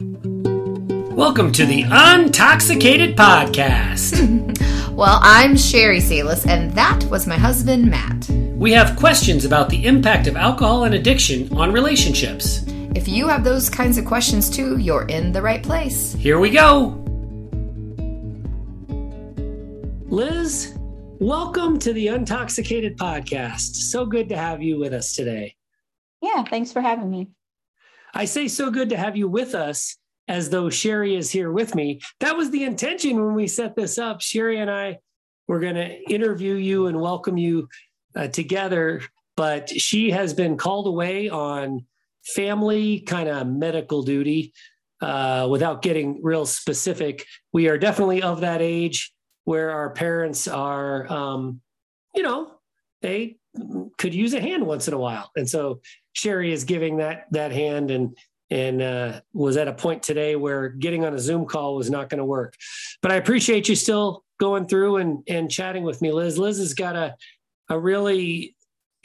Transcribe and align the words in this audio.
Welcome 0.00 1.50
to 1.54 1.66
the 1.66 1.82
Untoxicated 1.82 3.16
Podcast. 3.16 4.14
well, 4.92 5.18
I'm 5.20 5.56
Sherry 5.56 5.98
Salis, 5.98 6.46
and 6.46 6.70
that 6.74 7.02
was 7.06 7.26
my 7.26 7.36
husband, 7.36 7.90
Matt. 7.90 8.28
We 8.54 8.70
have 8.74 8.96
questions 8.96 9.44
about 9.44 9.70
the 9.70 9.84
impact 9.84 10.28
of 10.28 10.36
alcohol 10.36 10.84
and 10.84 10.94
addiction 10.94 11.52
on 11.52 11.72
relationships. 11.72 12.64
If 12.94 13.08
you 13.08 13.26
have 13.26 13.42
those 13.42 13.68
kinds 13.68 13.98
of 13.98 14.04
questions 14.04 14.48
too, 14.48 14.78
you're 14.78 15.06
in 15.06 15.32
the 15.32 15.42
right 15.42 15.64
place. 15.64 16.12
Here 16.12 16.38
we 16.38 16.50
go. 16.50 16.90
Liz, 20.06 20.78
welcome 21.18 21.76
to 21.80 21.92
the 21.92 22.06
Untoxicated 22.06 22.96
Podcast. 22.98 23.74
So 23.74 24.06
good 24.06 24.28
to 24.28 24.36
have 24.36 24.62
you 24.62 24.78
with 24.78 24.92
us 24.92 25.16
today. 25.16 25.56
Yeah, 26.22 26.44
thanks 26.44 26.70
for 26.70 26.80
having 26.80 27.10
me. 27.10 27.30
I 28.18 28.24
say 28.24 28.48
so 28.48 28.68
good 28.72 28.88
to 28.88 28.96
have 28.96 29.16
you 29.16 29.28
with 29.28 29.54
us 29.54 29.96
as 30.26 30.50
though 30.50 30.68
Sherry 30.68 31.14
is 31.14 31.30
here 31.30 31.52
with 31.52 31.76
me. 31.76 32.00
That 32.18 32.36
was 32.36 32.50
the 32.50 32.64
intention 32.64 33.24
when 33.24 33.36
we 33.36 33.46
set 33.46 33.76
this 33.76 33.96
up. 33.96 34.20
Sherry 34.20 34.58
and 34.58 34.68
I 34.68 34.98
were 35.46 35.60
going 35.60 35.76
to 35.76 36.02
interview 36.12 36.54
you 36.54 36.88
and 36.88 37.00
welcome 37.00 37.38
you 37.38 37.68
uh, 38.16 38.26
together, 38.26 39.02
but 39.36 39.70
she 39.70 40.10
has 40.10 40.34
been 40.34 40.56
called 40.56 40.88
away 40.88 41.30
on 41.30 41.86
family 42.34 43.00
kind 43.02 43.28
of 43.28 43.46
medical 43.46 44.02
duty. 44.02 44.52
Uh, 45.00 45.46
without 45.48 45.80
getting 45.80 46.20
real 46.20 46.44
specific, 46.44 47.24
we 47.52 47.68
are 47.68 47.78
definitely 47.78 48.20
of 48.20 48.40
that 48.40 48.60
age 48.60 49.12
where 49.44 49.70
our 49.70 49.90
parents 49.90 50.48
are, 50.48 51.10
um, 51.10 51.60
you 52.16 52.24
know, 52.24 52.50
they 53.00 53.36
could 53.96 54.12
use 54.12 54.34
a 54.34 54.40
hand 54.40 54.66
once 54.66 54.88
in 54.88 54.94
a 54.94 54.98
while, 54.98 55.30
and 55.36 55.48
so 55.48 55.80
Sherry 56.18 56.52
is 56.52 56.64
giving 56.64 56.96
that 56.96 57.26
that 57.30 57.52
hand 57.52 57.90
and 57.90 58.16
and 58.50 58.82
uh, 58.82 59.20
was 59.32 59.56
at 59.56 59.68
a 59.68 59.72
point 59.72 60.02
today 60.02 60.34
where 60.34 60.68
getting 60.68 61.04
on 61.04 61.14
a 61.14 61.18
Zoom 61.18 61.46
call 61.46 61.76
was 61.76 61.90
not 61.90 62.08
going 62.08 62.18
to 62.18 62.24
work. 62.24 62.54
But 63.02 63.12
I 63.12 63.16
appreciate 63.16 63.68
you 63.68 63.76
still 63.76 64.24
going 64.40 64.66
through 64.66 64.96
and, 64.96 65.22
and 65.28 65.50
chatting 65.50 65.82
with 65.82 66.00
me, 66.00 66.12
Liz. 66.12 66.38
Liz 66.38 66.58
has 66.58 66.72
got 66.72 66.96
a, 66.96 67.14
a 67.68 67.78
really 67.78 68.56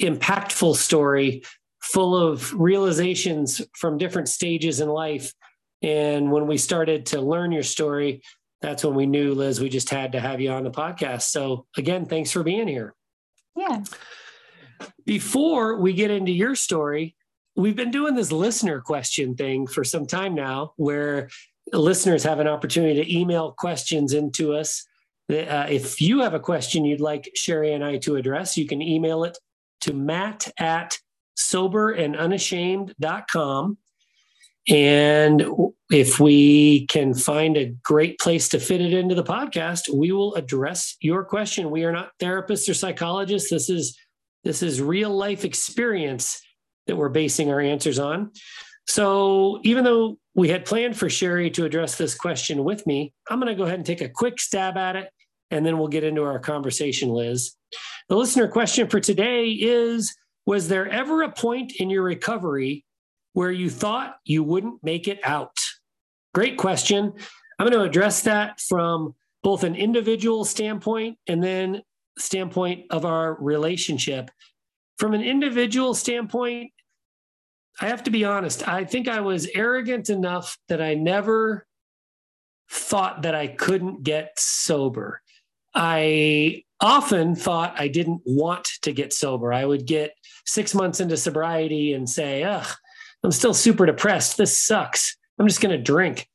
impactful 0.01 0.75
story 0.75 1.43
full 1.81 2.15
of 2.15 2.53
realizations 2.53 3.61
from 3.75 3.97
different 3.97 4.29
stages 4.29 4.79
in 4.79 4.87
life. 4.87 5.33
And 5.81 6.31
when 6.31 6.47
we 6.47 6.57
started 6.57 7.07
to 7.07 7.19
learn 7.19 7.51
your 7.51 7.63
story, 7.63 8.21
that's 8.61 8.85
when 8.85 8.95
we 8.95 9.05
knew, 9.05 9.33
Liz, 9.33 9.59
we 9.59 9.67
just 9.67 9.89
had 9.89 10.13
to 10.13 10.21
have 10.21 10.39
you 10.39 10.51
on 10.51 10.63
the 10.63 10.71
podcast. 10.71 11.23
So, 11.23 11.65
again, 11.75 12.05
thanks 12.05 12.31
for 12.31 12.43
being 12.43 12.69
here. 12.69 12.95
Yeah. 13.57 13.83
Before 15.05 15.77
we 15.77 15.93
get 15.93 16.11
into 16.11 16.31
your 16.31 16.55
story, 16.55 17.15
we've 17.55 17.75
been 17.75 17.91
doing 17.91 18.15
this 18.15 18.31
listener 18.31 18.81
question 18.81 19.35
thing 19.35 19.67
for 19.67 19.83
some 19.83 20.05
time 20.05 20.35
now 20.35 20.73
where 20.77 21.29
listeners 21.71 22.23
have 22.23 22.39
an 22.39 22.47
opportunity 22.47 23.03
to 23.03 23.15
email 23.15 23.51
questions 23.51 24.13
into 24.13 24.53
us. 24.53 24.85
Uh, 25.29 25.67
if 25.69 26.01
you 26.01 26.21
have 26.21 26.33
a 26.33 26.39
question 26.39 26.85
you'd 26.85 27.01
like 27.01 27.29
Sherry 27.35 27.73
and 27.73 27.83
I 27.83 27.97
to 27.99 28.15
address, 28.15 28.57
you 28.57 28.65
can 28.67 28.81
email 28.81 29.23
it 29.23 29.37
to 29.81 29.93
matt 29.93 30.51
at 30.59 30.97
soberandunashamed.com. 31.37 33.77
And 34.69 35.45
if 35.91 36.21
we 36.21 36.87
can 36.87 37.13
find 37.13 37.57
a 37.57 37.75
great 37.83 38.17
place 38.19 38.47
to 38.49 38.59
fit 38.59 38.79
it 38.79 38.93
into 38.93 39.13
the 39.13 39.23
podcast, 39.23 39.93
we 39.93 40.13
will 40.13 40.35
address 40.35 40.95
your 41.01 41.25
question. 41.25 41.69
We 41.69 41.83
are 41.83 41.91
not 41.91 42.11
therapists 42.19 42.69
or 42.69 42.73
psychologists. 42.73 43.49
This 43.49 43.69
is 43.69 43.99
this 44.43 44.61
is 44.61 44.81
real 44.81 45.09
life 45.09 45.45
experience 45.45 46.41
that 46.87 46.95
we're 46.95 47.09
basing 47.09 47.49
our 47.49 47.61
answers 47.61 47.99
on. 47.99 48.31
So 48.87 49.59
even 49.63 49.83
though 49.83 50.17
we 50.35 50.49
had 50.49 50.65
planned 50.65 50.97
for 50.97 51.09
Sherry 51.09 51.49
to 51.51 51.65
address 51.65 51.97
this 51.97 52.15
question 52.15 52.63
with 52.63 52.85
me, 52.85 53.13
I'm 53.29 53.39
going 53.39 53.51
to 53.51 53.57
go 53.57 53.63
ahead 53.63 53.79
and 53.79 53.85
take 53.85 54.01
a 54.01 54.09
quick 54.09 54.39
stab 54.39 54.77
at 54.77 54.95
it, 54.95 55.09
and 55.51 55.65
then 55.65 55.77
we'll 55.77 55.87
get 55.87 56.03
into 56.03 56.23
our 56.23 56.39
conversation, 56.39 57.09
Liz. 57.09 57.53
The 58.09 58.17
listener 58.17 58.47
question 58.47 58.89
for 58.89 58.99
today 58.99 59.49
is 59.49 60.13
Was 60.45 60.67
there 60.67 60.89
ever 60.89 61.21
a 61.21 61.31
point 61.31 61.73
in 61.77 61.89
your 61.89 62.03
recovery 62.03 62.83
where 63.31 63.51
you 63.51 63.69
thought 63.69 64.17
you 64.25 64.43
wouldn't 64.43 64.83
make 64.83 65.07
it 65.07 65.19
out? 65.23 65.57
Great 66.33 66.57
question. 66.57 67.13
I'm 67.57 67.67
going 67.67 67.79
to 67.79 67.87
address 67.87 68.21
that 68.21 68.59
from 68.59 69.15
both 69.43 69.63
an 69.63 69.75
individual 69.75 70.43
standpoint 70.43 71.17
and 71.27 71.43
then 71.43 71.81
standpoint 72.17 72.85
of 72.89 73.05
our 73.05 73.35
relationship. 73.35 74.31
From 74.97 75.13
an 75.13 75.21
individual 75.21 75.93
standpoint, 75.93 76.71
I 77.81 77.87
have 77.87 78.03
to 78.03 78.11
be 78.11 78.23
honest. 78.23 78.67
I 78.67 78.85
think 78.85 79.07
I 79.07 79.21
was 79.21 79.47
arrogant 79.55 80.09
enough 80.09 80.57
that 80.69 80.81
I 80.81 80.93
never 80.93 81.65
thought 82.69 83.23
that 83.23 83.35
I 83.35 83.47
couldn't 83.47 84.03
get 84.03 84.33
sober. 84.37 85.21
I 85.75 86.63
often 86.79 87.35
thought 87.35 87.79
I 87.79 87.87
didn't 87.87 88.21
want 88.25 88.67
to 88.83 88.91
get 88.91 89.13
sober. 89.13 89.51
I 89.51 89.65
would 89.65 89.87
get 89.87 90.13
six 90.45 90.75
months 90.75 90.99
into 90.99 91.17
sobriety 91.17 91.93
and 91.93 92.07
say, 92.07 92.43
ugh, 92.43 92.67
I'm 93.23 93.31
still 93.31 93.53
super 93.53 93.85
depressed. 93.85 94.37
This 94.37 94.57
sucks. 94.57 95.17
I'm 95.39 95.47
just 95.47 95.61
going 95.61 95.75
to 95.75 95.81
drink. 95.81 96.27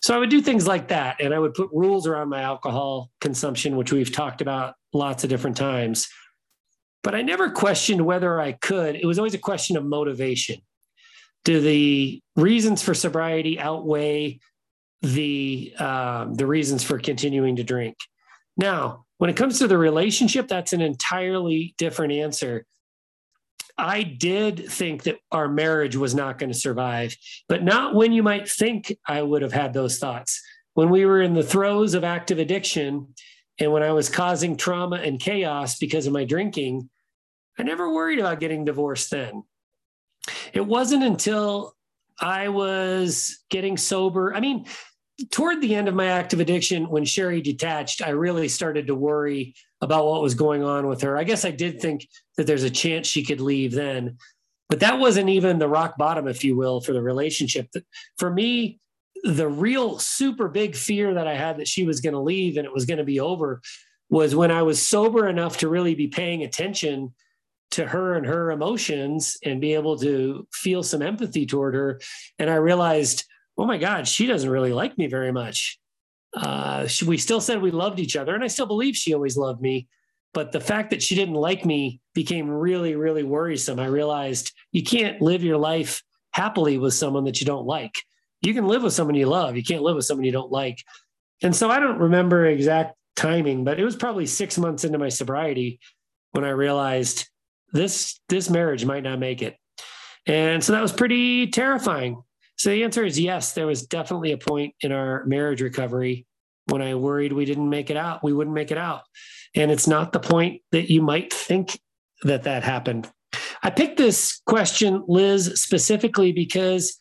So 0.00 0.14
I 0.14 0.18
would 0.18 0.30
do 0.30 0.40
things 0.40 0.66
like 0.66 0.88
that. 0.88 1.20
And 1.20 1.34
I 1.34 1.38
would 1.38 1.54
put 1.54 1.70
rules 1.72 2.06
around 2.06 2.28
my 2.28 2.42
alcohol 2.42 3.10
consumption, 3.20 3.76
which 3.76 3.92
we've 3.92 4.12
talked 4.12 4.40
about 4.40 4.74
lots 4.92 5.24
of 5.24 5.30
different 5.30 5.56
times. 5.56 6.08
But 7.02 7.14
I 7.14 7.22
never 7.22 7.50
questioned 7.50 8.04
whether 8.04 8.40
I 8.40 8.52
could. 8.52 8.96
It 8.96 9.06
was 9.06 9.18
always 9.18 9.34
a 9.34 9.38
question 9.38 9.76
of 9.76 9.84
motivation 9.84 10.60
do 11.44 11.60
the 11.60 12.20
reasons 12.36 12.82
for 12.82 12.92
sobriety 12.94 13.58
outweigh 13.58 14.38
the 15.02 15.72
um, 15.78 16.34
the 16.34 16.46
reasons 16.46 16.82
for 16.84 16.98
continuing 16.98 17.56
to 17.56 17.64
drink? 17.64 17.96
Now, 18.56 19.04
when 19.18 19.30
it 19.30 19.36
comes 19.36 19.58
to 19.58 19.68
the 19.68 19.78
relationship, 19.78 20.48
that's 20.48 20.72
an 20.72 20.80
entirely 20.80 21.74
different 21.78 22.12
answer. 22.12 22.66
I 23.76 24.02
did 24.02 24.68
think 24.68 25.04
that 25.04 25.18
our 25.30 25.48
marriage 25.48 25.94
was 25.94 26.14
not 26.14 26.38
going 26.38 26.50
to 26.50 26.58
survive, 26.58 27.16
but 27.48 27.62
not 27.62 27.94
when 27.94 28.12
you 28.12 28.24
might 28.24 28.48
think 28.48 28.96
I 29.06 29.22
would 29.22 29.42
have 29.42 29.52
had 29.52 29.72
those 29.72 29.98
thoughts. 29.98 30.42
When 30.74 30.90
we 30.90 31.06
were 31.06 31.22
in 31.22 31.34
the 31.34 31.42
throes 31.42 31.94
of 31.94 32.02
active 32.02 32.38
addiction 32.38 33.14
and 33.58 33.72
when 33.72 33.82
I 33.82 33.92
was 33.92 34.08
causing 34.08 34.56
trauma 34.56 34.96
and 34.96 35.18
chaos 35.18 35.78
because 35.78 36.06
of 36.06 36.12
my 36.12 36.24
drinking, 36.24 36.88
I 37.58 37.62
never 37.64 37.92
worried 37.92 38.18
about 38.18 38.40
getting 38.40 38.64
divorced 38.64 39.10
then. 39.10 39.42
It 40.52 40.64
wasn't 40.64 41.02
until 41.02 41.74
I 42.20 42.48
was 42.48 43.38
getting 43.50 43.76
sober. 43.76 44.34
I 44.34 44.40
mean, 44.40 44.66
toward 45.30 45.60
the 45.60 45.74
end 45.74 45.88
of 45.88 45.94
my 45.94 46.06
active 46.06 46.40
addiction, 46.40 46.88
when 46.88 47.04
Sherry 47.04 47.40
detached, 47.40 48.02
I 48.02 48.10
really 48.10 48.48
started 48.48 48.86
to 48.86 48.94
worry 48.94 49.54
about 49.80 50.06
what 50.06 50.22
was 50.22 50.34
going 50.34 50.62
on 50.62 50.86
with 50.86 51.00
her. 51.02 51.16
I 51.16 51.24
guess 51.24 51.44
I 51.44 51.50
did 51.50 51.80
think 51.80 52.08
that 52.36 52.46
there's 52.46 52.64
a 52.64 52.70
chance 52.70 53.06
she 53.06 53.24
could 53.24 53.40
leave 53.40 53.72
then, 53.72 54.18
but 54.68 54.80
that 54.80 54.98
wasn't 54.98 55.28
even 55.28 55.58
the 55.58 55.68
rock 55.68 55.96
bottom, 55.96 56.28
if 56.28 56.44
you 56.44 56.56
will, 56.56 56.80
for 56.80 56.92
the 56.92 57.02
relationship. 57.02 57.68
For 58.18 58.30
me, 58.30 58.80
the 59.24 59.48
real 59.48 59.98
super 59.98 60.48
big 60.48 60.76
fear 60.76 61.14
that 61.14 61.26
I 61.26 61.34
had 61.34 61.58
that 61.58 61.68
she 61.68 61.84
was 61.84 62.00
going 62.00 62.14
to 62.14 62.20
leave 62.20 62.56
and 62.56 62.66
it 62.66 62.72
was 62.72 62.86
going 62.86 62.98
to 62.98 63.04
be 63.04 63.20
over 63.20 63.60
was 64.10 64.34
when 64.34 64.50
I 64.50 64.62
was 64.62 64.84
sober 64.84 65.28
enough 65.28 65.58
to 65.58 65.68
really 65.68 65.94
be 65.94 66.08
paying 66.08 66.42
attention 66.42 67.14
to 67.72 67.86
her 67.86 68.14
and 68.14 68.26
her 68.26 68.50
emotions 68.50 69.36
and 69.44 69.60
be 69.60 69.74
able 69.74 69.98
to 69.98 70.46
feel 70.52 70.82
some 70.82 71.02
empathy 71.02 71.44
toward 71.44 71.74
her. 71.74 72.00
And 72.38 72.48
I 72.48 72.56
realized, 72.56 73.24
oh 73.58 73.66
my 73.66 73.76
God, 73.76 74.08
she 74.08 74.26
doesn't 74.26 74.48
really 74.48 74.72
like 74.72 74.96
me 74.96 75.06
very 75.06 75.32
much. 75.32 75.78
Uh, 76.34 76.88
we 77.06 77.18
still 77.18 77.40
said 77.40 77.60
we 77.60 77.70
loved 77.70 77.98
each 77.98 78.16
other, 78.16 78.34
and 78.34 78.44
I 78.44 78.48
still 78.48 78.66
believe 78.66 78.96
she 78.96 79.14
always 79.14 79.36
loved 79.36 79.60
me. 79.60 79.88
But 80.34 80.52
the 80.52 80.60
fact 80.60 80.90
that 80.90 81.02
she 81.02 81.14
didn't 81.14 81.34
like 81.34 81.64
me 81.64 82.00
became 82.14 82.50
really, 82.50 82.96
really 82.96 83.22
worrisome. 83.22 83.80
I 83.80 83.86
realized 83.86 84.52
you 84.72 84.82
can't 84.82 85.20
live 85.22 85.42
your 85.42 85.56
life 85.56 86.02
happily 86.32 86.78
with 86.78 86.94
someone 86.94 87.24
that 87.24 87.40
you 87.40 87.46
don't 87.46 87.66
like. 87.66 87.94
You 88.42 88.54
can 88.54 88.66
live 88.66 88.82
with 88.82 88.92
someone 88.92 89.16
you 89.16 89.26
love, 89.26 89.56
you 89.56 89.64
can't 89.64 89.82
live 89.82 89.96
with 89.96 90.04
someone 90.04 90.24
you 90.24 90.32
don't 90.32 90.52
like. 90.52 90.82
And 91.42 91.54
so 91.54 91.70
I 91.70 91.78
don't 91.80 91.98
remember 91.98 92.46
exact 92.46 92.96
timing, 93.16 93.64
but 93.64 93.78
it 93.78 93.84
was 93.84 93.96
probably 93.96 94.26
six 94.26 94.58
months 94.58 94.84
into 94.84 94.98
my 94.98 95.08
sobriety 95.08 95.80
when 96.32 96.44
I 96.44 96.50
realized 96.50 97.28
this 97.72 98.20
this 98.28 98.48
marriage 98.48 98.84
might 98.84 99.02
not 99.02 99.18
make 99.18 99.42
it. 99.42 99.56
And 100.26 100.62
so 100.62 100.72
that 100.72 100.82
was 100.82 100.92
pretty 100.92 101.48
terrifying. 101.48 102.22
So 102.56 102.70
the 102.70 102.84
answer 102.84 103.04
is 103.04 103.18
yes, 103.18 103.52
there 103.52 103.66
was 103.66 103.86
definitely 103.86 104.32
a 104.32 104.38
point 104.38 104.74
in 104.80 104.92
our 104.92 105.24
marriage 105.24 105.60
recovery 105.60 106.26
when 106.66 106.82
I 106.82 106.94
worried 106.94 107.32
we 107.32 107.44
didn't 107.44 107.68
make 107.68 107.90
it 107.90 107.96
out, 107.96 108.22
we 108.22 108.32
wouldn't 108.32 108.54
make 108.54 108.70
it 108.70 108.78
out. 108.78 109.02
And 109.54 109.70
it's 109.70 109.86
not 109.86 110.12
the 110.12 110.20
point 110.20 110.62
that 110.72 110.90
you 110.90 111.02
might 111.02 111.32
think 111.32 111.80
that 112.22 112.42
that 112.44 112.62
happened. 112.62 113.10
I 113.62 113.70
picked 113.70 113.96
this 113.96 114.40
question, 114.46 115.04
Liz, 115.08 115.60
specifically 115.60 116.32
because 116.32 116.98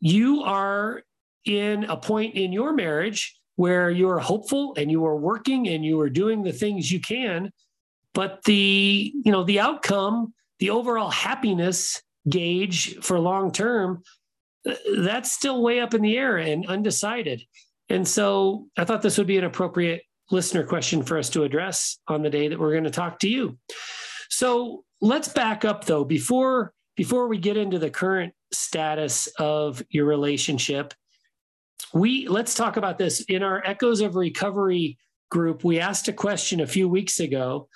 you 0.00 0.42
are 0.42 1.02
in 1.44 1.84
a 1.84 1.96
point 1.96 2.34
in 2.34 2.52
your 2.52 2.72
marriage 2.72 3.38
where 3.56 3.90
you 3.90 4.08
are 4.08 4.18
hopeful 4.18 4.74
and 4.76 4.90
you 4.90 5.04
are 5.06 5.16
working 5.16 5.68
and 5.68 5.84
you 5.84 6.00
are 6.00 6.10
doing 6.10 6.42
the 6.42 6.52
things 6.52 6.90
you 6.90 7.00
can 7.00 7.50
but 8.12 8.42
the 8.44 9.12
you 9.24 9.32
know 9.32 9.44
the 9.44 9.60
outcome 9.60 10.34
the 10.58 10.70
overall 10.70 11.10
happiness 11.10 12.02
gauge 12.28 12.96
for 12.96 13.18
long 13.18 13.52
term 13.52 14.02
that's 14.96 15.32
still 15.32 15.62
way 15.62 15.80
up 15.80 15.94
in 15.94 16.02
the 16.02 16.16
air 16.16 16.36
and 16.36 16.66
undecided. 16.66 17.42
And 17.88 18.06
so 18.06 18.66
I 18.76 18.84
thought 18.84 19.02
this 19.02 19.18
would 19.18 19.26
be 19.26 19.38
an 19.38 19.44
appropriate 19.44 20.02
listener 20.30 20.64
question 20.64 21.02
for 21.02 21.18
us 21.18 21.30
to 21.30 21.44
address 21.44 21.98
on 22.08 22.22
the 22.22 22.30
day 22.30 22.48
that 22.48 22.58
we're 22.58 22.72
going 22.72 22.84
to 22.84 22.90
talk 22.90 23.20
to 23.20 23.28
you. 23.28 23.58
So 24.28 24.84
let's 25.00 25.28
back 25.28 25.64
up 25.64 25.84
though 25.84 26.04
before 26.04 26.72
before 26.96 27.28
we 27.28 27.38
get 27.38 27.56
into 27.56 27.78
the 27.78 27.90
current 27.90 28.34
status 28.52 29.28
of 29.38 29.82
your 29.90 30.06
relationship. 30.06 30.94
We 31.92 32.28
let's 32.28 32.54
talk 32.54 32.76
about 32.76 32.98
this 32.98 33.20
in 33.22 33.42
our 33.42 33.62
Echoes 33.64 34.00
of 34.00 34.16
Recovery 34.16 34.98
group. 35.30 35.64
We 35.64 35.80
asked 35.80 36.08
a 36.08 36.12
question 36.12 36.60
a 36.60 36.66
few 36.66 36.88
weeks 36.88 37.20
ago. 37.20 37.68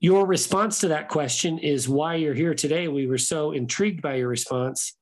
Your 0.00 0.26
response 0.26 0.80
to 0.80 0.88
that 0.88 1.08
question 1.08 1.58
is 1.58 1.88
why 1.88 2.16
you're 2.16 2.34
here 2.34 2.54
today. 2.54 2.88
We 2.88 3.06
were 3.06 3.18
so 3.18 3.52
intrigued 3.52 4.02
by 4.02 4.16
your 4.16 4.28
response. 4.28 4.96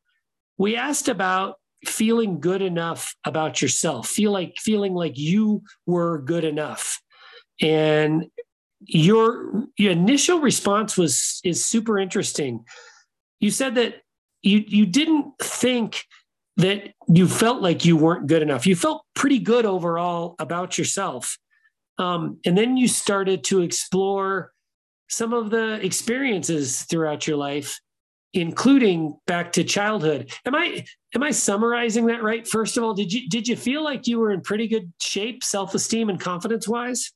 We 0.58 0.76
asked 0.76 1.08
about 1.08 1.56
feeling 1.86 2.40
good 2.40 2.60
enough 2.60 3.14
about 3.24 3.62
yourself, 3.62 4.08
feel 4.08 4.30
like 4.30 4.54
feeling 4.58 4.94
like 4.94 5.16
you 5.16 5.62
were 5.86 6.20
good 6.20 6.44
enough. 6.44 7.00
And 7.62 8.26
your, 8.80 9.66
your 9.78 9.92
initial 9.92 10.40
response 10.40 10.96
was 10.96 11.40
is 11.44 11.64
super 11.64 11.98
interesting. 11.98 12.64
You 13.38 13.50
said 13.50 13.74
that 13.76 14.02
you 14.42 14.64
you 14.66 14.86
didn't 14.86 15.32
think 15.38 16.04
that 16.56 16.92
you 17.08 17.26
felt 17.26 17.62
like 17.62 17.84
you 17.84 17.96
weren't 17.96 18.26
good 18.26 18.42
enough. 18.42 18.66
You 18.66 18.76
felt 18.76 19.04
pretty 19.14 19.38
good 19.38 19.64
overall 19.64 20.34
about 20.38 20.76
yourself. 20.76 21.38
Um, 21.98 22.38
and 22.44 22.56
then 22.56 22.76
you 22.76 22.88
started 22.88 23.44
to 23.44 23.62
explore 23.62 24.52
some 25.08 25.32
of 25.32 25.50
the 25.50 25.84
experiences 25.84 26.82
throughout 26.82 27.26
your 27.26 27.36
life 27.36 27.80
including 28.32 29.18
back 29.26 29.52
to 29.52 29.64
childhood. 29.64 30.32
Am 30.46 30.54
I 30.54 30.84
am 31.14 31.22
I 31.22 31.30
summarizing 31.30 32.06
that 32.06 32.22
right? 32.22 32.46
First 32.46 32.76
of 32.76 32.84
all, 32.84 32.94
did 32.94 33.12
you 33.12 33.28
did 33.28 33.48
you 33.48 33.56
feel 33.56 33.82
like 33.82 34.06
you 34.06 34.18
were 34.18 34.30
in 34.30 34.40
pretty 34.40 34.68
good 34.68 34.92
shape, 35.00 35.42
self-esteem 35.42 36.08
and 36.08 36.20
confidence 36.20 36.68
wise? 36.68 37.12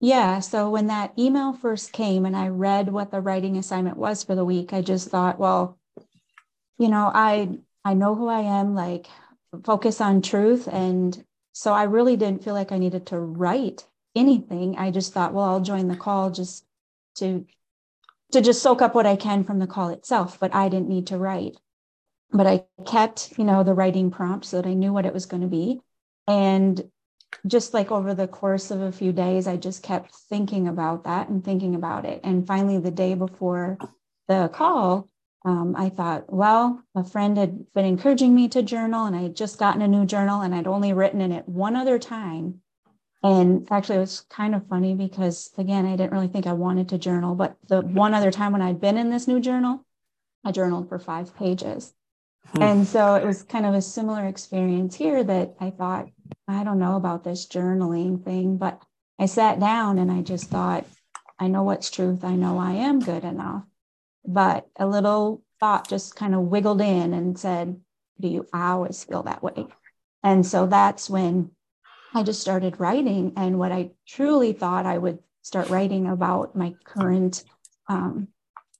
Yeah. 0.00 0.40
So 0.40 0.70
when 0.70 0.88
that 0.88 1.12
email 1.18 1.54
first 1.54 1.92
came 1.92 2.26
and 2.26 2.36
I 2.36 2.48
read 2.48 2.92
what 2.92 3.10
the 3.10 3.20
writing 3.20 3.56
assignment 3.56 3.96
was 3.96 4.22
for 4.22 4.34
the 4.34 4.44
week, 4.44 4.72
I 4.72 4.82
just 4.82 5.08
thought, 5.08 5.38
well, 5.38 5.78
you 6.78 6.88
know, 6.88 7.10
I 7.14 7.58
I 7.84 7.94
know 7.94 8.14
who 8.14 8.28
I 8.28 8.40
am, 8.40 8.74
like 8.74 9.06
focus 9.64 10.00
on 10.00 10.22
truth. 10.22 10.68
And 10.70 11.24
so 11.52 11.72
I 11.72 11.84
really 11.84 12.16
didn't 12.16 12.44
feel 12.44 12.54
like 12.54 12.72
I 12.72 12.78
needed 12.78 13.06
to 13.06 13.18
write 13.18 13.86
anything. 14.14 14.76
I 14.76 14.90
just 14.90 15.12
thought, 15.12 15.32
well, 15.32 15.44
I'll 15.44 15.60
join 15.60 15.88
the 15.88 15.96
call 15.96 16.30
just 16.30 16.64
to 17.16 17.46
to 18.32 18.40
just 18.40 18.62
soak 18.62 18.82
up 18.82 18.94
what 18.94 19.06
I 19.06 19.16
can 19.16 19.44
from 19.44 19.60
the 19.60 19.66
call 19.66 19.88
itself, 19.90 20.38
but 20.40 20.54
I 20.54 20.68
didn't 20.68 20.88
need 20.88 21.06
to 21.08 21.18
write. 21.18 21.56
But 22.32 22.46
I 22.46 22.64
kept, 22.84 23.38
you 23.38 23.44
know, 23.44 23.62
the 23.62 23.72
writing 23.72 24.10
prompt 24.10 24.46
so 24.46 24.60
that 24.60 24.68
I 24.68 24.74
knew 24.74 24.92
what 24.92 25.06
it 25.06 25.14
was 25.14 25.26
going 25.26 25.42
to 25.42 25.48
be. 25.48 25.80
And 26.26 26.90
just 27.46 27.72
like 27.72 27.92
over 27.92 28.14
the 28.14 28.26
course 28.26 28.72
of 28.72 28.80
a 28.80 28.90
few 28.90 29.12
days, 29.12 29.46
I 29.46 29.56
just 29.56 29.82
kept 29.82 30.14
thinking 30.28 30.66
about 30.66 31.04
that 31.04 31.28
and 31.28 31.44
thinking 31.44 31.76
about 31.76 32.04
it. 32.04 32.20
And 32.24 32.46
finally, 32.46 32.78
the 32.78 32.90
day 32.90 33.14
before 33.14 33.78
the 34.26 34.50
call, 34.52 35.08
um, 35.46 35.74
I 35.78 35.88
thought, 35.88 36.30
well, 36.30 36.82
a 36.94 37.04
friend 37.04 37.38
had 37.38 37.72
been 37.72 37.86
encouraging 37.86 38.34
me 38.34 38.48
to 38.48 38.62
journal, 38.62 39.06
and 39.06 39.16
I 39.16 39.22
had 39.22 39.34
just 39.34 39.58
gotten 39.58 39.80
a 39.80 39.88
new 39.88 40.04
journal, 40.04 40.42
and 40.42 40.54
I'd 40.54 40.66
only 40.66 40.92
written 40.92 41.22
in 41.22 41.32
it 41.32 41.48
one 41.48 41.74
other 41.74 41.98
time 41.98 42.60
and 43.26 43.66
actually, 43.72 43.96
it 43.96 44.00
was 44.00 44.20
kind 44.20 44.54
of 44.54 44.68
funny 44.68 44.94
because, 44.94 45.50
again, 45.58 45.84
I 45.84 45.96
didn't 45.96 46.12
really 46.12 46.28
think 46.28 46.46
I 46.46 46.52
wanted 46.52 46.88
to 46.90 46.98
journal. 46.98 47.34
But 47.34 47.56
the 47.66 47.80
one 47.80 48.14
other 48.14 48.30
time 48.30 48.52
when 48.52 48.62
I'd 48.62 48.80
been 48.80 48.96
in 48.96 49.10
this 49.10 49.26
new 49.26 49.40
journal, 49.40 49.84
I 50.44 50.52
journaled 50.52 50.88
for 50.88 50.98
five 51.00 51.34
pages. 51.34 51.92
Hmm. 52.52 52.62
And 52.62 52.86
so 52.86 53.16
it 53.16 53.24
was 53.24 53.42
kind 53.42 53.66
of 53.66 53.74
a 53.74 53.82
similar 53.82 54.26
experience 54.26 54.94
here 54.94 55.24
that 55.24 55.56
I 55.58 55.70
thought, 55.70 56.08
I 56.46 56.62
don't 56.62 56.78
know 56.78 56.94
about 56.94 57.24
this 57.24 57.48
journaling 57.48 58.24
thing. 58.24 58.58
But 58.58 58.80
I 59.18 59.26
sat 59.26 59.58
down 59.58 59.98
and 59.98 60.12
I 60.12 60.22
just 60.22 60.48
thought, 60.48 60.86
I 61.36 61.48
know 61.48 61.64
what's 61.64 61.90
truth. 61.90 62.22
I 62.22 62.36
know 62.36 62.58
I 62.58 62.72
am 62.74 63.00
good 63.00 63.24
enough. 63.24 63.64
But 64.26 64.66
a 64.76 64.86
little 64.86 65.42
thought 65.60 65.88
just 65.88 66.16
kind 66.16 66.34
of 66.34 66.42
wiggled 66.42 66.80
in 66.80 67.14
and 67.14 67.38
said, 67.38 67.80
Do 68.20 68.28
you 68.28 68.46
always 68.52 69.04
feel 69.04 69.22
that 69.24 69.42
way? 69.42 69.66
And 70.22 70.44
so 70.44 70.66
that's 70.66 71.08
when 71.08 71.50
I 72.14 72.22
just 72.22 72.40
started 72.40 72.80
writing. 72.80 73.32
And 73.36 73.58
what 73.58 73.72
I 73.72 73.90
truly 74.06 74.52
thought 74.52 74.86
I 74.86 74.98
would 74.98 75.18
start 75.42 75.70
writing 75.70 76.08
about 76.08 76.56
my 76.56 76.74
current 76.84 77.44
um, 77.88 78.28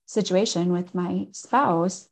situation 0.05 0.71
with 0.73 0.93
my 0.93 1.27
spouse, 1.31 2.09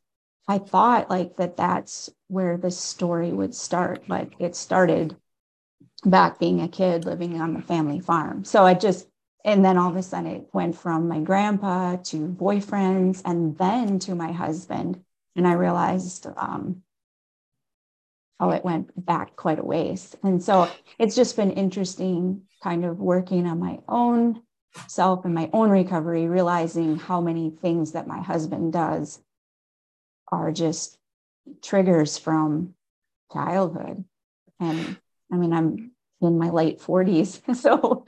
I 0.48 0.58
thought 0.58 1.10
like 1.10 1.36
that 1.36 1.56
that's 1.56 2.08
where 2.28 2.56
the 2.56 2.70
story 2.70 3.32
would 3.32 3.54
start, 3.54 4.04
but 4.06 4.30
it 4.38 4.54
started 4.54 5.16
back 6.04 6.38
being 6.38 6.60
a 6.60 6.68
kid 6.68 7.04
living 7.04 7.40
on 7.40 7.54
the 7.54 7.62
family 7.62 8.00
farm. 8.00 8.44
So 8.44 8.64
I 8.64 8.74
just, 8.74 9.08
and 9.46 9.64
then 9.64 9.78
all 9.78 9.88
of 9.88 9.96
a 9.96 10.02
sudden 10.02 10.30
it 10.30 10.48
went 10.52 10.76
from 10.76 11.06
my 11.06 11.20
grandpa 11.20 11.96
to 11.96 12.26
boyfriends 12.26 13.22
and 13.24 13.56
then 13.56 14.00
to 14.00 14.16
my 14.16 14.32
husband. 14.32 15.00
And 15.36 15.46
I 15.46 15.52
realized 15.52 16.26
um, 16.36 16.82
how 18.40 18.50
it 18.50 18.64
went 18.64 19.06
back 19.06 19.36
quite 19.36 19.60
a 19.60 19.62
ways. 19.62 20.16
And 20.24 20.42
so 20.42 20.68
it's 20.98 21.14
just 21.14 21.36
been 21.36 21.52
interesting 21.52 22.42
kind 22.60 22.84
of 22.84 22.98
working 22.98 23.46
on 23.46 23.60
my 23.60 23.78
own 23.88 24.42
self 24.88 25.24
and 25.24 25.34
my 25.34 25.48
own 25.52 25.70
recovery, 25.70 26.26
realizing 26.26 26.96
how 26.96 27.20
many 27.20 27.50
things 27.50 27.92
that 27.92 28.08
my 28.08 28.20
husband 28.20 28.72
does 28.72 29.20
are 30.32 30.50
just 30.50 30.98
triggers 31.62 32.18
from 32.18 32.74
childhood. 33.32 34.04
And 34.58 34.96
I 35.32 35.36
mean, 35.36 35.52
I'm 35.52 35.92
in 36.20 36.36
my 36.36 36.50
late 36.50 36.80
40s, 36.80 37.54
so 37.62 38.04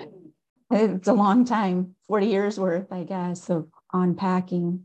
it's 0.70 1.08
a 1.08 1.12
long 1.12 1.44
time 1.44 1.94
40 2.08 2.26
years 2.26 2.58
worth, 2.58 2.92
I 2.92 3.04
guess, 3.04 3.48
of 3.50 3.68
unpacking, 3.92 4.84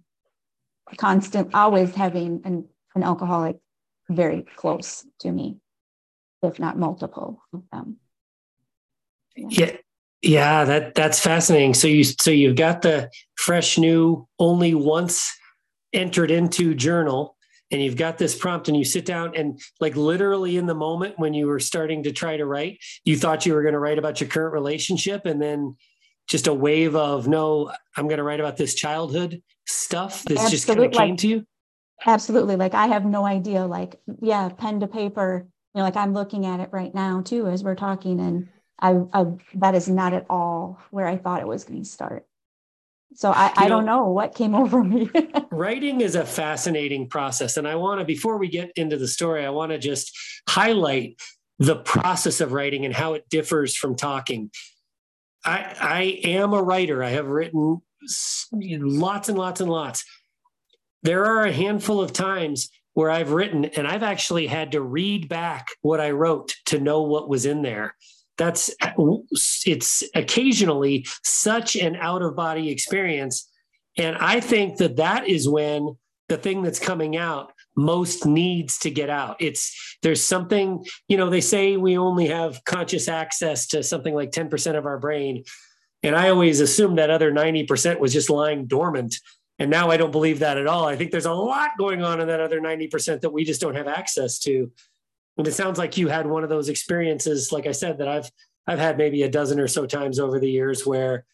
constant, 0.98 1.54
always 1.54 1.94
having 1.96 2.42
an, 2.46 2.68
an 2.96 3.04
alcoholic 3.04 3.58
very 4.10 4.46
close 4.56 5.06
to 5.20 5.32
me, 5.32 5.58
if 6.42 6.60
not 6.60 6.78
multiple 6.78 7.42
of 7.54 7.64
them. 7.72 7.98
Yeah. 9.36 9.76
yeah. 10.22 10.64
that 10.66 10.96
that's 10.96 11.20
fascinating. 11.20 11.74
So 11.74 11.88
you 11.88 12.04
so 12.04 12.32
you've 12.32 12.56
got 12.56 12.82
the 12.82 13.10
fresh 13.36 13.78
new 13.78 14.28
only 14.40 14.76
once 14.76 15.32
entered 15.92 16.32
into 16.32 16.76
journal 16.76 17.33
and 17.74 17.82
you've 17.82 17.98
got 17.98 18.18
this 18.18 18.36
prompt 18.36 18.68
and 18.68 18.78
you 18.78 18.86
sit 18.86 19.06
down 19.06 19.36
and 19.36 19.60
like 19.80 19.96
literally 19.96 20.58
in 20.58 20.66
the 20.66 20.76
moment 20.76 21.18
when 21.18 21.34
you 21.34 21.48
were 21.48 21.60
starting 21.60 22.04
to 22.04 22.12
try 22.12 22.38
to 22.38 22.46
write 22.46 22.80
you 23.04 23.18
thought 23.18 23.46
you 23.46 23.54
were 23.54 23.62
going 23.64 23.74
to 23.74 23.80
write 23.80 23.98
about 23.98 24.22
your 24.22 24.30
current 24.30 24.54
relationship 24.54 25.26
and 25.26 25.42
then 25.42 25.76
just 26.28 26.48
a 26.48 26.54
wave 26.54 26.96
of 26.96 27.28
no 27.28 27.72
i'm 27.98 28.08
going 28.08 28.18
to 28.18 28.24
write 28.24 28.40
about 28.40 28.56
this 28.56 28.76
childhood 28.76 29.42
stuff 29.66 30.24
this 30.24 30.50
just 30.50 30.68
kind 30.68 30.80
of 30.80 30.92
came 30.92 31.12
like, 31.12 31.18
to 31.18 31.28
you 31.28 31.46
Absolutely. 32.06 32.56
Like 32.56 32.74
I 32.74 32.88
have 32.88 33.06
no 33.06 33.26
idea. 33.26 33.66
Like, 33.66 34.00
yeah, 34.22 34.50
pen 34.50 34.80
to 34.82 34.88
paper. 34.88 35.48
You 35.74 35.80
know, 35.80 35.86
like 35.86 35.96
I'm 35.96 36.14
looking 36.14 36.46
at 36.46 36.60
it 36.60 36.70
right 36.72 36.94
now 36.94 37.22
too 37.22 37.48
as 37.48 37.64
we're 37.64 37.76
talking, 37.76 38.20
and 38.20 38.50
I, 38.80 39.02
I 39.14 39.26
that 39.56 39.76
is 39.76 39.88
not 39.88 40.14
at 40.14 40.26
all 40.30 40.80
where 40.92 41.08
I 41.08 41.18
thought 41.18 41.42
it 41.42 41.48
was 41.48 41.64
going 41.64 41.82
to 41.82 41.90
start. 41.90 42.26
So 43.16 43.32
I, 43.32 43.52
I 43.56 43.68
don't 43.68 43.86
know 43.86 44.10
what 44.10 44.36
came 44.36 44.56
over 44.64 44.84
me. 44.84 45.10
writing 45.52 46.02
is 46.02 46.16
a 46.16 46.26
fascinating 46.26 47.08
process, 47.08 47.58
and 47.58 47.68
I 47.68 47.76
want 47.76 48.00
to 48.00 48.06
before 48.06 48.38
we 48.38 48.48
get 48.48 48.72
into 48.76 48.98
the 48.98 49.08
story, 49.08 49.46
I 49.46 49.50
want 49.50 49.72
to 49.72 49.78
just 49.78 50.18
highlight 50.50 51.20
the 51.60 51.78
process 51.78 52.42
of 52.42 52.52
writing 52.52 52.86
and 52.86 52.94
how 52.94 53.14
it 53.14 53.30
differs 53.30 53.76
from 53.76 53.96
talking. 53.96 54.52
I, 55.46 55.76
I 55.80 56.02
am 56.24 56.54
a 56.54 56.62
writer. 56.62 57.04
I 57.04 57.10
have 57.10 57.28
written 57.28 57.82
lots 58.62 59.30
and 59.30 59.38
lots 59.38 59.62
and 59.62 59.70
lots 59.70 60.04
there 61.04 61.26
are 61.26 61.44
a 61.44 61.52
handful 61.52 62.02
of 62.02 62.14
times 62.14 62.70
where 62.94 63.12
I've 63.12 63.32
written 63.32 63.66
and 63.66 63.88
I've 63.88 64.04
actually 64.04 64.48
had 64.48 64.72
to 64.72 64.82
read 64.82 65.30
back 65.30 65.68
what 65.82 66.00
I 66.00 66.12
wrote 66.12 66.56
to 66.68 66.80
know 66.80 67.04
what 67.04 67.30
was 67.30 67.46
in 67.46 67.62
there. 67.62 67.96
That's 68.38 68.74
it's 69.66 70.04
occasionally 70.16 71.06
such 71.24 71.76
an 71.76 71.96
out 71.96 72.22
of 72.22 72.36
body 72.36 72.70
experience. 72.70 73.50
And 73.98 74.18
I 74.18 74.40
think 74.40 74.78
that 74.78 74.96
that 74.98 75.28
is 75.28 75.48
when 75.48 75.98
the 76.30 76.38
thing 76.38 76.64
that's 76.64 76.80
coming 76.80 77.16
out 77.16 77.54
most 77.76 78.26
needs 78.26 78.80
to 78.80 78.90
get 78.90 79.10
out. 79.10 79.38
It's 79.40 79.98
there's 80.02 80.24
something, 80.24 80.84
you 81.08 81.18
know, 81.18 81.30
they 81.30 81.42
say 81.42 81.78
we 81.78 81.98
only 81.98 82.28
have 82.28 82.64
conscious 82.66 83.08
access 83.08 83.68
to 83.68 83.84
something 83.84 84.14
like 84.14 84.32
10% 84.32 84.76
of 84.78 84.86
our 84.86 85.00
brain. 85.00 85.44
And 86.02 86.16
I 86.16 86.30
always 86.30 86.60
assumed 86.60 86.98
that 86.98 87.10
other 87.10 87.32
90% 87.32 88.00
was 88.00 88.14
just 88.14 88.30
lying 88.30 88.66
dormant 88.66 89.16
and 89.60 89.70
now 89.70 89.92
I 89.92 89.98
don't 89.98 90.12
believe 90.12 90.40
that 90.40 90.58
at 90.58 90.68
all. 90.68 90.86
I 90.86 90.96
think 90.96 91.12
there's 91.12 91.26
a 91.26 91.34
lot 91.34 91.72
going 91.78 92.04
on 92.04 92.20
in 92.20 92.28
that 92.28 92.40
other 92.40 92.60
90% 92.60 93.22
that 93.22 93.32
we 93.32 93.44
just 93.44 93.62
don't 93.62 93.76
have 93.76 93.88
access 93.88 94.40
to. 94.40 94.72
And 95.38 95.48
it 95.48 95.54
sounds 95.54 95.78
like 95.78 95.98
you 95.98 96.08
had 96.08 96.28
one 96.28 96.44
of 96.44 96.50
those 96.50 96.70
experiences, 96.70 97.52
like 97.52 97.68
I 97.68 97.72
said, 97.72 97.98
that 97.98 98.08
I've 98.08 98.30
I've 98.66 98.80
had 98.80 98.98
maybe 98.98 99.24
a 99.24 99.30
dozen 99.30 99.60
or 99.60 99.68
so 99.68 99.86
times 99.86 100.20
over 100.20 100.40
the 100.40 100.50
years 100.50 100.86
where 100.86 101.26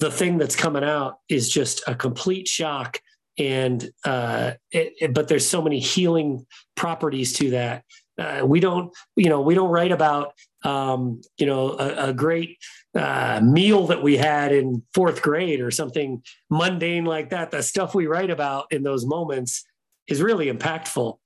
the 0.00 0.10
thing 0.10 0.36
that's 0.36 0.56
coming 0.56 0.84
out 0.84 1.18
is 1.28 1.48
just 1.48 1.82
a 1.86 1.94
complete 1.94 2.48
shock 2.48 3.00
and 3.38 3.90
uh, 4.04 4.52
it, 4.70 4.94
it, 5.00 5.14
but 5.14 5.28
there's 5.28 5.46
so 5.46 5.62
many 5.62 5.78
healing 5.78 6.46
properties 6.74 7.34
to 7.34 7.50
that. 7.50 7.84
Uh, 8.18 8.42
we 8.46 8.60
don't, 8.60 8.94
you 9.14 9.28
know, 9.28 9.42
we 9.42 9.54
don't 9.54 9.68
write 9.68 9.92
about, 9.92 10.32
um, 10.64 11.20
you 11.36 11.44
know, 11.44 11.76
a, 11.78 12.08
a 12.08 12.12
great 12.14 12.56
uh, 12.94 13.40
meal 13.44 13.86
that 13.86 14.02
we 14.02 14.16
had 14.16 14.52
in 14.52 14.82
fourth 14.94 15.20
grade 15.20 15.60
or 15.60 15.70
something 15.70 16.22
mundane 16.48 17.04
like 17.04 17.30
that. 17.30 17.50
The 17.50 17.62
stuff 17.62 17.94
we 17.94 18.06
write 18.06 18.30
about 18.30 18.66
in 18.70 18.82
those 18.82 19.04
moments 19.04 19.64
is 20.08 20.22
really 20.22 20.50
impactful. 20.50 21.18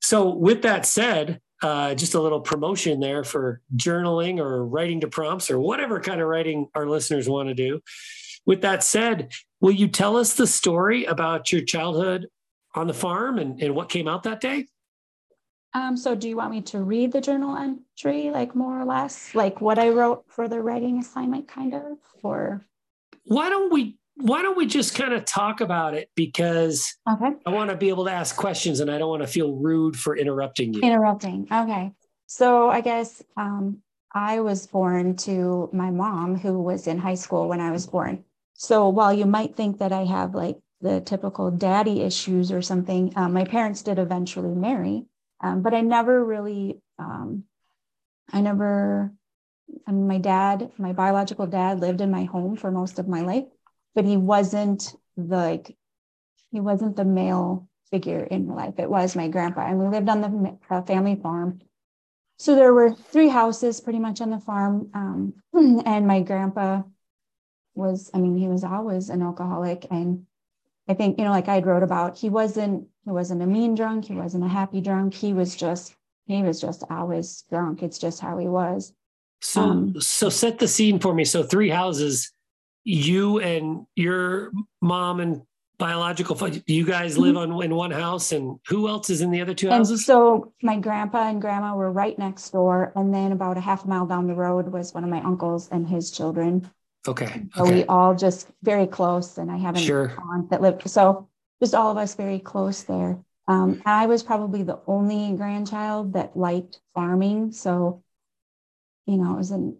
So, 0.00 0.28
with 0.28 0.62
that 0.62 0.86
said, 0.86 1.40
uh, 1.62 1.94
just 1.94 2.14
a 2.14 2.20
little 2.20 2.40
promotion 2.40 3.00
there 3.00 3.24
for 3.24 3.60
journaling 3.76 4.38
or 4.38 4.64
writing 4.64 5.00
to 5.00 5.08
prompts 5.08 5.50
or 5.50 5.58
whatever 5.58 6.00
kind 6.00 6.20
of 6.20 6.28
writing 6.28 6.68
our 6.74 6.86
listeners 6.86 7.28
want 7.28 7.48
to 7.48 7.54
do. 7.54 7.80
With 8.44 8.62
that 8.62 8.84
said, 8.84 9.32
will 9.60 9.72
you 9.72 9.88
tell 9.88 10.16
us 10.16 10.34
the 10.34 10.46
story 10.46 11.04
about 11.04 11.50
your 11.50 11.62
childhood 11.62 12.28
on 12.74 12.86
the 12.86 12.94
farm 12.94 13.38
and, 13.38 13.60
and 13.60 13.74
what 13.74 13.88
came 13.88 14.06
out 14.06 14.22
that 14.24 14.40
day? 14.40 14.66
Um, 15.74 15.96
so 15.96 16.14
do 16.14 16.28
you 16.28 16.36
want 16.36 16.52
me 16.52 16.62
to 16.62 16.82
read 16.82 17.12
the 17.12 17.20
journal 17.20 17.56
entry, 17.56 18.30
like 18.30 18.54
more 18.54 18.80
or 18.80 18.84
less, 18.84 19.34
like 19.34 19.60
what 19.60 19.78
I 19.78 19.90
wrote 19.90 20.24
for 20.28 20.48
the 20.48 20.60
writing 20.60 20.98
assignment, 20.98 21.48
kind 21.48 21.74
of, 21.74 21.98
or? 22.22 22.64
Why 23.24 23.50
don't 23.50 23.72
we 23.72 23.98
why 24.16 24.40
don't 24.40 24.56
we 24.56 24.66
just 24.66 24.94
kind 24.94 25.12
of 25.12 25.24
talk 25.24 25.60
about 25.60 25.94
it 25.94 26.10
because 26.14 26.96
okay. 27.10 27.32
I 27.44 27.50
want 27.50 27.70
to 27.70 27.76
be 27.76 27.90
able 27.90 28.06
to 28.06 28.12
ask 28.12 28.34
questions 28.34 28.80
and 28.80 28.90
I 28.90 28.98
don't 28.98 29.10
want 29.10 29.22
to 29.22 29.28
feel 29.28 29.52
rude 29.52 29.96
for 29.96 30.16
interrupting 30.16 30.72
you. 30.72 30.80
Interrupting. 30.80 31.46
Okay. 31.52 31.92
So 32.26 32.70
I 32.70 32.80
guess 32.80 33.22
um, 33.36 33.82
I 34.12 34.40
was 34.40 34.66
born 34.66 35.16
to 35.18 35.68
my 35.72 35.90
mom 35.90 36.36
who 36.38 36.62
was 36.62 36.86
in 36.86 36.98
high 36.98 37.14
school 37.14 37.48
when 37.48 37.60
I 37.60 37.70
was 37.70 37.86
born. 37.86 38.24
So 38.54 38.88
while 38.88 39.12
you 39.12 39.26
might 39.26 39.54
think 39.54 39.78
that 39.78 39.92
I 39.92 40.04
have 40.04 40.34
like 40.34 40.56
the 40.80 41.02
typical 41.02 41.50
daddy 41.50 42.00
issues 42.00 42.50
or 42.50 42.62
something, 42.62 43.12
um, 43.16 43.34
my 43.34 43.44
parents 43.44 43.82
did 43.82 43.98
eventually 43.98 44.54
marry, 44.54 45.04
um, 45.42 45.60
but 45.60 45.74
I 45.74 45.82
never 45.82 46.24
really, 46.24 46.80
um, 46.98 47.44
I 48.32 48.40
never, 48.40 49.12
I 49.86 49.92
mean, 49.92 50.08
my 50.08 50.18
dad, 50.18 50.72
my 50.78 50.94
biological 50.94 51.46
dad 51.46 51.80
lived 51.80 52.00
in 52.00 52.10
my 52.10 52.24
home 52.24 52.56
for 52.56 52.70
most 52.70 52.98
of 52.98 53.08
my 53.08 53.20
life, 53.20 53.44
but 53.96 54.04
he 54.04 54.16
wasn't 54.16 54.94
the, 55.16 55.36
like, 55.36 55.76
he 56.52 56.60
wasn't 56.60 56.94
the 56.94 57.04
male 57.04 57.68
figure 57.90 58.22
in 58.22 58.46
life. 58.46 58.74
It 58.78 58.88
was 58.88 59.16
my 59.16 59.26
grandpa, 59.26 59.66
and 59.66 59.80
we 59.80 59.88
lived 59.88 60.08
on 60.08 60.20
the 60.20 60.58
uh, 60.70 60.82
family 60.82 61.16
farm. 61.16 61.60
So 62.38 62.54
there 62.54 62.74
were 62.74 62.92
three 62.92 63.28
houses 63.28 63.80
pretty 63.80 63.98
much 63.98 64.20
on 64.20 64.30
the 64.30 64.38
farm, 64.38 64.90
um, 64.94 65.34
and 65.86 66.06
my 66.06 66.20
grandpa 66.20 66.82
was, 67.74 68.10
I 68.12 68.18
mean, 68.18 68.36
he 68.36 68.48
was 68.48 68.64
always 68.64 69.08
an 69.08 69.22
alcoholic. 69.22 69.86
And 69.90 70.26
I 70.88 70.94
think, 70.94 71.18
you 71.18 71.24
know, 71.24 71.30
like 71.30 71.48
I 71.48 71.60
wrote 71.60 71.82
about, 71.82 72.18
he 72.18 72.28
wasn't, 72.28 72.88
he 73.04 73.10
wasn't 73.10 73.42
a 73.42 73.46
mean 73.46 73.74
drunk. 73.74 74.06
He 74.06 74.14
wasn't 74.14 74.44
a 74.44 74.48
happy 74.48 74.80
drunk. 74.80 75.14
He 75.14 75.32
was 75.32 75.56
just, 75.56 75.94
he 76.26 76.42
was 76.42 76.60
just 76.60 76.84
always 76.90 77.44
drunk. 77.50 77.82
It's 77.82 77.98
just 77.98 78.20
how 78.20 78.38
he 78.38 78.48
was. 78.48 78.92
So, 79.40 79.60
um, 79.62 80.00
so 80.00 80.28
set 80.28 80.58
the 80.58 80.68
scene 80.68 80.98
for 80.98 81.14
me. 81.14 81.24
So 81.24 81.42
three 81.42 81.68
houses, 81.68 82.32
you 82.86 83.40
and 83.40 83.86
your 83.94 84.52
mom 84.80 85.20
and 85.20 85.42
biological 85.78 86.38
you 86.66 86.86
guys 86.86 87.18
live 87.18 87.34
mm-hmm. 87.34 87.52
on 87.52 87.62
in 87.62 87.74
one 87.74 87.90
house 87.90 88.32
and 88.32 88.58
who 88.66 88.88
else 88.88 89.10
is 89.10 89.20
in 89.20 89.30
the 89.30 89.42
other 89.42 89.52
two 89.52 89.68
houses 89.68 89.90
and 89.90 90.00
so 90.00 90.54
my 90.62 90.78
grandpa 90.78 91.28
and 91.28 91.42
grandma 91.42 91.76
were 91.76 91.92
right 91.92 92.18
next 92.18 92.48
door 92.48 92.92
and 92.96 93.12
then 93.12 93.32
about 93.32 93.58
a 93.58 93.60
half 93.60 93.84
mile 93.84 94.06
down 94.06 94.26
the 94.26 94.34
road 94.34 94.72
was 94.72 94.94
one 94.94 95.04
of 95.04 95.10
my 95.10 95.20
uncles 95.20 95.68
and 95.68 95.86
his 95.86 96.10
children 96.10 96.66
Okay. 97.08 97.44
So 97.54 97.64
we 97.64 97.84
all 97.84 98.14
just 98.14 98.48
very 98.62 98.86
close, 98.86 99.38
and 99.38 99.50
I 99.50 99.56
have 99.58 99.76
an 99.76 99.82
sure. 99.82 100.16
aunt 100.32 100.50
that 100.50 100.60
lived. 100.60 100.88
So 100.88 101.28
just 101.60 101.74
all 101.74 101.90
of 101.90 101.96
us 101.96 102.14
very 102.14 102.38
close 102.38 102.82
there. 102.82 103.18
Um, 103.48 103.80
I 103.86 104.06
was 104.06 104.22
probably 104.22 104.62
the 104.62 104.80
only 104.86 105.36
grandchild 105.36 106.14
that 106.14 106.36
liked 106.36 106.80
farming. 106.94 107.52
So, 107.52 108.02
you 109.06 109.18
know, 109.18 109.34
it 109.34 109.36
was 109.36 109.52
in, 109.52 109.78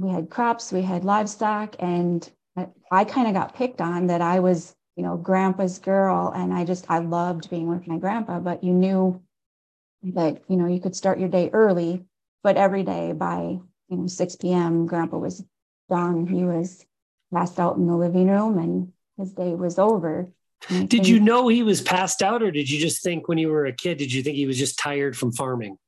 we 0.00 0.10
had 0.10 0.30
crops, 0.30 0.72
we 0.72 0.82
had 0.82 1.04
livestock, 1.04 1.76
and 1.78 2.28
I, 2.90 3.04
kind 3.04 3.28
of 3.28 3.34
got 3.34 3.54
picked 3.54 3.80
on 3.80 4.06
that 4.08 4.22
I 4.22 4.40
was, 4.40 4.74
you 4.96 5.02
know, 5.02 5.16
grandpa's 5.16 5.78
girl. 5.78 6.32
And 6.34 6.52
I 6.52 6.64
just, 6.64 6.86
I 6.88 6.98
loved 6.98 7.50
being 7.50 7.68
with 7.68 7.86
my 7.86 7.98
grandpa, 7.98 8.40
but 8.40 8.64
you 8.64 8.72
knew 8.72 9.22
that, 10.02 10.42
you 10.48 10.56
know, 10.56 10.66
you 10.66 10.80
could 10.80 10.96
start 10.96 11.20
your 11.20 11.28
day 11.28 11.50
early, 11.52 12.04
but 12.42 12.56
every 12.56 12.82
day 12.82 13.12
by, 13.12 13.58
you 13.88 13.96
know, 13.96 14.06
6 14.06 14.36
p.m., 14.36 14.86
grandpa 14.86 15.18
was 15.18 15.44
done. 15.88 16.26
He 16.26 16.44
was 16.44 16.84
passed 17.32 17.60
out 17.60 17.76
in 17.76 17.86
the 17.86 17.96
living 17.96 18.28
room 18.28 18.58
and 18.58 18.92
his 19.18 19.32
day 19.32 19.54
was 19.54 19.78
over. 19.78 20.30
Did 20.68 20.90
think, 20.90 21.08
you 21.08 21.20
know 21.20 21.48
he 21.48 21.62
was 21.62 21.80
passed 21.80 22.22
out, 22.22 22.42
or 22.42 22.50
did 22.50 22.68
you 22.68 22.78
just 22.78 23.02
think 23.02 23.28
when 23.28 23.38
you 23.38 23.48
were 23.48 23.66
a 23.66 23.72
kid, 23.72 23.96
did 23.96 24.12
you 24.12 24.22
think 24.22 24.36
he 24.36 24.46
was 24.46 24.58
just 24.58 24.78
tired 24.78 25.16
from 25.16 25.32
farming? 25.32 25.78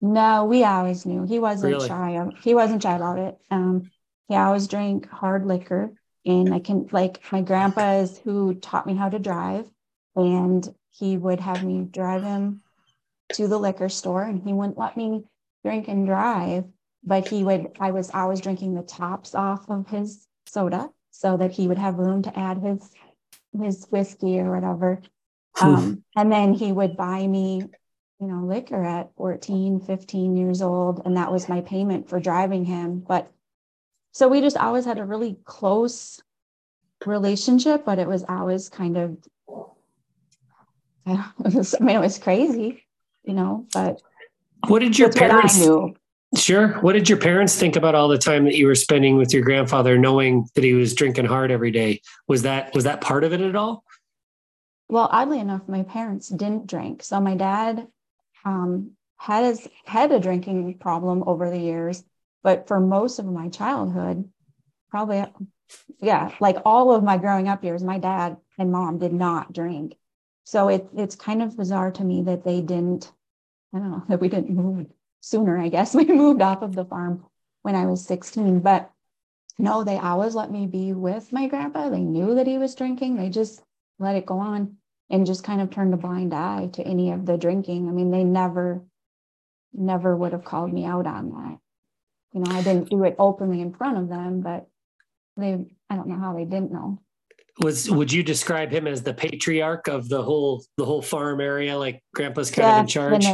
No, 0.00 0.44
we 0.44 0.64
always 0.64 1.06
knew 1.06 1.24
he 1.24 1.38
wasn't 1.38 1.74
really? 1.74 1.88
shy. 1.88 2.10
Of, 2.12 2.38
he 2.38 2.54
wasn't 2.54 2.82
shy 2.82 2.94
about 2.94 3.18
it. 3.18 3.38
Um, 3.50 3.90
he 4.28 4.36
always 4.36 4.66
drank 4.68 5.08
hard 5.08 5.46
liquor, 5.46 5.92
and 6.24 6.52
I 6.52 6.58
can 6.58 6.88
like 6.92 7.20
my 7.32 7.40
grandpa 7.40 8.00
is 8.00 8.18
who 8.18 8.54
taught 8.54 8.86
me 8.86 8.94
how 8.94 9.08
to 9.08 9.18
drive, 9.18 9.70
and 10.14 10.66
he 10.90 11.16
would 11.16 11.40
have 11.40 11.64
me 11.64 11.86
drive 11.90 12.22
him 12.22 12.62
to 13.34 13.48
the 13.48 13.58
liquor 13.58 13.88
store, 13.88 14.22
and 14.22 14.42
he 14.42 14.52
wouldn't 14.52 14.78
let 14.78 14.96
me 14.96 15.24
drink 15.64 15.88
and 15.88 16.06
drive 16.06 16.64
but 17.06 17.26
he 17.28 17.42
would 17.44 17.68
i 17.80 17.90
was 17.90 18.10
always 18.12 18.40
drinking 18.40 18.74
the 18.74 18.82
tops 18.82 19.34
off 19.34 19.70
of 19.70 19.88
his 19.88 20.26
soda 20.46 20.90
so 21.12 21.36
that 21.36 21.52
he 21.52 21.68
would 21.68 21.78
have 21.78 21.98
room 21.98 22.20
to 22.22 22.38
add 22.38 22.58
his 22.58 22.90
his 23.58 23.86
whiskey 23.90 24.38
or 24.38 24.54
whatever 24.54 25.00
um, 25.62 26.04
and 26.14 26.30
then 26.30 26.52
he 26.52 26.70
would 26.70 26.98
buy 26.98 27.26
me 27.26 27.62
you 28.20 28.26
know 28.26 28.44
liquor 28.44 28.82
at 28.82 29.14
14 29.16 29.80
15 29.80 30.36
years 30.36 30.62
old 30.62 31.02
and 31.04 31.16
that 31.16 31.30
was 31.30 31.48
my 31.48 31.60
payment 31.60 32.08
for 32.08 32.18
driving 32.18 32.64
him 32.64 33.00
but 33.00 33.30
so 34.12 34.28
we 34.28 34.40
just 34.40 34.56
always 34.56 34.84
had 34.84 34.98
a 34.98 35.04
really 35.04 35.36
close 35.44 36.20
relationship 37.04 37.84
but 37.84 37.98
it 37.98 38.08
was 38.08 38.24
always 38.28 38.68
kind 38.68 38.96
of 38.96 39.18
I 41.06 41.24
mean 41.80 41.96
it 41.96 42.00
was 42.00 42.18
crazy 42.18 42.84
you 43.24 43.34
know 43.34 43.66
but 43.72 44.00
what 44.66 44.80
did 44.80 44.98
your 44.98 45.12
parents 45.12 45.64
Sure. 46.34 46.68
What 46.80 46.94
did 46.94 47.08
your 47.08 47.18
parents 47.18 47.56
think 47.56 47.76
about 47.76 47.94
all 47.94 48.08
the 48.08 48.18
time 48.18 48.44
that 48.44 48.56
you 48.56 48.66
were 48.66 48.74
spending 48.74 49.16
with 49.16 49.32
your 49.32 49.42
grandfather, 49.42 49.96
knowing 49.96 50.48
that 50.54 50.64
he 50.64 50.74
was 50.74 50.92
drinking 50.92 51.24
hard 51.24 51.50
every 51.50 51.70
day? 51.70 52.02
Was 52.26 52.42
that 52.42 52.74
was 52.74 52.84
that 52.84 53.00
part 53.00 53.24
of 53.24 53.32
it 53.32 53.40
at 53.40 53.56
all? 53.56 53.84
Well, 54.88 55.08
oddly 55.10 55.38
enough, 55.38 55.68
my 55.68 55.84
parents 55.84 56.28
didn't 56.28 56.66
drink. 56.66 57.02
So 57.02 57.20
my 57.20 57.36
dad 57.36 57.86
um, 58.46 58.92
had 59.18 59.44
his 59.44 59.68
had 59.84 60.12
a 60.12 60.20
drinking 60.20 60.78
problem 60.78 61.24
over 61.26 61.50
the 61.50 61.58
years, 61.58 62.02
but 62.42 62.68
for 62.68 62.78
most 62.80 63.18
of 63.18 63.26
my 63.26 63.48
childhood, 63.48 64.30
probably 64.88 65.24
yeah, 66.00 66.30
like 66.40 66.56
all 66.64 66.94
of 66.94 67.02
my 67.02 67.18
growing 67.18 67.48
up 67.48 67.64
years, 67.64 67.82
my 67.82 67.98
dad 67.98 68.36
and 68.56 68.70
mom 68.70 68.98
did 68.98 69.12
not 69.12 69.52
drink. 69.52 69.96
So 70.44 70.68
it 70.68 70.88
it's 70.96 71.16
kind 71.16 71.42
of 71.42 71.56
bizarre 71.56 71.90
to 71.92 72.04
me 72.04 72.22
that 72.22 72.44
they 72.44 72.60
didn't. 72.60 73.12
I 73.74 73.78
don't 73.80 73.90
know 73.90 74.04
that 74.08 74.20
we 74.20 74.28
didn't 74.28 74.54
move 74.54 74.86
sooner, 75.20 75.58
I 75.58 75.68
guess. 75.68 75.94
We 75.94 76.04
moved 76.04 76.40
off 76.40 76.62
of 76.62 76.74
the 76.74 76.84
farm 76.84 77.24
when 77.62 77.74
I 77.74 77.86
was 77.86 78.06
16. 78.06 78.60
But 78.60 78.92
no, 79.58 79.82
they 79.82 79.98
always 79.98 80.36
let 80.36 80.52
me 80.52 80.66
be 80.66 80.92
with 80.92 81.32
my 81.32 81.48
grandpa. 81.48 81.88
They 81.88 82.00
knew 82.00 82.36
that 82.36 82.46
he 82.46 82.58
was 82.58 82.76
drinking. 82.76 83.16
They 83.16 83.28
just 83.28 83.60
let 83.98 84.14
it 84.14 84.26
go 84.26 84.38
on 84.38 84.76
and 85.10 85.26
just 85.26 85.44
kind 85.44 85.60
of 85.60 85.70
turned 85.70 85.94
a 85.94 85.96
blind 85.96 86.34
eye 86.34 86.68
to 86.74 86.82
any 86.82 87.12
of 87.12 87.26
the 87.26 87.36
drinking. 87.36 87.88
I 87.88 87.92
mean, 87.92 88.10
they 88.10 88.24
never, 88.24 88.84
never 89.72 90.16
would 90.16 90.32
have 90.32 90.44
called 90.44 90.72
me 90.72 90.84
out 90.84 91.06
on 91.06 91.30
that. 91.30 91.58
You 92.32 92.40
know, 92.40 92.50
I 92.50 92.62
didn't 92.62 92.90
do 92.90 93.04
it 93.04 93.16
openly 93.18 93.60
in 93.60 93.72
front 93.72 93.98
of 93.98 94.08
them, 94.08 94.40
but 94.40 94.66
they, 95.36 95.66
I 95.88 95.96
don't 95.96 96.08
know 96.08 96.18
how 96.18 96.34
they 96.34 96.44
didn't 96.44 96.72
know. 96.72 97.00
Was 97.62 97.90
would 97.90 98.12
you 98.12 98.22
describe 98.22 98.70
him 98.70 98.86
as 98.86 99.02
the 99.02 99.14
patriarch 99.14 99.88
of 99.88 100.10
the 100.10 100.22
whole 100.22 100.62
the 100.76 100.84
whole 100.84 101.00
farm 101.00 101.40
area? 101.40 101.78
Like 101.78 102.02
grandpa's 102.14 102.50
kind 102.50 102.68
of 102.68 102.78
in 102.80 102.86
charge? 102.86 103.26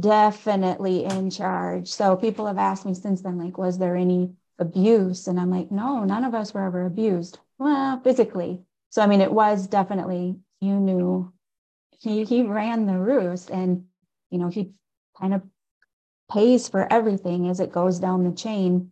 definitely 0.00 1.04
in 1.04 1.30
charge. 1.30 1.88
So 1.88 2.16
people 2.16 2.46
have 2.46 2.58
asked 2.58 2.86
me 2.86 2.94
since 2.94 3.22
then, 3.22 3.38
like, 3.38 3.58
was 3.58 3.78
there 3.78 3.96
any 3.96 4.32
abuse? 4.58 5.26
And 5.26 5.38
I'm 5.38 5.50
like, 5.50 5.70
no, 5.70 6.04
none 6.04 6.24
of 6.24 6.34
us 6.34 6.54
were 6.54 6.64
ever 6.64 6.86
abused. 6.86 7.38
Well, 7.58 8.00
physically. 8.02 8.62
So 8.90 9.02
I 9.02 9.06
mean, 9.06 9.20
it 9.20 9.32
was 9.32 9.66
definitely 9.66 10.36
you 10.66 10.80
knew 10.80 11.32
he 11.98 12.24
he 12.24 12.42
ran 12.42 12.86
the 12.86 12.98
roost, 12.98 13.50
and 13.50 13.84
you 14.30 14.38
know 14.38 14.48
he 14.48 14.72
kind 15.18 15.34
of 15.34 15.42
pays 16.30 16.68
for 16.68 16.90
everything 16.92 17.48
as 17.48 17.60
it 17.60 17.72
goes 17.72 17.98
down 17.98 18.24
the 18.24 18.36
chain. 18.36 18.90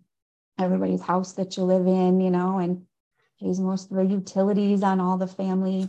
Everybody's 0.58 1.02
house 1.02 1.32
that 1.32 1.56
you 1.56 1.64
live 1.64 1.86
in, 1.86 2.20
you 2.20 2.30
know, 2.30 2.58
and 2.58 2.86
pays 3.40 3.58
most 3.58 3.90
of 3.90 3.96
the 3.96 4.04
utilities 4.04 4.82
on 4.82 5.00
all 5.00 5.18
the 5.18 5.26
family 5.26 5.88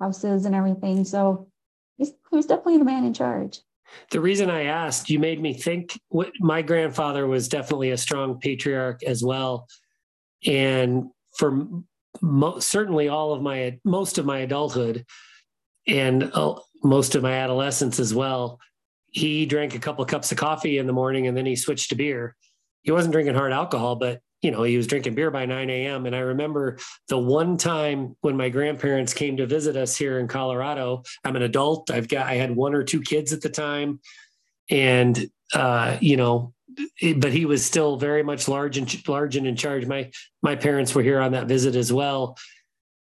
houses 0.00 0.46
and 0.46 0.54
everything. 0.54 1.04
So 1.04 1.48
he's, 1.98 2.12
he's 2.30 2.46
definitely 2.46 2.78
the 2.78 2.84
man 2.84 3.04
in 3.04 3.12
charge. 3.12 3.60
The 4.10 4.20
reason 4.20 4.48
I 4.50 4.64
asked, 4.64 5.10
you 5.10 5.18
made 5.18 5.40
me 5.40 5.52
think 5.52 6.00
what 6.08 6.32
my 6.40 6.62
grandfather 6.62 7.26
was 7.26 7.48
definitely 7.48 7.90
a 7.90 7.98
strong 7.98 8.38
patriarch 8.38 9.02
as 9.02 9.22
well. 9.22 9.68
And 10.46 11.10
for 11.36 11.66
mo- 12.20 12.58
certainly 12.58 13.08
all 13.08 13.32
of 13.32 13.42
my 13.42 13.78
most 13.84 14.18
of 14.18 14.26
my 14.26 14.38
adulthood 14.38 15.04
and 15.86 16.30
uh, 16.34 16.54
most 16.82 17.14
of 17.14 17.22
my 17.22 17.32
adolescence 17.32 17.98
as 17.98 18.14
well 18.14 18.58
he 19.10 19.46
drank 19.46 19.74
a 19.74 19.78
couple 19.78 20.04
cups 20.04 20.30
of 20.30 20.38
coffee 20.38 20.78
in 20.78 20.86
the 20.86 20.92
morning 20.92 21.26
and 21.26 21.36
then 21.36 21.46
he 21.46 21.56
switched 21.56 21.88
to 21.90 21.96
beer. 21.96 22.36
He 22.82 22.92
wasn't 22.92 23.12
drinking 23.12 23.34
hard 23.34 23.52
alcohol 23.52 23.96
but 23.96 24.20
you 24.42 24.50
know 24.50 24.62
he 24.62 24.76
was 24.76 24.86
drinking 24.86 25.14
beer 25.14 25.30
by 25.30 25.44
9 25.44 25.68
a.m 25.68 26.06
and 26.06 26.16
i 26.16 26.20
remember 26.20 26.78
the 27.08 27.18
one 27.18 27.58
time 27.58 28.16
when 28.22 28.36
my 28.36 28.48
grandparents 28.48 29.12
came 29.12 29.36
to 29.36 29.46
visit 29.46 29.76
us 29.76 29.96
here 29.96 30.18
in 30.18 30.26
colorado 30.26 31.02
i'm 31.24 31.36
an 31.36 31.42
adult. 31.42 31.90
I've 31.90 32.08
got 32.08 32.26
i 32.26 32.34
had 32.34 32.56
one 32.56 32.74
or 32.74 32.82
two 32.82 33.02
kids 33.02 33.32
at 33.32 33.42
the 33.42 33.50
time. 33.50 34.00
And 34.70 35.28
uh, 35.52 35.98
you 36.00 36.16
know 36.16 36.54
but 37.16 37.32
he 37.32 37.46
was 37.46 37.64
still 37.64 37.96
very 37.96 38.22
much 38.22 38.48
large 38.48 38.76
and 38.76 39.08
large 39.08 39.36
and 39.36 39.46
in 39.46 39.56
charge. 39.56 39.86
My 39.86 40.10
my 40.42 40.56
parents 40.56 40.94
were 40.94 41.02
here 41.02 41.20
on 41.20 41.32
that 41.32 41.46
visit 41.46 41.76
as 41.76 41.92
well. 41.92 42.36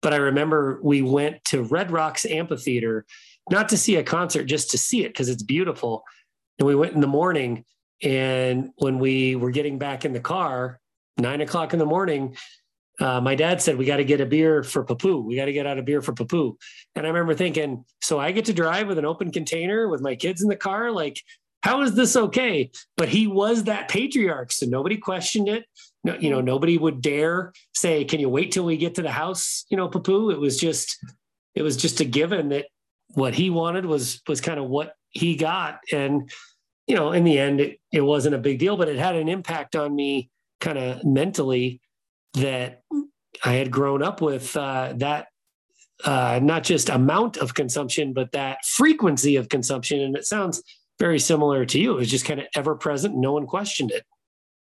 But 0.02 0.12
I 0.12 0.16
remember 0.16 0.78
we 0.82 1.02
went 1.02 1.44
to 1.46 1.62
Red 1.62 1.90
Rocks 1.90 2.26
Amphitheater, 2.26 3.06
not 3.50 3.68
to 3.70 3.76
see 3.76 3.96
a 3.96 4.04
concert, 4.04 4.44
just 4.44 4.70
to 4.70 4.78
see 4.78 5.04
it 5.04 5.08
because 5.08 5.28
it's 5.28 5.42
beautiful. 5.42 6.04
And 6.58 6.66
we 6.66 6.74
went 6.74 6.94
in 6.94 7.00
the 7.00 7.06
morning, 7.06 7.64
and 8.02 8.70
when 8.76 8.98
we 8.98 9.36
were 9.36 9.50
getting 9.50 9.78
back 9.78 10.04
in 10.04 10.12
the 10.12 10.20
car, 10.20 10.80
nine 11.18 11.40
o'clock 11.40 11.72
in 11.72 11.78
the 11.78 11.86
morning, 11.86 12.36
uh, 13.00 13.20
my 13.20 13.34
dad 13.34 13.60
said, 13.60 13.76
We 13.76 13.84
got 13.84 13.98
to 13.98 14.04
get 14.04 14.20
a 14.20 14.26
beer 14.26 14.62
for 14.62 14.84
Papu. 14.84 15.24
We 15.24 15.36
got 15.36 15.46
to 15.46 15.52
get 15.52 15.66
out 15.66 15.78
a 15.78 15.82
beer 15.82 16.00
for 16.00 16.12
Papu. 16.12 16.56
And 16.94 17.06
I 17.06 17.08
remember 17.08 17.34
thinking, 17.34 17.84
So 18.02 18.18
I 18.18 18.32
get 18.32 18.46
to 18.46 18.52
drive 18.52 18.88
with 18.88 18.98
an 18.98 19.04
open 19.04 19.32
container 19.32 19.88
with 19.88 20.00
my 20.00 20.14
kids 20.14 20.42
in 20.42 20.48
the 20.48 20.56
car? 20.56 20.90
Like, 20.90 21.20
how 21.66 21.82
is 21.82 21.94
this 21.94 22.14
okay? 22.14 22.70
But 22.96 23.08
he 23.08 23.26
was 23.26 23.64
that 23.64 23.88
patriarch, 23.88 24.52
so 24.52 24.66
nobody 24.66 24.96
questioned 24.96 25.48
it. 25.48 25.64
No, 26.04 26.14
you 26.14 26.30
know, 26.30 26.40
nobody 26.40 26.78
would 26.78 27.02
dare 27.02 27.52
say, 27.74 28.04
"Can 28.04 28.20
you 28.20 28.28
wait 28.28 28.52
till 28.52 28.64
we 28.64 28.76
get 28.76 28.94
to 28.94 29.02
the 29.02 29.10
house?" 29.10 29.66
You 29.68 29.76
know, 29.76 29.88
Papu. 29.88 30.32
It 30.32 30.38
was 30.38 30.60
just, 30.60 30.96
it 31.56 31.62
was 31.62 31.76
just 31.76 31.98
a 31.98 32.04
given 32.04 32.50
that 32.50 32.66
what 33.14 33.34
he 33.34 33.50
wanted 33.50 33.84
was 33.84 34.22
was 34.28 34.40
kind 34.40 34.60
of 34.60 34.68
what 34.68 34.94
he 35.10 35.34
got, 35.34 35.80
and 35.92 36.30
you 36.86 36.94
know, 36.94 37.10
in 37.10 37.24
the 37.24 37.36
end, 37.36 37.60
it, 37.60 37.80
it 37.90 38.02
wasn't 38.02 38.36
a 38.36 38.38
big 38.38 38.60
deal, 38.60 38.76
but 38.76 38.88
it 38.88 38.96
had 38.96 39.16
an 39.16 39.28
impact 39.28 39.74
on 39.74 39.92
me, 39.92 40.30
kind 40.60 40.78
of 40.78 41.04
mentally, 41.04 41.80
that 42.34 42.82
I 43.44 43.54
had 43.54 43.72
grown 43.72 44.04
up 44.04 44.22
with 44.22 44.56
uh, 44.56 44.92
that 44.98 45.26
uh, 46.04 46.38
not 46.40 46.62
just 46.62 46.90
amount 46.90 47.38
of 47.38 47.54
consumption, 47.54 48.12
but 48.12 48.30
that 48.30 48.64
frequency 48.64 49.34
of 49.34 49.48
consumption. 49.48 50.00
And 50.00 50.16
it 50.16 50.26
sounds 50.26 50.62
very 50.98 51.18
similar 51.18 51.64
to 51.66 51.78
you. 51.78 51.92
It 51.92 51.96
was 51.96 52.10
just 52.10 52.24
kind 52.24 52.40
of 52.40 52.46
ever 52.54 52.74
present. 52.74 53.14
No 53.14 53.32
one 53.32 53.46
questioned 53.46 53.90
it. 53.90 54.04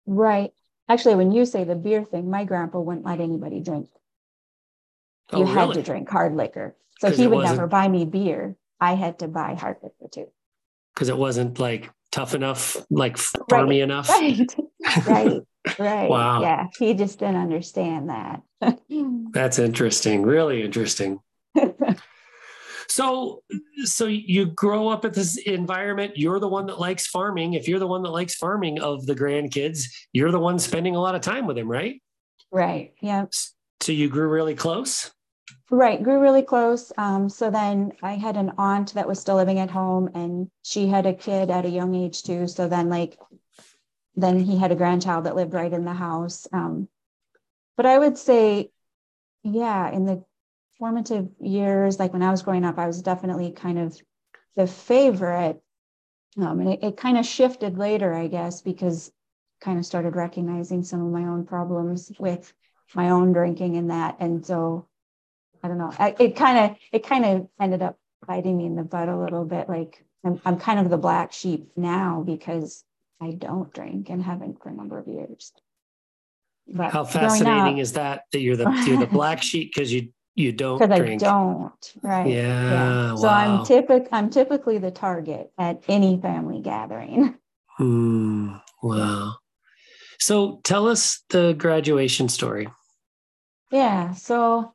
Right. 0.06 0.52
Actually, 0.90 1.16
when 1.16 1.32
you 1.32 1.46
say 1.46 1.64
the 1.64 1.76
beer 1.76 2.04
thing, 2.04 2.30
my 2.30 2.46
grandpa 2.46 2.80
wouldn't 2.80 3.06
let 3.06 3.20
anybody 3.20 3.62
drink. 3.62 3.90
Oh, 5.32 5.40
you 5.40 5.46
really? 5.46 5.56
had 5.56 5.74
to 5.74 5.84
drink 5.84 6.10
hard 6.10 6.36
liquor. 6.36 6.76
So 7.00 7.12
he 7.12 7.28
would 7.28 7.44
never 7.44 7.68
buy 7.68 7.88
me 7.88 8.06
beer. 8.06 8.56
I 8.80 8.94
had 8.94 9.20
to 9.20 9.28
buy 9.28 9.56
hard 9.56 9.78
liquor 9.84 10.10
too. 10.12 10.28
Because 10.94 11.10
it 11.10 11.18
wasn't 11.18 11.60
like 11.60 11.92
tough 12.12 12.34
enough, 12.34 12.78
like 12.90 13.18
farmy 13.18 13.68
right. 13.68 13.82
enough. 13.82 14.10
Right. 14.10 14.56
right. 15.08 15.42
Right. 15.78 16.10
Wow. 16.10 16.42
Yeah. 16.42 16.68
He 16.80 16.94
just 16.94 17.20
didn't 17.20 17.36
understand 17.36 18.10
that. 18.10 18.42
That's 19.32 19.60
interesting. 19.60 20.24
Really 20.24 20.64
interesting. 20.64 21.20
So, 22.90 23.44
so 23.84 24.08
you 24.08 24.46
grow 24.46 24.88
up 24.88 25.06
at 25.06 25.14
this 25.14 25.38
environment. 25.38 26.14
You're 26.16 26.40
the 26.40 26.48
one 26.48 26.66
that 26.68 26.80
likes 26.80 27.08
farming. 27.08 27.54
If 27.54 27.68
you're 27.68 27.80
the 27.80 27.88
one 27.88 28.04
that 28.04 28.12
likes 28.12 28.36
farming 28.36 28.80
of 28.80 29.06
the 29.06 29.16
grandkids, 29.16 29.84
you're 30.14 30.32
the 30.32 30.40
one 30.40 30.58
spending 30.60 30.96
a 30.96 31.02
lot 31.02 31.16
of 31.16 31.22
time 31.22 31.46
with 31.46 31.58
them, 31.58 31.70
right? 31.70 32.02
Right. 32.52 32.94
Yeah. 33.02 33.26
So 33.82 33.92
you 33.92 34.10
grew 34.10 34.30
really 34.30 34.56
close. 34.56 35.12
Right, 35.70 36.02
grew 36.02 36.22
really 36.22 36.44
close. 36.44 36.94
Um, 36.98 37.28
so 37.28 37.52
then 37.52 37.92
I 38.02 38.14
had 38.14 38.38
an 38.38 38.54
aunt 38.58 38.94
that 38.94 39.08
was 39.08 39.20
still 39.20 39.36
living 39.36 39.60
at 39.60 39.70
home, 39.70 40.10
and 40.16 40.50
she 40.64 40.88
had 40.88 41.06
a 41.06 41.14
kid 41.14 41.50
at 41.50 41.66
a 41.66 41.70
young 41.70 41.94
age 41.94 42.24
too. 42.24 42.48
So 42.48 42.70
then, 42.70 42.88
like, 42.88 43.20
then 44.16 44.40
he 44.40 44.58
had 44.58 44.72
a 44.72 44.76
grandchild 44.76 45.26
that 45.26 45.36
lived 45.36 45.54
right 45.54 45.72
in 45.72 45.84
the 45.84 45.94
house. 45.94 46.48
Um, 46.54 46.88
but 47.76 47.86
I 47.86 47.98
would 47.98 48.18
say, 48.18 48.72
yeah, 49.44 49.92
in 49.92 50.06
the 50.06 50.24
formative 50.80 51.28
years, 51.40 52.00
like 52.00 52.14
when 52.14 52.22
I 52.22 52.32
was 52.32 52.42
growing 52.42 52.66
up, 52.66 52.78
I 52.78 52.88
was 52.88 53.02
definitely 53.02 53.52
kind 53.52 53.80
of 53.80 54.00
the 54.56 54.68
favorite. 54.68 55.62
Um, 56.40 56.60
and 56.60 56.70
it, 56.74 56.84
it 56.84 56.98
kind 56.98 57.18
of 57.18 57.26
shifted 57.26 57.78
later, 57.78 58.14
I 58.14 58.28
guess, 58.28 58.62
because 58.62 59.12
kind 59.60 59.80
of 59.80 59.86
started 59.86 60.16
recognizing 60.16 60.84
some 60.84 61.06
of 61.06 61.12
my 61.12 61.28
own 61.28 61.46
problems 61.46 62.12
with 62.20 62.54
my 62.94 63.10
own 63.10 63.34
drinking 63.34 63.78
and 63.78 63.90
that. 63.90 64.18
And 64.20 64.46
so 64.46 64.88
I 65.64 65.68
don't 65.68 65.80
know, 65.80 65.92
I, 65.98 66.16
it 66.20 66.36
kind 66.36 66.72
of, 66.72 66.78
it 66.92 67.06
kind 67.06 67.26
of 67.26 67.48
ended 67.60 67.82
up 67.82 67.98
biting 68.28 68.58
me 68.58 68.66
in 68.66 68.76
the 68.76 68.84
butt 68.84 69.10
a 69.10 69.18
little 69.18 69.46
bit. 69.46 69.68
Like 69.68 70.06
I'm, 70.24 70.40
I'm 70.46 70.60
kind 70.60 70.80
of 70.80 70.90
the 70.90 70.98
black 70.98 71.34
sheep 71.34 71.72
now 71.76 72.24
because 72.26 72.84
I 73.20 73.32
don't 73.32 73.74
drink 73.74 74.10
and 74.10 74.22
haven't 74.22 74.62
for 74.62 74.70
a 74.70 74.74
number 74.74 75.00
of 75.00 75.08
years. 75.08 75.52
But 76.68 76.92
How 76.92 77.06
fascinating 77.06 77.76
up, 77.76 77.80
is 77.80 77.94
that 77.94 78.24
that 78.34 78.42
you're 78.42 78.58
the 78.58 78.70
you're 78.86 79.00
the 79.00 79.08
black 79.08 79.42
sheep 79.50 79.74
because 79.74 79.92
you 79.92 80.10
you 80.38 80.52
don't 80.52 80.78
because 80.78 81.02
I 81.02 81.16
don't, 81.16 81.94
right? 82.04 82.28
Yeah. 82.28 82.72
yeah. 82.72 83.16
So 83.16 83.24
wow. 83.24 83.34
I'm 83.34 83.66
typic 83.66 84.08
I'm 84.12 84.30
typically 84.30 84.78
the 84.78 84.92
target 84.92 85.52
at 85.58 85.84
any 85.88 86.20
family 86.22 86.62
gathering. 86.62 87.36
Mm, 87.80 88.60
wow. 88.82 89.36
So 90.18 90.62
tell 90.64 90.88
us 90.88 91.22
the 91.30 91.54
graduation 91.54 92.28
story. 92.28 92.68
Yeah. 93.70 94.14
So 94.14 94.74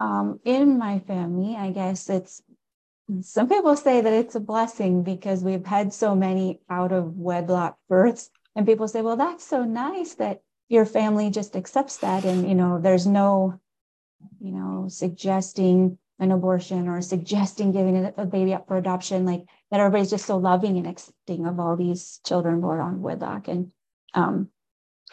um, 0.00 0.40
in 0.42 0.78
my 0.78 1.00
family, 1.00 1.56
I 1.56 1.72
guess 1.72 2.08
it's 2.08 2.40
some 3.20 3.50
people 3.50 3.76
say 3.76 4.00
that 4.00 4.12
it's 4.14 4.34
a 4.34 4.40
blessing 4.40 5.02
because 5.02 5.44
we've 5.44 5.66
had 5.66 5.92
so 5.92 6.14
many 6.14 6.60
out 6.70 6.90
of 6.90 7.18
wedlock 7.18 7.76
births. 7.86 8.30
And 8.54 8.64
people 8.64 8.88
say, 8.88 9.02
well, 9.02 9.16
that's 9.16 9.44
so 9.44 9.64
nice 9.64 10.14
that 10.14 10.40
your 10.70 10.86
family 10.86 11.28
just 11.28 11.54
accepts 11.54 11.98
that. 11.98 12.24
And, 12.24 12.48
you 12.48 12.54
know, 12.54 12.80
there's 12.80 13.06
no 13.06 13.60
you 14.40 14.52
know, 14.52 14.86
suggesting 14.88 15.98
an 16.18 16.32
abortion 16.32 16.88
or 16.88 17.02
suggesting 17.02 17.72
giving 17.72 18.12
a 18.16 18.24
baby 18.24 18.54
up 18.54 18.66
for 18.66 18.76
adoption, 18.76 19.26
like 19.26 19.44
that 19.70 19.80
everybody's 19.80 20.10
just 20.10 20.26
so 20.26 20.36
loving 20.36 20.78
and 20.78 20.86
accepting 20.86 21.46
of 21.46 21.60
all 21.60 21.76
these 21.76 22.20
children 22.24 22.60
born 22.60 22.80
on 22.80 23.02
wedlock. 23.02 23.48
And 23.48 23.70
um, 24.14 24.48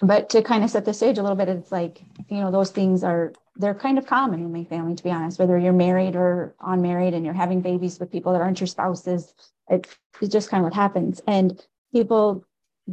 but 0.01 0.29
to 0.29 0.41
kind 0.41 0.63
of 0.63 0.69
set 0.69 0.85
the 0.85 0.93
stage 0.93 1.17
a 1.17 1.21
little 1.21 1.35
bit, 1.35 1.49
it's 1.49 1.71
like, 1.71 2.01
you 2.29 2.37
know, 2.37 2.51
those 2.51 2.71
things 2.71 3.03
are 3.03 3.33
they're 3.55 3.75
kind 3.75 3.97
of 3.97 4.07
common 4.07 4.39
in 4.39 4.51
my 4.51 4.63
family, 4.63 4.95
to 4.95 5.03
be 5.03 5.11
honest, 5.11 5.37
whether 5.37 5.57
you're 5.57 5.73
married 5.73 6.15
or 6.15 6.55
unmarried 6.59 7.13
and 7.13 7.23
you're 7.23 7.33
having 7.33 7.61
babies 7.61 7.99
with 7.99 8.11
people 8.11 8.33
that 8.33 8.41
aren't 8.41 8.59
your 8.59 8.67
spouses, 8.67 9.33
it, 9.69 9.87
it's 10.21 10.31
just 10.31 10.49
kind 10.49 10.61
of 10.61 10.65
what 10.65 10.73
happens. 10.73 11.21
And 11.27 11.61
people 11.93 12.45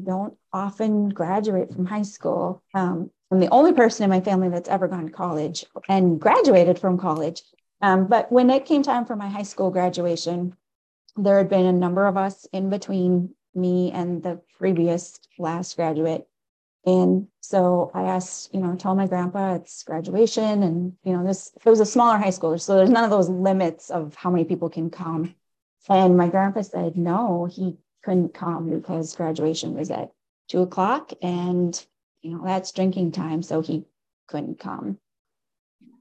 don't 0.04 0.34
often 0.52 1.08
graduate 1.08 1.72
from 1.72 1.86
high 1.86 2.02
school. 2.02 2.62
Um, 2.74 3.10
I'm 3.30 3.40
the 3.40 3.48
only 3.52 3.72
person 3.72 4.04
in 4.04 4.10
my 4.10 4.20
family 4.20 4.48
that's 4.48 4.68
ever 4.68 4.88
gone 4.88 5.06
to 5.06 5.12
college 5.12 5.64
and 5.88 6.20
graduated 6.20 6.78
from 6.78 6.98
college. 6.98 7.42
Um, 7.80 8.06
but 8.06 8.30
when 8.30 8.50
it 8.50 8.66
came 8.66 8.82
time 8.82 9.04
for 9.04 9.16
my 9.16 9.28
high 9.28 9.44
school 9.44 9.70
graduation, 9.70 10.56
there 11.16 11.38
had 11.38 11.48
been 11.48 11.66
a 11.66 11.72
number 11.72 12.06
of 12.06 12.16
us 12.16 12.46
in 12.52 12.70
between 12.70 13.34
me 13.54 13.92
and 13.92 14.22
the 14.22 14.40
previous 14.58 15.18
last 15.38 15.76
graduate. 15.76 16.26
And 16.86 17.28
so 17.40 17.90
I 17.94 18.02
asked, 18.04 18.54
you 18.54 18.60
know, 18.60 18.74
told 18.74 18.96
my 18.96 19.06
grandpa 19.06 19.54
it's 19.54 19.82
graduation. 19.82 20.62
And, 20.62 20.94
you 21.04 21.12
know, 21.12 21.24
this, 21.24 21.52
it 21.54 21.68
was 21.68 21.80
a 21.80 21.86
smaller 21.86 22.18
high 22.18 22.30
school. 22.30 22.58
So 22.58 22.76
there's 22.76 22.90
none 22.90 23.04
of 23.04 23.10
those 23.10 23.28
limits 23.28 23.90
of 23.90 24.14
how 24.14 24.30
many 24.30 24.44
people 24.44 24.70
can 24.70 24.90
come. 24.90 25.34
And 25.88 26.16
my 26.16 26.28
grandpa 26.28 26.62
said, 26.62 26.96
no, 26.96 27.46
he 27.50 27.76
couldn't 28.02 28.34
come 28.34 28.70
because 28.70 29.16
graduation 29.16 29.74
was 29.74 29.90
at 29.90 30.12
two 30.48 30.62
o'clock. 30.62 31.12
And 31.22 31.84
you 32.22 32.32
know, 32.32 32.42
that's 32.44 32.72
drinking 32.72 33.12
time. 33.12 33.42
So 33.42 33.60
he 33.60 33.84
couldn't 34.28 34.58
come. 34.58 34.98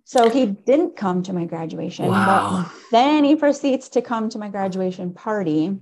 So 0.03 0.29
he 0.29 0.47
didn't 0.47 0.95
come 0.95 1.21
to 1.23 1.33
my 1.33 1.45
graduation. 1.45 2.07
Wow. 2.07 2.65
But 2.65 2.73
then 2.91 3.23
he 3.23 3.35
proceeds 3.35 3.89
to 3.89 4.01
come 4.01 4.29
to 4.29 4.39
my 4.39 4.49
graduation 4.49 5.13
party 5.13 5.77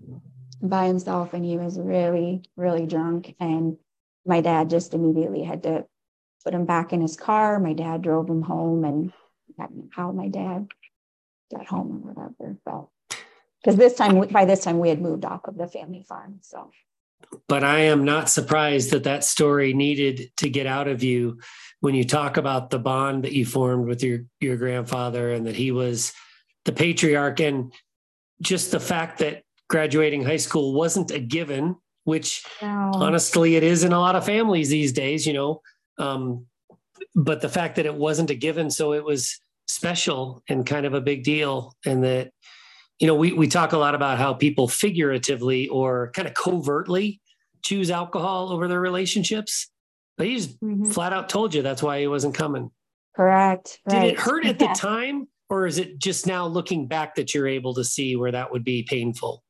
by 0.62 0.88
himself. 0.88 1.34
And 1.34 1.46
he 1.46 1.58
was 1.58 1.80
really, 1.80 2.44
really 2.58 2.86
drunk. 2.86 3.36
And 3.40 3.78
my 4.26 4.42
dad 4.42 4.70
just 4.70 4.94
immediately 4.94 5.44
had 5.44 5.64
to 5.64 5.86
put 6.44 6.54
him 6.54 6.66
back 6.66 6.92
in 6.92 7.02
his 7.02 7.16
car. 7.16 7.60
My 7.60 7.74
dad 7.74 8.02
drove 8.02 8.30
him 8.30 8.42
home 8.42 8.84
and 8.84 9.14
how 9.92 10.12
my 10.12 10.28
dad 10.28 10.68
got 11.50 11.66
home 11.66 12.04
or 12.04 12.12
whatever. 12.12 12.58
But 12.66 12.88
because 13.62 13.78
this 13.78 13.96
time, 13.96 14.20
by 14.28 14.46
this 14.46 14.60
time, 14.60 14.80
we 14.80 14.90
had 14.90 15.02
moved 15.02 15.26
off 15.26 15.48
of 15.48 15.58
the 15.58 15.68
family 15.68 16.04
farm. 16.08 16.40
So 16.42 16.70
but 17.48 17.64
I 17.64 17.80
am 17.80 18.06
not 18.06 18.30
surprised 18.30 18.92
that 18.92 19.04
that 19.04 19.24
story 19.24 19.74
needed 19.74 20.32
to 20.38 20.50
get 20.50 20.66
out 20.66 20.88
of 20.88 21.04
you 21.04 21.40
when 21.80 21.96
you 21.96 22.04
talk 22.04 22.38
about 22.38 22.70
the 22.70 22.80
bond 22.80 23.24
that 23.24 23.34
you 23.34 23.46
formed 23.46 23.88
with 23.88 24.04
your 24.04 24.20
your 24.40 24.58
grandfather 24.58 25.32
and 25.34 25.46
that 25.48 25.56
he 25.56 25.72
was 25.72 26.14
the 26.66 26.72
patriarch 26.72 27.40
and 27.40 27.74
just 28.42 28.72
the 28.72 28.80
fact 28.80 29.20
that 29.20 29.44
graduating 29.70 30.24
high 30.24 30.38
school 30.38 30.74
wasn't 30.74 31.12
a 31.12 31.20
given 31.20 31.76
which 32.04 32.46
no. 32.62 32.92
honestly 32.96 33.56
it 33.56 33.64
is 33.64 33.84
in 33.84 33.92
a 33.92 34.00
lot 34.00 34.16
of 34.16 34.26
families 34.26 34.70
these 34.70 34.94
days 34.94 35.28
you 35.28 35.34
know 35.34 35.62
um, 36.00 36.46
but 37.16 37.42
the 37.42 37.50
fact 37.50 37.76
that 37.76 37.86
it 37.86 37.96
wasn't 37.96 38.30
a 38.30 38.36
given, 38.36 38.70
so 38.70 38.94
it 38.94 39.04
was 39.04 39.40
special 39.68 40.44
and 40.48 40.66
kind 40.66 40.86
of 40.86 40.94
a 40.94 41.02
big 41.02 41.24
deal, 41.24 41.76
and 41.86 42.04
that 42.04 42.32
you 43.00 43.08
know 43.08 43.16
we 43.16 43.34
we 43.34 43.48
talk 43.48 43.74
a 43.74 43.78
lot 43.78 43.96
about 43.96 44.18
how 44.18 44.34
people 44.34 44.68
figuratively 44.68 45.68
or 45.68 46.12
kind 46.14 46.28
of 46.28 46.34
covertly 46.34 47.22
choose 47.64 47.92
alcohol 47.92 48.52
over 48.52 48.68
their 48.68 48.82
relationships. 48.82 49.70
But 50.18 50.28
he 50.28 50.36
just 50.36 50.60
mm-hmm. 50.60 50.86
flat 50.86 51.14
out 51.14 51.30
told 51.30 51.54
you 51.54 51.62
that's 51.62 51.84
why 51.84 52.00
he 52.00 52.08
wasn't 52.08 52.34
coming. 52.34 52.72
Correct. 53.16 53.80
Did 53.88 54.04
it 54.04 54.20
hurt 54.20 54.46
at 54.46 54.60
yeah. 54.62 54.74
the 54.74 54.80
time, 54.80 55.28
or 55.50 55.68
is 55.68 55.78
it 55.78 56.00
just 56.00 56.26
now 56.26 56.48
looking 56.48 56.88
back 56.88 57.16
that 57.16 57.34
you're 57.34 57.48
able 57.48 57.74
to 57.76 57.84
see 57.84 58.16
where 58.16 58.32
that 58.32 58.52
would 58.52 58.64
be 58.64 58.84
painful? 58.84 59.44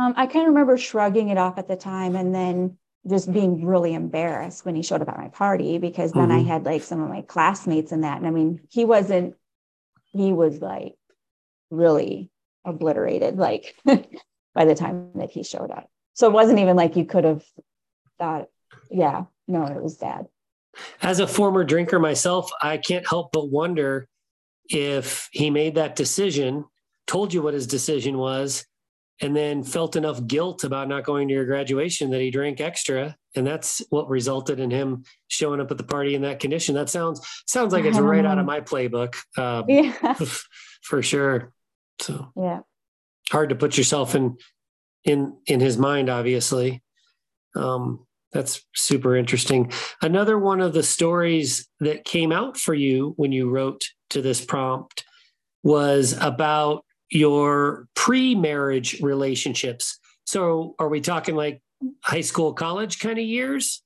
Um, 0.00 0.14
I 0.16 0.26
kind 0.26 0.46
of 0.46 0.54
remember 0.54 0.78
shrugging 0.78 1.28
it 1.28 1.36
off 1.36 1.58
at 1.58 1.68
the 1.68 1.76
time, 1.76 2.16
and 2.16 2.34
then 2.34 2.78
just 3.08 3.32
being 3.32 3.64
really 3.64 3.94
embarrassed 3.94 4.64
when 4.64 4.74
he 4.74 4.82
showed 4.82 5.02
up 5.02 5.08
at 5.08 5.18
my 5.18 5.28
party 5.28 5.78
because 5.78 6.12
then 6.12 6.28
mm-hmm. 6.28 6.46
I 6.46 6.52
had 6.52 6.64
like 6.64 6.82
some 6.82 7.02
of 7.02 7.08
my 7.08 7.22
classmates 7.22 7.90
in 7.90 8.02
that. 8.02 8.18
And 8.18 8.26
I 8.26 8.30
mean, 8.30 8.60
he 8.70 8.84
wasn't, 8.84 9.34
he 10.12 10.32
was 10.32 10.60
like 10.60 10.94
really 11.70 12.30
obliterated, 12.64 13.36
like 13.36 13.74
by 13.84 14.64
the 14.64 14.74
time 14.74 15.10
that 15.16 15.30
he 15.30 15.42
showed 15.42 15.70
up. 15.70 15.88
So 16.14 16.26
it 16.26 16.32
wasn't 16.32 16.58
even 16.58 16.76
like 16.76 16.96
you 16.96 17.04
could 17.04 17.24
have 17.24 17.44
thought, 18.18 18.48
yeah, 18.90 19.24
no, 19.48 19.64
it 19.64 19.82
was 19.82 19.96
bad. 19.96 20.26
As 21.02 21.20
a 21.20 21.26
former 21.26 21.64
drinker 21.64 21.98
myself, 21.98 22.50
I 22.62 22.78
can't 22.78 23.06
help 23.06 23.32
but 23.32 23.50
wonder 23.50 24.08
if 24.68 25.28
he 25.32 25.50
made 25.50 25.74
that 25.74 25.96
decision, 25.96 26.64
told 27.06 27.34
you 27.34 27.42
what 27.42 27.54
his 27.54 27.66
decision 27.66 28.16
was, 28.16 28.64
and 29.20 29.36
then 29.36 29.62
felt 29.62 29.96
enough 29.96 30.26
guilt 30.26 30.64
about 30.64 30.88
not 30.88 31.04
going 31.04 31.28
to 31.28 31.34
your 31.34 31.44
graduation 31.44 32.10
that 32.10 32.20
he 32.20 32.30
drank 32.30 32.60
extra 32.60 33.16
and 33.34 33.46
that's 33.46 33.82
what 33.90 34.08
resulted 34.08 34.60
in 34.60 34.70
him 34.70 35.04
showing 35.28 35.60
up 35.60 35.70
at 35.70 35.78
the 35.78 35.84
party 35.84 36.14
in 36.14 36.22
that 36.22 36.40
condition 36.40 36.74
that 36.74 36.90
sounds 36.90 37.20
sounds 37.46 37.72
like 37.72 37.84
it's 37.84 37.98
right 37.98 38.26
out 38.26 38.38
of 38.38 38.46
my 38.54 38.60
playbook 38.60 39.14
um, 39.38 39.64
yeah. 39.68 40.14
for 40.82 41.02
sure 41.02 41.52
so 42.02 42.32
yeah 42.36 42.60
hard 43.30 43.48
to 43.48 43.54
put 43.54 43.78
yourself 43.78 44.14
in 44.14 44.36
in 45.04 45.36
in 45.46 45.60
his 45.60 45.78
mind 45.78 46.08
obviously 46.08 46.82
um, 47.54 48.06
that's 48.32 48.62
super 48.74 49.14
interesting 49.14 49.70
another 50.00 50.38
one 50.38 50.60
of 50.60 50.72
the 50.72 50.82
stories 50.82 51.68
that 51.80 52.04
came 52.04 52.32
out 52.32 52.56
for 52.56 52.74
you 52.74 53.14
when 53.16 53.32
you 53.32 53.50
wrote 53.50 53.82
to 54.10 54.22
this 54.22 54.44
prompt 54.44 55.04
was 55.62 56.16
about 56.20 56.84
your 57.12 57.88
pre-marriage 57.94 59.00
relationships. 59.00 59.98
So 60.24 60.74
are 60.78 60.88
we 60.88 61.00
talking 61.00 61.36
like 61.36 61.60
high 62.02 62.22
school, 62.22 62.54
college 62.54 62.98
kind 62.98 63.18
of 63.18 63.24
years? 63.24 63.82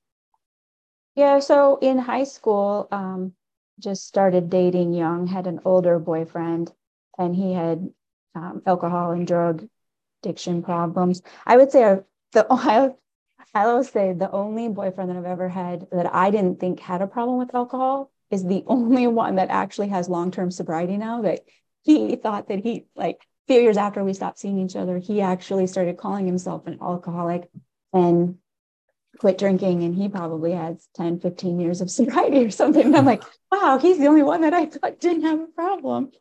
Yeah. 1.15 1.39
So 1.39 1.77
in 1.81 1.97
high 1.97 2.23
school, 2.23 2.87
um, 2.91 3.33
just 3.79 4.07
started 4.07 4.49
dating 4.49 4.93
young, 4.93 5.27
had 5.27 5.45
an 5.45 5.59
older 5.65 5.99
boyfriend, 5.99 6.71
and 7.17 7.35
he 7.35 7.53
had 7.53 7.89
um, 8.37 8.61
alcohol 8.65 9.11
and 9.11 9.25
drug 9.25 9.67
addiction 10.23 10.61
problems. 10.61 11.21
I 11.45 11.57
would 11.57 11.71
say 11.71 11.99
the 12.33 12.45
I, 12.49 12.91
I 13.53 13.65
always 13.65 13.89
say 13.89 14.13
the 14.13 14.31
only 14.31 14.69
boyfriend 14.69 15.09
that 15.09 15.17
I've 15.17 15.25
ever 15.25 15.49
had 15.49 15.87
that 15.91 16.13
I 16.13 16.29
didn't 16.29 16.59
think 16.59 16.79
had 16.79 17.01
a 17.01 17.07
problem 17.07 17.37
with 17.37 17.55
alcohol 17.55 18.11
is 18.29 18.43
the 18.45 18.63
only 18.67 19.07
one 19.07 19.35
that 19.35 19.49
actually 19.49 19.89
has 19.89 20.09
long 20.09 20.31
term 20.31 20.51
sobriety 20.51 20.97
now. 20.97 21.21
That 21.21 21.41
he 21.83 22.15
thought 22.15 22.49
that 22.49 22.59
he 22.59 22.85
like 22.95 23.17
a 23.17 23.53
few 23.53 23.61
years 23.61 23.77
after 23.77 24.03
we 24.03 24.13
stopped 24.13 24.39
seeing 24.39 24.59
each 24.59 24.75
other, 24.75 24.97
he 24.97 25.21
actually 25.21 25.67
started 25.67 25.97
calling 25.97 26.25
himself 26.25 26.67
an 26.67 26.77
alcoholic 26.81 27.49
and 27.93 28.37
quit 29.19 29.37
drinking. 29.37 29.83
And 29.83 29.95
he 29.95 30.09
probably 30.09 30.51
has 30.51 30.87
10, 30.95 31.21
15 31.21 31.59
years 31.59 31.81
of 31.81 31.89
sobriety 31.97 32.45
or 32.45 32.51
something. 32.51 32.85
And 32.85 32.95
I'm 32.95 33.05
like, 33.05 33.23
wow, 33.51 33.79
he's 33.81 33.97
the 33.97 34.07
only 34.07 34.23
one 34.23 34.41
that 34.41 34.53
I 34.53 34.65
thought 34.65 34.99
didn't 34.99 35.23
have 35.23 35.39
a 35.39 35.47
problem. 35.47 36.11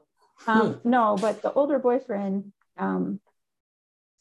Um, 0.46 0.74
hmm. 0.74 0.90
no, 0.90 1.16
but 1.20 1.42
the 1.42 1.52
older 1.52 1.78
boyfriend, 1.78 2.52
um, 2.76 3.20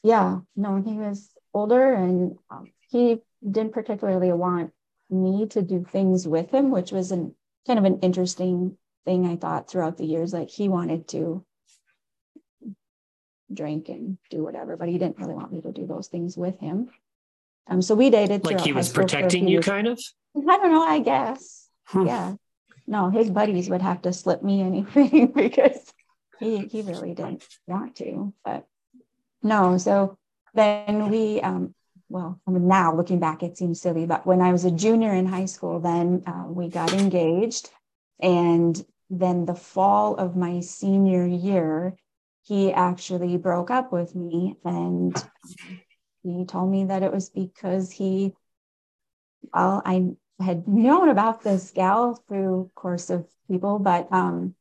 yeah, 0.04 0.40
no, 0.56 0.82
he 0.82 0.94
was 0.94 1.30
older 1.54 1.94
and 1.94 2.38
um, 2.50 2.72
he 2.90 3.22
didn't 3.50 3.74
particularly 3.74 4.32
want 4.32 4.72
me 5.10 5.48
to 5.48 5.62
do 5.62 5.86
things 5.90 6.28
with 6.28 6.52
him, 6.52 6.72
which 6.72 6.92
was 6.92 7.12
an 7.12 7.36
kind 7.68 7.80
of 7.80 7.86
an 7.86 8.00
interesting 8.00 8.78
thing 9.06 9.26
I 9.26 9.36
thought 9.36 9.70
throughout 9.70 9.98
the 9.98 10.06
years. 10.06 10.34
Like 10.34 10.50
he 10.50 10.70
wanted 10.70 11.08
to 11.10 11.46
drink 13.54 13.90
and 13.90 14.18
do 14.30 14.44
whatever, 14.44 14.78
but 14.78 14.90
he 14.90 14.98
didn't 14.98 15.18
really 15.18 15.36
want 15.36 15.52
me 15.52 15.62
to 15.62 15.72
do 15.72 15.86
those 15.86 16.08
things 16.08 16.38
with 16.38 16.60
him. 16.60 16.90
Um, 17.68 17.82
so 17.82 17.96
we 17.96 18.10
dated. 18.10 18.46
Like 18.46 18.62
he 18.62 18.74
was 18.74 18.92
protecting 18.92 19.48
you, 19.48 19.60
kind 19.60 19.88
of. 19.88 20.00
I 20.38 20.58
don't 20.58 20.72
know. 20.72 20.84
I 20.84 21.00
guess. 21.00 21.70
Hmm. 21.86 22.08
Yeah. 22.08 22.34
No, 22.88 23.10
his 23.10 23.32
buddies 23.32 23.70
would 23.70 23.82
have 23.82 24.04
to 24.04 24.14
slip 24.14 24.44
me 24.44 24.62
anything 24.62 25.28
because 25.36 25.92
he 26.40 26.66
he 26.68 26.82
really 26.82 27.14
didn't 27.14 27.46
want 27.68 27.96
to. 27.98 28.34
But 28.44 28.68
no. 29.44 29.78
So 29.78 30.18
then 30.54 31.10
we. 31.10 31.42
Um, 31.42 31.74
well, 32.08 32.40
I 32.48 32.52
mean, 32.52 32.68
now 32.68 32.96
looking 32.96 33.20
back, 33.20 33.42
it 33.42 33.58
seems 33.58 33.82
silly, 33.82 34.06
but 34.06 34.28
when 34.28 34.40
I 34.40 34.52
was 34.52 34.64
a 34.64 34.70
junior 34.70 35.12
in 35.12 35.26
high 35.26 35.46
school, 35.46 35.80
then 35.80 36.22
uh, 36.28 36.46
we 36.48 36.70
got 36.70 36.94
engaged, 36.94 37.72
and 38.20 38.80
then 39.10 39.46
the 39.46 39.56
fall 39.56 40.16
of 40.16 40.36
my 40.36 40.60
senior 40.60 41.26
year, 41.26 41.98
he 42.46 42.72
actually 42.72 43.38
broke 43.38 43.72
up 43.72 43.92
with 43.92 44.16
me 44.16 44.56
and 44.64 45.16
he 46.24 46.46
told 46.46 46.70
me 46.70 46.86
that 46.86 47.04
it 47.04 47.12
was 47.12 47.30
because 47.30 47.92
he 47.92 48.34
well 49.54 49.82
i 49.86 50.10
had 50.40 50.68
known 50.68 51.10
about 51.10 51.44
this 51.44 51.72
gal 51.72 52.16
through 52.28 52.70
course 52.76 53.10
of 53.10 53.28
people 53.50 53.80
but 53.80 54.12
um 54.12 54.54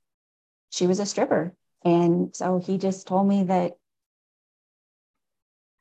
she 0.71 0.87
was 0.87 1.01
a 1.01 1.07
stripper 1.07 1.55
and 1.85 2.35
so 2.35 2.59
he 2.59 2.79
just 2.79 3.07
told 3.07 3.29
me 3.29 3.45
that 3.45 3.73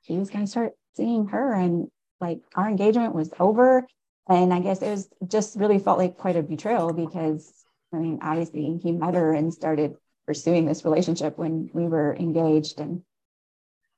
he 0.02 0.18
was 0.18 0.30
going 0.30 0.46
to 0.46 0.52
start 0.52 0.74
seeing 0.96 1.28
her 1.28 1.54
and 1.54 1.88
like 2.20 2.42
our 2.56 2.70
engagement 2.70 3.16
was 3.16 3.32
over 3.40 3.88
and 4.28 4.54
i 4.54 4.60
guess 4.60 4.82
it 4.82 4.90
was 4.90 5.10
just 5.28 5.58
really 5.58 5.80
felt 5.80 5.98
like 5.98 6.18
quite 6.18 6.36
a 6.36 6.44
betrayal 6.44 6.94
because 6.94 7.64
I 7.94 7.98
mean, 7.98 8.20
obviously 8.22 8.80
he 8.82 8.92
met 8.92 9.14
her 9.14 9.34
and 9.34 9.54
started 9.54 9.96
pursuing 10.26 10.66
this 10.66 10.84
relationship 10.84 11.38
when 11.38 11.70
we 11.74 11.88
were 11.88 12.16
engaged. 12.16 12.80
And 12.80 13.04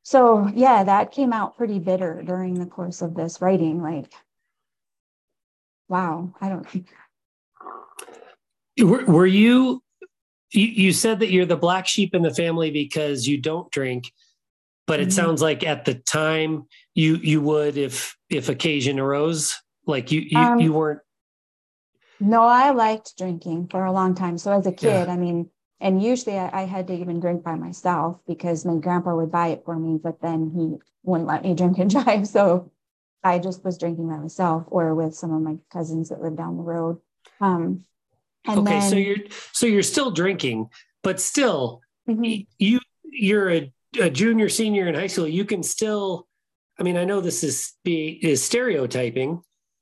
so, 0.04 0.48
yeah, 0.54 0.84
that 0.84 1.12
came 1.12 1.32
out 1.32 1.58
pretty 1.58 1.80
bitter 1.80 2.22
during 2.24 2.56
the 2.56 2.66
course 2.66 3.02
of 3.02 3.16
this 3.16 3.42
writing. 3.42 3.82
Like, 3.82 4.12
wow, 5.88 6.34
I 6.42 6.50
don't. 6.50 6.70
think. 6.70 6.88
Were, 8.78 9.06
were 9.06 9.26
you, 9.26 9.82
you, 10.56 10.68
you 10.68 10.94
said 10.94 11.20
that 11.20 11.32
you're 11.32 11.46
the 11.46 11.58
black 11.58 11.88
sheep 11.88 12.16
in 12.16 12.22
the 12.22 12.34
family 12.34 12.72
because 12.72 13.28
you 13.28 13.38
don't 13.38 13.70
drink, 13.72 14.12
but 14.88 15.00
it 15.00 15.10
mm-hmm. 15.10 15.12
sounds 15.12 15.42
like 15.42 15.64
at 15.64 15.86
the 15.86 15.96
time 15.96 16.68
you, 16.94 17.16
you 17.18 17.42
would 17.42 17.78
if, 17.78 18.16
if 18.30 18.50
occasion 18.50 19.00
arose, 19.00 19.56
like 19.86 20.12
you, 20.12 20.22
you, 20.22 20.38
um, 20.38 20.60
you 20.60 20.74
weren't 20.74 21.02
no, 22.20 22.44
I 22.44 22.72
liked 22.72 23.18
drinking 23.18 23.68
for 23.70 23.86
a 23.86 23.92
long 23.92 24.16
time. 24.16 24.38
So 24.38 24.52
as 24.52 24.66
a 24.66 24.72
kid, 24.72 25.08
yeah. 25.08 25.14
I 25.14 25.18
mean, 25.18 25.50
and 25.80 26.02
usually 26.02 26.38
I, 26.38 26.62
I, 26.62 26.64
had 26.64 26.88
to 26.88 26.94
even 26.94 27.20
drink 27.20 27.44
by 27.44 27.56
myself 27.56 28.20
because 28.26 28.66
my 28.66 28.78
grandpa 28.78 29.16
would 29.16 29.32
buy 29.32 29.48
it 29.48 29.64
for 29.66 29.78
me, 29.78 30.00
but 30.02 30.22
then 30.22 30.52
he 30.56 30.78
wouldn't 31.04 31.28
let 31.28 31.44
me 31.44 31.54
drink 31.54 31.78
and 31.78 31.90
drive. 31.90 32.28
So 32.28 32.72
I 33.24 33.40
just 33.40 33.64
was 33.66 33.78
drinking 33.78 34.08
by 34.08 34.18
myself 34.18 34.64
or 34.68 34.96
with 34.96 35.14
some 35.16 35.34
of 35.34 35.42
my 35.42 35.58
cousins 35.72 36.10
that 36.10 36.22
lived 36.22 36.38
down 36.38 36.58
the 36.58 36.64
road. 36.64 37.00
Um, 37.42 37.84
okay, 38.48 38.80
then, 38.80 38.90
so 38.90 38.96
you're 38.96 39.18
so 39.52 39.66
you're 39.66 39.84
still 39.84 40.12
drinking, 40.12 40.70
but 41.04 41.20
still 41.20 41.82
mm-hmm. 42.08 42.44
you 42.58 42.80
you're 43.04 43.52
a, 43.52 43.74
a 44.00 44.10
junior 44.10 44.50
senior 44.50 44.88
in 44.88 44.96
high 44.96 45.08
school. 45.08 45.28
You 45.28 45.46
can 45.46 45.64
still. 45.64 46.28
I 46.78 46.84
mean, 46.84 46.98
I 46.98 47.06
know 47.06 47.22
this 47.22 47.44
is 47.44 47.74
be 47.84 48.20
is 48.22 48.44
stereotyping, 48.44 49.42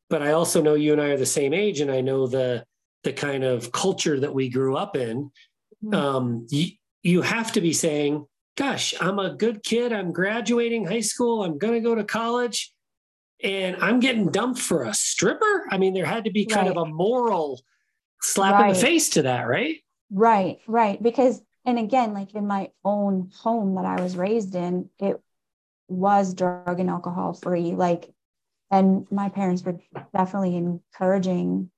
but 0.10 0.22
I 0.22 0.34
also 0.34 0.62
know 0.62 0.76
you 0.76 0.92
and 0.92 1.02
I 1.02 1.10
are 1.10 1.18
the 1.18 1.26
same 1.26 1.54
age, 1.54 1.80
and 1.80 1.92
I 1.92 2.02
know 2.02 2.28
the 2.28 2.66
the 3.04 3.14
kind 3.14 3.44
of 3.44 3.72
culture 3.72 4.20
that 4.20 4.34
we 4.34 4.50
grew 4.50 4.78
up 4.78 4.96
in. 4.96 5.32
Mm-hmm. 5.84 5.94
Um, 5.94 6.48
you, 6.50 6.72
you 7.02 7.22
have 7.22 7.52
to 7.54 7.62
be 7.62 7.74
saying, 7.74 8.26
"Gosh, 8.56 8.94
I'm 9.02 9.20
a 9.20 9.34
good 9.34 9.64
kid. 9.64 9.92
I'm 9.92 10.12
graduating 10.12 10.86
high 10.86 11.02
school. 11.02 11.44
I'm 11.44 11.58
going 11.58 11.74
to 11.74 11.80
go 11.80 11.96
to 11.96 12.04
college." 12.04 12.74
And 13.44 13.76
I'm 13.84 14.00
getting 14.00 14.32
dumped 14.32 14.62
for 14.62 14.84
a 14.84 14.94
stripper. 14.94 15.66
I 15.70 15.78
mean, 15.78 15.94
there 15.94 16.06
had 16.06 16.24
to 16.26 16.32
be 16.32 16.46
kind 16.46 16.68
right. 16.68 16.78
of 16.78 16.88
a 16.88 16.90
moral 16.90 17.60
slap 18.24 18.54
right. 18.54 18.70
in 18.70 18.74
the 18.74 18.80
face 18.80 19.10
to 19.12 19.24
that, 19.24 19.48
right? 19.48 19.78
Right, 20.12 20.60
right. 20.68 21.02
Because, 21.02 21.42
and 21.66 21.78
again, 21.78 22.14
like 22.14 22.34
in 22.36 22.48
my 22.48 22.72
own 22.84 23.32
home 23.36 23.76
that 23.76 23.86
I 23.86 24.02
was 24.02 24.18
raised 24.18 24.56
in, 24.56 24.90
it 25.00 25.20
was 25.88 26.34
drug 26.34 26.80
and 26.80 26.90
alcohol 26.90 27.34
free. 27.34 27.72
Like 27.72 28.14
and 28.74 29.06
my 29.12 29.30
parents 29.30 29.64
were 29.64 29.78
definitely 30.16 30.56
encouraging 30.56 31.70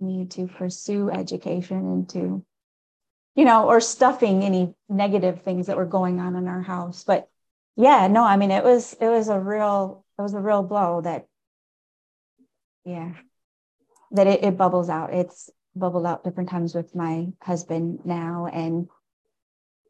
me 0.00 0.24
to 0.24 0.46
pursue 0.46 1.10
education 1.10 1.76
and 1.76 2.08
to 2.08 2.42
you 3.34 3.44
know 3.44 3.66
or 3.66 3.80
stuffing 3.80 4.42
any 4.42 4.74
negative 4.88 5.42
things 5.42 5.66
that 5.66 5.76
were 5.76 5.84
going 5.84 6.20
on 6.20 6.34
in 6.34 6.48
our 6.48 6.62
house 6.62 7.04
but 7.04 7.28
yeah 7.76 8.08
no 8.08 8.24
i 8.24 8.36
mean 8.36 8.50
it 8.50 8.64
was 8.64 8.94
it 8.94 9.08
was 9.08 9.28
a 9.28 9.38
real 9.38 10.04
it 10.18 10.22
was 10.22 10.32
a 10.32 10.40
real 10.40 10.62
blow 10.62 11.02
that 11.02 11.26
yeah 12.84 13.12
that 14.10 14.26
it, 14.26 14.42
it 14.42 14.56
bubbles 14.56 14.88
out 14.88 15.12
it's 15.12 15.50
bubbled 15.74 16.06
out 16.06 16.24
different 16.24 16.50
times 16.50 16.74
with 16.74 16.94
my 16.94 17.28
husband 17.42 18.00
now. 18.04 18.46
And 18.46 18.88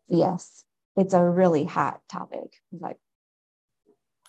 yes, 0.09 0.65
it's 0.97 1.15
a 1.15 1.25
really 1.25 1.65
hot 1.65 2.01
topic. 2.09 2.55
Like, 2.73 2.99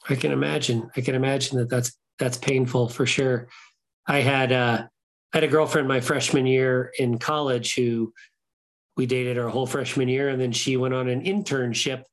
I 0.09 0.15
can 0.15 0.31
imagine. 0.31 0.89
I 0.95 1.01
can 1.01 1.15
imagine 1.15 1.57
that 1.59 1.69
that's 1.69 1.97
that's 2.19 2.37
painful 2.37 2.89
for 2.89 3.05
sure. 3.05 3.47
I 4.07 4.19
had 4.19 4.51
uh, 4.51 4.87
I 5.33 5.37
had 5.37 5.43
a 5.43 5.47
girlfriend 5.47 5.87
my 5.87 6.01
freshman 6.01 6.45
year 6.45 6.91
in 6.99 7.17
college 7.17 7.75
who 7.75 8.13
we 8.97 9.05
dated 9.05 9.37
our 9.39 9.49
whole 9.49 9.65
freshman 9.65 10.07
year, 10.09 10.29
and 10.29 10.39
then 10.39 10.51
she 10.51 10.77
went 10.77 10.93
on 10.93 11.07
an 11.07 11.23
internship 11.23 12.03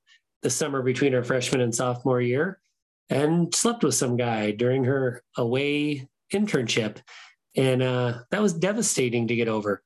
the 0.43 0.51
summer 0.51 0.83
between 0.83 1.13
her 1.13 1.23
freshman 1.23 1.61
and 1.61 1.75
sophomore 1.75 2.21
year, 2.21 2.61
and 3.11 3.55
slept 3.55 3.85
with 3.85 3.95
some 3.95 4.17
guy 4.17 4.53
during 4.53 4.85
her 4.85 5.23
away 5.37 6.09
internship, 6.33 6.99
and 7.57 7.83
uh, 7.83 8.19
that 8.31 8.43
was 8.43 8.55
devastating 8.55 9.29
to 9.29 9.37
get 9.37 9.49
over. 9.49 9.83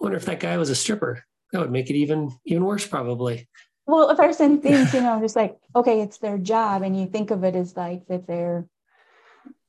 I 0.00 0.04
wonder 0.04 0.16
if 0.16 0.26
that 0.26 0.40
guy 0.40 0.56
was 0.56 0.70
a 0.70 0.74
stripper. 0.74 1.24
That 1.52 1.60
would 1.60 1.70
make 1.70 1.90
it 1.90 1.96
even 1.96 2.32
even 2.44 2.64
worse, 2.64 2.86
probably. 2.86 3.48
Well, 3.86 4.10
a 4.10 4.16
person 4.16 4.60
thinks, 4.60 4.94
you 4.94 5.00
know, 5.00 5.20
just 5.20 5.36
like, 5.36 5.58
okay, 5.74 6.00
it's 6.00 6.18
their 6.18 6.38
job. 6.38 6.82
And 6.82 6.98
you 6.98 7.06
think 7.06 7.30
of 7.30 7.42
it 7.44 7.56
as 7.56 7.76
like 7.76 8.06
that 8.06 8.26
they're, 8.26 8.66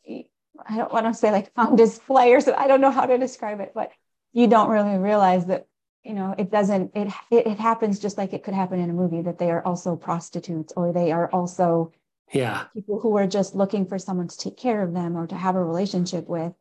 I 0.07 0.77
don't 0.77 0.93
want 0.93 1.07
to 1.07 1.13
say 1.13 1.31
like 1.31 1.51
on 1.57 1.75
display 1.75 2.33
or 2.33 2.39
so. 2.39 2.53
I 2.53 2.67
don't 2.67 2.81
know 2.81 2.91
how 2.91 3.05
to 3.05 3.17
describe 3.17 3.59
it, 3.59 3.71
but 3.73 3.91
you 4.31 4.47
don't 4.47 4.69
really 4.69 4.97
realize 4.97 5.47
that, 5.47 5.65
you 6.03 6.13
know, 6.13 6.35
it 6.37 6.51
doesn't, 6.51 6.91
it, 6.95 7.07
it, 7.31 7.47
it 7.47 7.59
happens 7.59 7.99
just 7.99 8.17
like 8.17 8.33
it 8.33 8.43
could 8.43 8.53
happen 8.53 8.79
in 8.79 8.89
a 8.89 8.93
movie 8.93 9.23
that 9.23 9.39
they 9.39 9.49
are 9.49 9.65
also 9.65 9.95
prostitutes 9.95 10.73
or 10.77 10.93
they 10.93 11.11
are 11.11 11.29
also 11.31 11.91
yeah 12.31 12.63
people 12.73 12.99
who 12.99 13.15
are 13.17 13.27
just 13.27 13.53
looking 13.53 13.85
for 13.85 13.99
someone 13.99 14.27
to 14.27 14.37
take 14.37 14.57
care 14.57 14.81
of 14.81 14.93
them 14.93 15.17
or 15.17 15.27
to 15.27 15.35
have 15.35 15.55
a 15.55 15.63
relationship 15.63 16.27
with. 16.27 16.53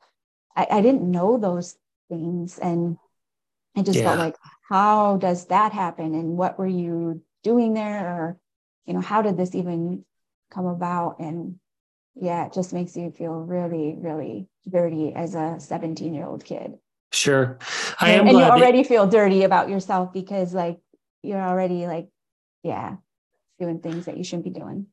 I, 0.57 0.67
I 0.71 0.81
didn't 0.83 1.11
know 1.11 1.39
those 1.39 1.77
things. 2.09 2.59
And 2.59 2.99
I 3.77 3.83
just 3.83 3.99
yeah. 3.99 4.05
felt 4.05 4.19
like, 4.19 4.37
how 4.69 5.17
does 5.17 5.47
that 5.47 5.73
happen? 5.73 6.15
And 6.15 6.37
what 6.37 6.59
were 6.59 6.67
you 6.67 7.23
doing 7.43 7.75
there 7.75 8.07
or 8.07 8.39
you 8.87 8.95
know 8.95 9.01
how 9.01 9.23
did 9.23 9.37
this 9.37 9.55
even 9.55 10.05
come 10.51 10.67
about 10.67 11.19
and 11.19 11.59
yeah 12.15 12.47
it 12.47 12.53
just 12.53 12.73
makes 12.73 12.97
you 12.97 13.11
feel 13.11 13.33
really 13.33 13.97
really 13.99 14.49
dirty 14.69 15.13
as 15.15 15.35
a 15.35 15.57
17 15.59 16.15
year 16.15 16.27
old 16.27 16.45
kid 16.45 16.75
sure 17.13 17.59
i 18.01 18.11
am 18.11 18.21
and, 18.21 18.31
and 18.31 18.39
you 18.39 18.45
already 18.45 18.83
that- 18.83 18.89
feel 18.89 19.07
dirty 19.07 19.45
about 19.45 19.69
yourself 19.69 20.13
because 20.13 20.55
like 20.55 20.79
you're 21.23 21.41
already 21.41 21.87
like 21.87 22.09
yeah 22.63 22.97
doing 23.59 23.81
things 23.81 24.07
that 24.07 24.17
you 24.17 24.25
shouldn't 24.25 24.45
be 24.45 24.51
doing 24.51 24.87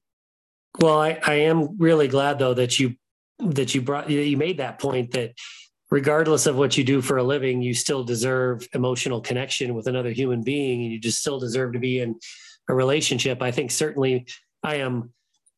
well 0.80 1.00
i 1.00 1.20
i 1.26 1.34
am 1.36 1.78
really 1.78 2.08
glad 2.08 2.40
though 2.40 2.54
that 2.54 2.80
you 2.80 2.96
that 3.40 3.74
you 3.74 3.82
brought 3.82 4.10
you 4.10 4.38
made 4.38 4.58
that 4.58 4.80
point 4.80 5.12
that 5.12 5.34
regardless 5.92 6.46
of 6.46 6.56
what 6.56 6.78
you 6.78 6.84
do 6.84 7.02
for 7.02 7.18
a 7.18 7.24
living, 7.24 7.62
you 7.62 7.74
still 7.74 8.04
deserve 8.04 8.68
emotional 8.74 9.22
connection 9.22 9.74
with 9.74 9.88
another 9.88 10.12
human 10.12 10.44
being 10.44 10.84
and 10.84 10.92
you 10.92 11.00
just 11.00 11.20
still 11.20 11.40
deserve 11.40 11.74
to 11.74 11.80
be 11.80 12.00
in 12.00 12.16
a 12.70 12.74
relationship. 12.74 13.42
I 13.42 13.52
think 13.52 13.72
certainly 13.72 14.28
I 14.64 14.76
am 14.76 15.12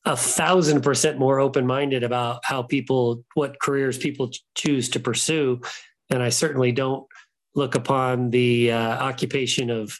a 0.05 0.15
thousand 0.15 0.81
percent 0.81 1.19
more 1.19 1.39
open 1.39 1.67
minded 1.67 2.03
about 2.03 2.41
how 2.43 2.63
people, 2.63 3.23
what 3.33 3.59
careers 3.59 3.97
people 3.97 4.31
choose 4.55 4.89
to 4.89 4.99
pursue. 4.99 5.61
And 6.09 6.23
I 6.23 6.29
certainly 6.29 6.71
don't 6.71 7.05
look 7.53 7.75
upon 7.75 8.29
the 8.29 8.71
uh, 8.71 8.77
occupation 8.77 9.69
of, 9.69 9.99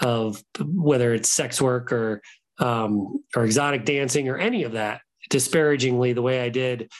of 0.00 0.42
whether 0.60 1.12
it's 1.12 1.28
sex 1.28 1.60
work 1.60 1.92
or, 1.92 2.22
um, 2.58 3.22
or 3.34 3.44
exotic 3.44 3.84
dancing 3.84 4.28
or 4.28 4.38
any 4.38 4.62
of 4.62 4.72
that 4.72 5.00
disparagingly 5.30 6.12
the 6.12 6.22
way 6.22 6.40
I 6.40 6.48
did 6.48 6.90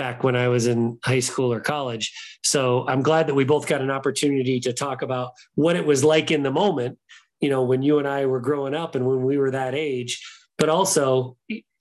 back 0.00 0.24
when 0.24 0.34
I 0.34 0.48
was 0.48 0.66
in 0.66 0.98
high 1.04 1.20
school 1.20 1.52
or 1.52 1.60
college. 1.60 2.10
So 2.42 2.88
I'm 2.88 3.02
glad 3.02 3.26
that 3.26 3.34
we 3.34 3.44
both 3.44 3.66
got 3.66 3.82
an 3.82 3.90
opportunity 3.90 4.58
to 4.60 4.72
talk 4.72 5.02
about 5.02 5.32
what 5.56 5.76
it 5.76 5.84
was 5.84 6.02
like 6.02 6.30
in 6.30 6.42
the 6.42 6.50
moment, 6.50 6.96
you 7.40 7.50
know, 7.50 7.64
when 7.64 7.82
you 7.82 7.98
and 7.98 8.08
I 8.08 8.24
were 8.24 8.40
growing 8.40 8.74
up 8.74 8.94
and 8.94 9.06
when 9.06 9.22
we 9.22 9.36
were 9.36 9.50
that 9.50 9.74
age, 9.74 10.26
but 10.56 10.70
also 10.70 11.36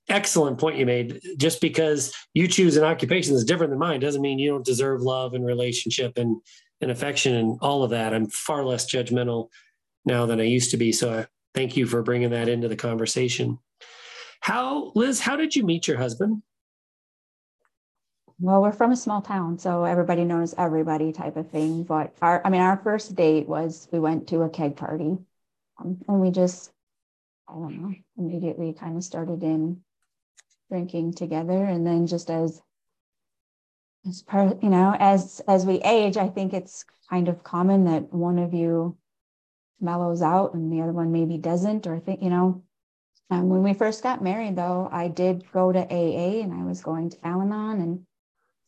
excellent 0.10 0.58
point 0.58 0.77
you 0.77 0.86
made. 0.86 1.21
Just 1.38 1.62
because 1.62 2.13
you 2.34 2.49
choose 2.49 2.75
an 2.75 2.84
occupation 2.84 3.34
that's 3.34 3.45
different 3.45 3.69
than 3.69 3.79
mine 3.79 4.01
doesn't 4.01 4.21
mean 4.21 4.38
you 4.38 4.49
don't 4.49 4.65
deserve 4.65 5.01
love 5.01 5.34
and 5.34 5.45
relationship 5.45 6.17
and, 6.17 6.41
and 6.82 6.91
affection 6.91 7.36
and 7.36 7.58
all 7.62 7.84
of 7.84 7.91
that. 7.91 8.13
I'm 8.13 8.27
far 8.27 8.65
less 8.65 8.91
judgmental 8.91 9.47
now 10.03 10.25
than 10.25 10.41
I 10.41 10.43
used 10.43 10.71
to 10.71 10.77
be. 10.77 10.91
So 10.91 11.19
I 11.19 11.27
thank 11.55 11.77
you 11.77 11.86
for 11.86 12.03
bringing 12.03 12.32
that 12.32 12.49
into 12.49 12.67
the 12.67 12.75
conversation. 12.75 13.60
How, 14.41 14.91
Liz, 14.93 15.21
how 15.21 15.38
did 15.38 15.55
you 15.55 15.63
meet 15.63 15.88
your 15.88 15.97
husband? 15.97 16.41
Well, 18.39 18.62
we're 18.62 18.71
from 18.71 18.91
a 18.91 18.97
small 18.97 19.21
town, 19.21 19.60
so 19.60 19.84
everybody 19.84 20.23
knows 20.23 20.56
everybody 20.58 21.12
type 21.12 21.36
of 21.36 21.49
thing. 21.52 21.84
But 21.84 22.15
our, 22.21 22.41
I 22.45 22.49
mean, 22.49 22.62
our 22.62 22.78
first 22.78 23.15
date 23.15 23.47
was 23.47 23.88
we 23.91 23.99
went 23.99 24.28
to 24.30 24.43
a 24.43 24.49
keg 24.49 24.78
party 24.78 25.17
um, 25.78 25.97
and 26.08 26.21
we 26.21 26.32
just, 26.32 26.71
I 27.49 27.54
don't 27.54 27.82
know, 27.82 27.93
immediately 28.17 28.73
kind 28.73 28.95
of 28.95 29.04
started 29.04 29.43
in 29.43 29.82
drinking 30.69 31.15
together. 31.15 31.65
And 31.65 31.86
then 31.86 32.08
just 32.08 32.30
as, 32.30 32.62
as 34.08 34.21
part, 34.21 34.63
you 34.63 34.69
know, 34.69 34.95
as, 34.97 35.41
as 35.47 35.65
we 35.65 35.82
age, 35.82 36.15
I 36.15 36.30
think 36.30 36.54
it's 36.54 36.86
kind 37.10 37.28
of 37.28 37.43
common 37.43 37.86
that 37.86 38.13
one 38.13 38.39
of 38.39 38.54
you 38.54 38.97
mellows 39.82 40.21
out 40.21 40.54
and 40.54 40.71
the 40.71 40.82
other 40.82 40.93
one 40.93 41.12
maybe 41.12 41.38
doesn't, 41.38 41.88
or 41.88 41.95
I 41.95 41.99
think, 41.99 42.21
you 42.21 42.30
know, 42.30 42.63
um, 43.32 43.49
when 43.49 43.63
we 43.63 43.73
first 43.73 44.02
got 44.02 44.23
married, 44.23 44.56
though, 44.56 44.89
I 44.91 45.10
did 45.10 45.43
go 45.52 45.71
to 45.71 45.80
AA 45.80 46.41
and 46.41 46.54
I 46.54 46.63
was 46.63 46.82
going 46.82 47.10
to 47.12 47.28
Al 47.28 47.41
Anon 47.41 47.82
and 47.82 48.06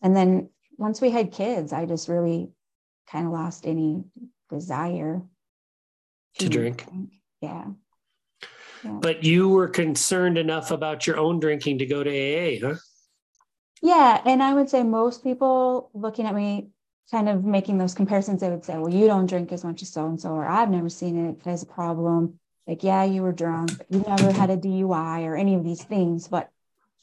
and 0.02 0.16
then 0.16 0.50
once 0.78 1.00
we 1.00 1.12
had 1.12 1.32
kids, 1.32 1.74
I 1.74 1.86
just 1.86 2.08
really 2.10 2.50
kind 3.08 3.28
of 3.28 3.34
lost 3.34 3.68
any 3.68 4.04
desire 4.50 5.22
to, 6.40 6.46
to 6.46 6.50
drink. 6.50 6.86
drink. 6.88 7.10
Yeah. 7.42 7.66
yeah. 8.84 8.98
But 9.02 9.24
you 9.24 9.50
were 9.50 9.68
concerned 9.68 10.38
enough 10.38 10.72
about 10.72 11.06
your 11.06 11.18
own 11.18 11.40
drinking 11.40 11.80
to 11.80 11.86
go 11.86 12.04
to 12.04 12.10
AA, 12.10 12.60
huh? 12.68 12.76
Yeah. 13.82 14.22
And 14.26 14.42
I 14.42 14.54
would 14.54 14.70
say 14.70 14.84
most 14.84 15.24
people 15.24 15.90
looking 15.94 16.26
at 16.26 16.36
me, 16.36 16.70
kind 17.12 17.28
of 17.28 17.44
making 17.44 17.78
those 17.78 17.94
comparisons, 17.94 18.42
they 18.42 18.50
would 18.50 18.64
say, 18.64 18.78
well, 18.78 18.94
you 18.94 19.06
don't 19.06 19.26
drink 19.26 19.52
as 19.52 19.64
much 19.64 19.82
as 19.82 19.90
so 19.90 20.06
and 20.08 20.20
so, 20.20 20.30
or 20.30 20.48
I've 20.48 20.70
never 20.70 20.90
seen 20.90 21.30
it 21.30 21.48
as 21.48 21.62
a 21.64 21.66
problem. 21.66 22.40
Like, 22.68 22.84
yeah, 22.84 23.04
you 23.04 23.22
were 23.22 23.34
drunk, 23.34 23.72
you 23.90 24.04
never 24.08 24.32
had 24.32 24.50
a 24.50 24.56
DUI 24.56 25.26
or 25.26 25.36
any 25.36 25.56
of 25.56 25.64
these 25.64 25.84
things. 25.84 26.28
But 26.28 26.50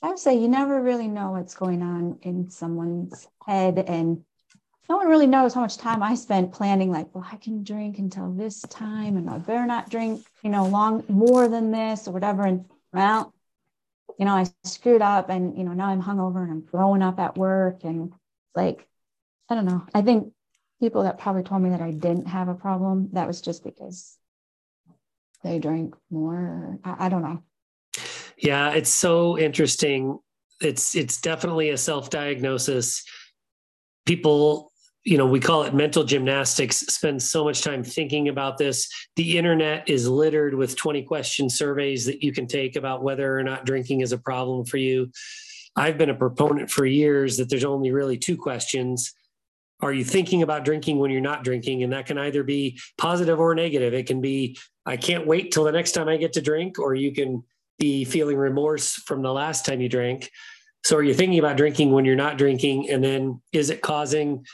I 0.02 0.08
would 0.08 0.18
say 0.18 0.38
you 0.38 0.48
never 0.48 0.80
really 0.80 1.08
know 1.08 1.32
what's 1.32 1.54
going 1.54 1.82
on 1.82 2.18
in 2.22 2.50
someone's 2.50 3.26
head. 3.44 3.78
And 3.78 4.24
no 4.88 4.96
one 4.96 5.08
really 5.08 5.26
knows 5.26 5.54
how 5.54 5.60
much 5.60 5.76
time 5.76 6.02
I 6.02 6.14
spent 6.14 6.52
planning, 6.52 6.90
like, 6.90 7.14
well, 7.14 7.26
I 7.30 7.36
can 7.36 7.64
drink 7.64 7.98
until 7.98 8.32
this 8.32 8.62
time 8.62 9.16
and 9.16 9.28
I 9.28 9.38
better 9.38 9.66
not 9.66 9.90
drink, 9.90 10.24
you 10.42 10.50
know, 10.50 10.66
long 10.66 11.04
more 11.08 11.48
than 11.48 11.72
this 11.72 12.06
or 12.06 12.12
whatever. 12.12 12.44
And 12.44 12.64
well, 12.92 13.34
you 14.18 14.24
know, 14.24 14.34
I 14.34 14.46
screwed 14.64 15.02
up 15.02 15.30
and, 15.30 15.58
you 15.58 15.64
know, 15.64 15.72
now 15.72 15.86
I'm 15.86 16.02
hungover 16.02 16.42
and 16.42 16.50
I'm 16.50 16.62
throwing 16.62 17.02
up 17.02 17.18
at 17.18 17.36
work. 17.36 17.84
And 17.84 18.12
like, 18.54 18.86
I 19.48 19.54
don't 19.54 19.66
know. 19.66 19.84
I 19.94 20.02
think 20.02 20.32
people 20.80 21.02
that 21.02 21.18
probably 21.18 21.42
told 21.42 21.62
me 21.62 21.70
that 21.70 21.80
I 21.80 21.90
didn't 21.90 22.26
have 22.26 22.48
a 22.48 22.54
problem, 22.54 23.10
that 23.12 23.26
was 23.26 23.40
just 23.40 23.64
because 23.64 24.16
they 25.42 25.58
drank 25.58 25.94
more. 26.10 26.78
I, 26.84 27.06
I 27.06 27.08
don't 27.08 27.22
know. 27.22 27.42
Yeah, 28.38 28.70
it's 28.70 28.90
so 28.90 29.38
interesting. 29.38 30.18
It's 30.60 30.94
it's 30.94 31.20
definitely 31.20 31.70
a 31.70 31.76
self-diagnosis. 31.76 33.04
People, 34.06 34.72
you 35.04 35.18
know, 35.18 35.26
we 35.26 35.40
call 35.40 35.64
it 35.64 35.74
mental 35.74 36.04
gymnastics, 36.04 36.78
spend 36.78 37.22
so 37.22 37.44
much 37.44 37.62
time 37.62 37.82
thinking 37.82 38.28
about 38.28 38.58
this. 38.58 38.88
The 39.16 39.38
internet 39.38 39.88
is 39.88 40.08
littered 40.08 40.54
with 40.54 40.76
20 40.76 41.02
question 41.02 41.50
surveys 41.50 42.06
that 42.06 42.22
you 42.22 42.32
can 42.32 42.46
take 42.46 42.76
about 42.76 43.02
whether 43.02 43.38
or 43.38 43.42
not 43.42 43.66
drinking 43.66 44.00
is 44.00 44.12
a 44.12 44.18
problem 44.18 44.64
for 44.64 44.76
you. 44.76 45.10
I've 45.76 45.98
been 45.98 46.10
a 46.10 46.14
proponent 46.14 46.70
for 46.70 46.86
years 46.86 47.36
that 47.36 47.48
there's 47.50 47.64
only 47.64 47.92
really 47.92 48.18
two 48.18 48.36
questions. 48.36 49.14
Are 49.80 49.92
you 49.92 50.04
thinking 50.04 50.42
about 50.42 50.64
drinking 50.64 50.98
when 50.98 51.12
you're 51.12 51.20
not 51.20 51.44
drinking? 51.44 51.84
And 51.84 51.92
that 51.92 52.06
can 52.06 52.18
either 52.18 52.42
be 52.42 52.80
positive 52.96 53.38
or 53.38 53.54
negative. 53.54 53.94
It 53.94 54.06
can 54.06 54.20
be, 54.20 54.58
I 54.84 54.96
can't 54.96 55.26
wait 55.26 55.52
till 55.52 55.62
the 55.62 55.70
next 55.70 55.92
time 55.92 56.08
I 56.08 56.16
get 56.16 56.32
to 56.32 56.40
drink, 56.40 56.80
or 56.80 56.96
you 56.96 57.12
can 57.12 57.44
be 57.78 58.04
feeling 58.04 58.36
remorse 58.36 58.94
from 58.94 59.22
the 59.22 59.32
last 59.32 59.64
time 59.64 59.80
you 59.80 59.88
drank. 59.88 60.30
So 60.84 60.96
are 60.96 61.02
you 61.02 61.14
thinking 61.14 61.38
about 61.38 61.56
drinking 61.56 61.92
when 61.92 62.04
you're 62.04 62.16
not 62.16 62.38
drinking? 62.38 62.90
And 62.90 63.02
then 63.02 63.40
is 63.52 63.70
it 63.70 63.82
causing 63.82 64.44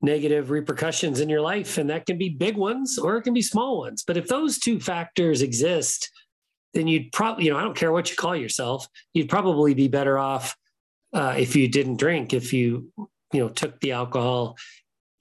negative 0.00 0.50
repercussions 0.50 1.20
in 1.20 1.28
your 1.28 1.40
life? 1.40 1.78
And 1.78 1.90
that 1.90 2.06
can 2.06 2.18
be 2.18 2.28
big 2.28 2.56
ones 2.56 2.98
or 2.98 3.16
it 3.16 3.22
can 3.22 3.34
be 3.34 3.42
small 3.42 3.78
ones. 3.78 4.02
But 4.06 4.16
if 4.16 4.28
those 4.28 4.58
two 4.58 4.80
factors 4.80 5.42
exist, 5.42 6.10
then 6.74 6.88
you'd 6.88 7.12
probably, 7.12 7.44
you 7.44 7.50
know, 7.50 7.58
I 7.58 7.62
don't 7.62 7.76
care 7.76 7.92
what 7.92 8.10
you 8.10 8.16
call 8.16 8.34
yourself, 8.34 8.86
you'd 9.12 9.28
probably 9.28 9.74
be 9.74 9.88
better 9.88 10.18
off 10.18 10.56
uh, 11.12 11.34
if 11.36 11.54
you 11.54 11.68
didn't 11.68 11.98
drink, 11.98 12.32
if 12.32 12.52
you, 12.52 12.90
you 13.32 13.40
know, 13.40 13.48
took 13.48 13.78
the 13.80 13.92
alcohol 13.92 14.56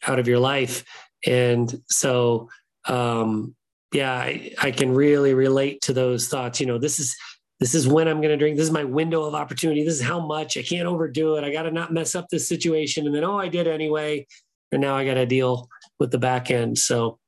out 0.08 0.20
of 0.20 0.28
your 0.28 0.40
life. 0.40 0.86
And 1.26 1.74
so, 1.88 2.50
um, 2.88 3.56
yeah, 3.94 4.14
I, 4.14 4.54
I 4.62 4.72
can 4.72 4.94
really 4.94 5.34
relate 5.34 5.82
to 5.82 5.94
those 5.94 6.30
thoughts. 6.30 6.60
You 6.60 6.66
know, 6.66 6.78
this 6.78 7.00
is 7.00 7.16
this 7.62 7.76
is 7.76 7.88
when 7.88 8.08
I'm 8.08 8.18
going 8.18 8.32
to 8.32 8.38
drink. 8.38 8.58
This 8.58 8.66
is 8.66 8.72
my 8.72 8.84
window 8.84 9.24
of 9.24 9.36
opportunity. 9.36 9.86
This 9.86 9.94
is 9.94 10.02
how 10.02 10.20
much 10.20 10.58
I 10.58 10.64
can't 10.64 10.88
overdo 10.88 11.36
it. 11.36 11.44
I 11.44 11.52
got 11.52 11.64
to 11.64 11.72
not 11.72 11.94
mess 11.94 12.16
up 12.16 12.28
this 12.28 12.50
situation. 12.50 13.06
And 13.06 13.16
then, 13.16 13.24
oh, 13.24 13.38
I 13.38 13.50
did 13.50 13.68
anyway. 13.68 14.26
and 14.72 14.82
now 14.82 14.98
I 14.98 15.06
got 15.06 15.14
to 15.14 15.28
deal 15.28 15.70
with 16.00 16.10
the 16.10 16.18
back 16.18 16.50
end. 16.50 16.80
So, 16.80 17.20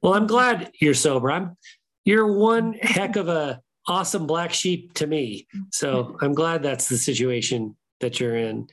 well, 0.00 0.14
I'm 0.14 0.28
glad 0.28 0.70
you're 0.80 0.94
sober. 0.94 1.32
I'm 1.32 1.56
you're 2.04 2.32
one 2.32 2.74
heck 2.74 3.16
of 3.16 3.28
a 3.28 3.60
awesome 3.88 4.26
black 4.26 4.52
sheep 4.52 4.94
to 4.94 5.06
me. 5.06 5.48
So 5.72 6.16
I'm 6.20 6.32
glad 6.32 6.62
that's 6.62 6.88
the 6.88 6.96
situation 6.96 7.76
that 8.00 8.20
you're 8.20 8.36
in. 8.36 8.68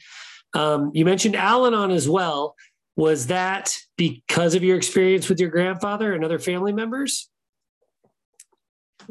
Um, 0.54 0.92
you 0.94 1.06
mentioned 1.06 1.36
Al-Anon 1.36 1.90
as 1.90 2.08
well. 2.08 2.56
Was 2.96 3.28
that 3.28 3.76
because 3.98 4.54
of 4.54 4.64
your 4.64 4.78
experience 4.78 5.28
with 5.28 5.40
your 5.40 5.50
grandfather 5.50 6.14
and 6.14 6.24
other 6.24 6.38
family 6.38 6.74
members? 6.74 7.30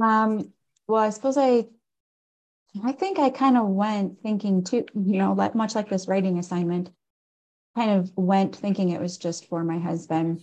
Um, 0.01 0.53
well, 0.87 1.03
I 1.03 1.11
suppose 1.11 1.37
I, 1.37 1.67
I 2.85 2.93
think 2.93 3.19
I 3.19 3.31
kind 3.31 3.57
of 3.57 3.67
went 3.67 4.21
thinking 4.23 4.63
too, 4.63 4.85
you 4.95 5.19
know, 5.19 5.33
like 5.33 5.55
much 5.55 5.75
like 5.75 5.89
this 5.89 6.07
writing 6.07 6.39
assignment, 6.39 6.91
kind 7.75 7.91
of 7.91 8.11
went 8.17 8.57
thinking 8.57 8.91
it 8.91 9.01
was 9.01 9.19
just 9.19 9.49
for 9.49 9.65
my 9.65 9.79
husband, 9.79 10.43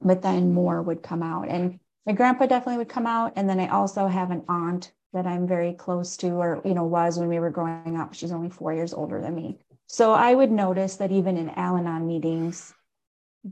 but 0.00 0.22
then 0.22 0.52
more 0.52 0.82
would 0.82 1.02
come 1.02 1.22
out. 1.22 1.48
And 1.48 1.78
my 2.06 2.12
grandpa 2.12 2.46
definitely 2.46 2.78
would 2.78 2.88
come 2.88 3.06
out. 3.06 3.34
And 3.36 3.48
then 3.48 3.60
I 3.60 3.68
also 3.68 4.06
have 4.06 4.30
an 4.30 4.44
aunt 4.48 4.92
that 5.12 5.26
I'm 5.26 5.46
very 5.46 5.72
close 5.74 6.16
to, 6.18 6.30
or, 6.30 6.60
you 6.64 6.74
know, 6.74 6.84
was 6.84 7.18
when 7.18 7.28
we 7.28 7.38
were 7.38 7.50
growing 7.50 7.96
up. 7.96 8.14
She's 8.14 8.32
only 8.32 8.50
four 8.50 8.72
years 8.72 8.94
older 8.94 9.20
than 9.20 9.34
me. 9.34 9.58
So 9.86 10.12
I 10.12 10.34
would 10.34 10.52
notice 10.52 10.96
that 10.96 11.12
even 11.12 11.36
in 11.36 11.50
Al 11.50 11.76
Anon 11.76 12.06
meetings, 12.06 12.72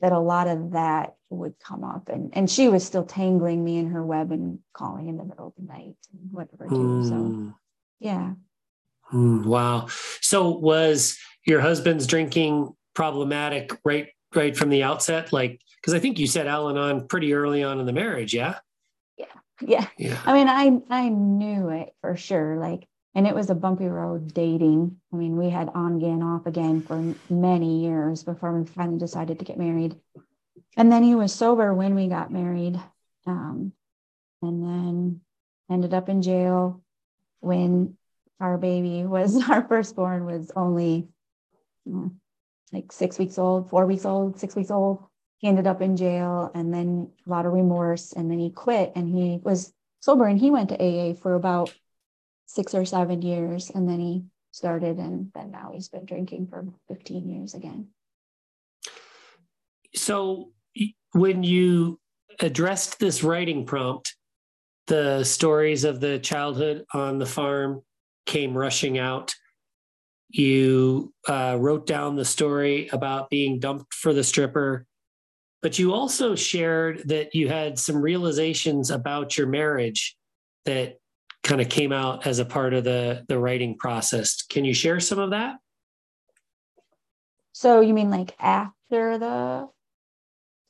that 0.00 0.12
a 0.12 0.18
lot 0.18 0.46
of 0.46 0.72
that 0.72 1.16
would 1.30 1.54
come 1.58 1.82
up. 1.82 2.08
And, 2.08 2.30
and 2.34 2.50
she 2.50 2.68
was 2.68 2.84
still 2.84 3.04
tangling 3.04 3.64
me 3.64 3.78
in 3.78 3.90
her 3.90 4.04
web 4.04 4.32
and 4.32 4.60
calling 4.72 5.08
in 5.08 5.16
the 5.16 5.24
middle 5.24 5.48
of 5.48 5.54
the 5.56 5.72
night 5.72 5.96
and 6.12 6.32
whatever, 6.32 6.68
too. 6.68 6.74
Mm. 6.74 7.08
So, 7.08 7.14
hmm. 7.16 7.48
Yeah. 8.00 8.32
Mm, 9.12 9.44
wow. 9.44 9.88
So 10.20 10.50
was 10.50 11.18
your 11.46 11.60
husband's 11.60 12.06
drinking 12.06 12.74
problematic 12.94 13.72
right 13.84 14.08
right 14.34 14.56
from 14.56 14.68
the 14.70 14.82
outset? 14.82 15.32
Like, 15.32 15.60
because 15.80 15.94
I 15.94 15.98
think 15.98 16.18
you 16.18 16.26
said 16.26 16.46
Al 16.46 16.68
Anon 16.68 17.06
pretty 17.06 17.32
early 17.32 17.62
on 17.62 17.80
in 17.80 17.86
the 17.86 17.92
marriage, 17.92 18.34
yeah? 18.34 18.58
Yeah. 19.16 19.26
Yeah. 19.60 19.86
Yeah. 19.96 20.18
I 20.24 20.32
mean, 20.32 20.48
I 20.48 20.80
I 20.90 21.08
knew 21.08 21.70
it 21.70 21.94
for 22.00 22.16
sure. 22.16 22.56
Like, 22.56 22.86
and 23.14 23.26
it 23.26 23.34
was 23.34 23.50
a 23.50 23.54
bumpy 23.54 23.86
road 23.86 24.34
dating. 24.34 25.00
I 25.12 25.16
mean, 25.16 25.36
we 25.36 25.48
had 25.48 25.70
on 25.70 25.96
again, 25.96 26.22
off 26.22 26.46
again 26.46 26.82
for 26.82 27.14
many 27.30 27.84
years 27.84 28.22
before 28.22 28.52
we 28.52 28.66
finally 28.66 28.98
decided 28.98 29.38
to 29.38 29.44
get 29.44 29.58
married. 29.58 29.96
And 30.76 30.92
then 30.92 31.02
he 31.02 31.14
was 31.14 31.34
sober 31.34 31.74
when 31.74 31.94
we 31.94 32.08
got 32.08 32.30
married. 32.30 32.78
Um, 33.26 33.72
and 34.42 34.62
then 34.62 35.20
ended 35.70 35.94
up 35.94 36.08
in 36.08 36.22
jail 36.22 36.82
when 37.40 37.96
our 38.40 38.58
baby 38.58 39.04
was 39.04 39.42
our 39.50 39.66
firstborn 39.66 40.24
was 40.24 40.50
only 40.54 41.08
mm, 41.86 42.12
like 42.72 42.92
six 42.92 43.18
weeks 43.18 43.38
old, 43.38 43.70
four 43.70 43.86
weeks 43.86 44.04
old, 44.04 44.38
six 44.38 44.54
weeks 44.54 44.70
old. 44.70 45.04
He 45.38 45.48
ended 45.48 45.66
up 45.66 45.80
in 45.80 45.96
jail 45.96 46.50
and 46.54 46.74
then 46.74 47.10
a 47.26 47.30
lot 47.30 47.46
of 47.46 47.52
remorse. 47.52 48.12
And 48.12 48.30
then 48.30 48.38
he 48.38 48.50
quit 48.50 48.92
and 48.96 49.08
he 49.08 49.38
was 49.42 49.72
sober 50.00 50.26
and 50.26 50.38
he 50.38 50.50
went 50.50 50.70
to 50.70 50.82
AA 50.82 51.14
for 51.14 51.34
about 51.34 51.72
six 52.46 52.74
or 52.74 52.84
seven 52.84 53.22
years. 53.22 53.70
And 53.70 53.88
then 53.88 54.00
he 54.00 54.24
started 54.50 54.98
and 54.98 55.30
then 55.34 55.50
now 55.50 55.70
he's 55.72 55.88
been 55.88 56.04
drinking 56.04 56.48
for 56.48 56.66
15 56.88 57.28
years 57.28 57.54
again. 57.54 57.88
So 59.94 60.50
when 61.12 61.42
you 61.42 62.00
addressed 62.40 62.98
this 62.98 63.22
writing 63.22 63.64
prompt, 63.64 64.14
the 64.88 65.22
stories 65.22 65.84
of 65.84 66.00
the 66.00 66.18
childhood 66.18 66.84
on 66.92 67.18
the 67.18 67.26
farm 67.26 67.82
came 68.26 68.56
rushing 68.56 68.98
out. 68.98 69.34
You 70.30 71.12
uh, 71.26 71.56
wrote 71.58 71.86
down 71.86 72.16
the 72.16 72.24
story 72.24 72.88
about 72.88 73.30
being 73.30 73.60
dumped 73.60 73.94
for 73.94 74.12
the 74.12 74.24
stripper, 74.24 74.86
but 75.62 75.78
you 75.78 75.94
also 75.94 76.34
shared 76.34 77.08
that 77.08 77.34
you 77.34 77.48
had 77.48 77.78
some 77.78 77.96
realizations 77.96 78.90
about 78.90 79.38
your 79.38 79.46
marriage 79.46 80.16
that 80.64 80.96
kind 81.44 81.60
of 81.60 81.68
came 81.68 81.92
out 81.92 82.26
as 82.26 82.38
a 82.38 82.44
part 82.44 82.74
of 82.74 82.84
the 82.84 83.24
the 83.28 83.38
writing 83.38 83.76
process. 83.78 84.42
Can 84.42 84.64
you 84.64 84.74
share 84.74 85.00
some 85.00 85.18
of 85.18 85.30
that? 85.30 85.56
So 87.52 87.80
you 87.80 87.94
mean 87.94 88.10
like 88.10 88.34
after 88.38 89.18
the 89.18 89.68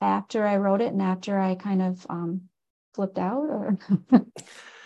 after 0.00 0.46
I 0.46 0.56
wrote 0.56 0.80
it 0.80 0.92
and 0.92 1.02
after 1.02 1.38
I 1.38 1.56
kind 1.56 1.82
of 1.82 2.06
um, 2.08 2.48
flipped 2.98 3.18
out, 3.18 3.44
or 3.44 3.78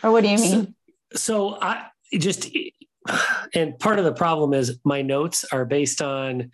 or 0.03 0.13
what 0.13 0.23
do 0.23 0.29
you 0.29 0.37
mean? 0.37 0.75
So, 1.13 1.55
so 1.55 1.59
I 1.63 1.87
just 2.13 2.55
and 3.55 3.79
part 3.79 3.99
of 3.99 4.05
the 4.05 4.13
problem 4.13 4.53
is 4.53 4.79
my 4.85 5.01
notes 5.01 5.47
are 5.51 5.65
based 5.65 6.03
on 6.03 6.51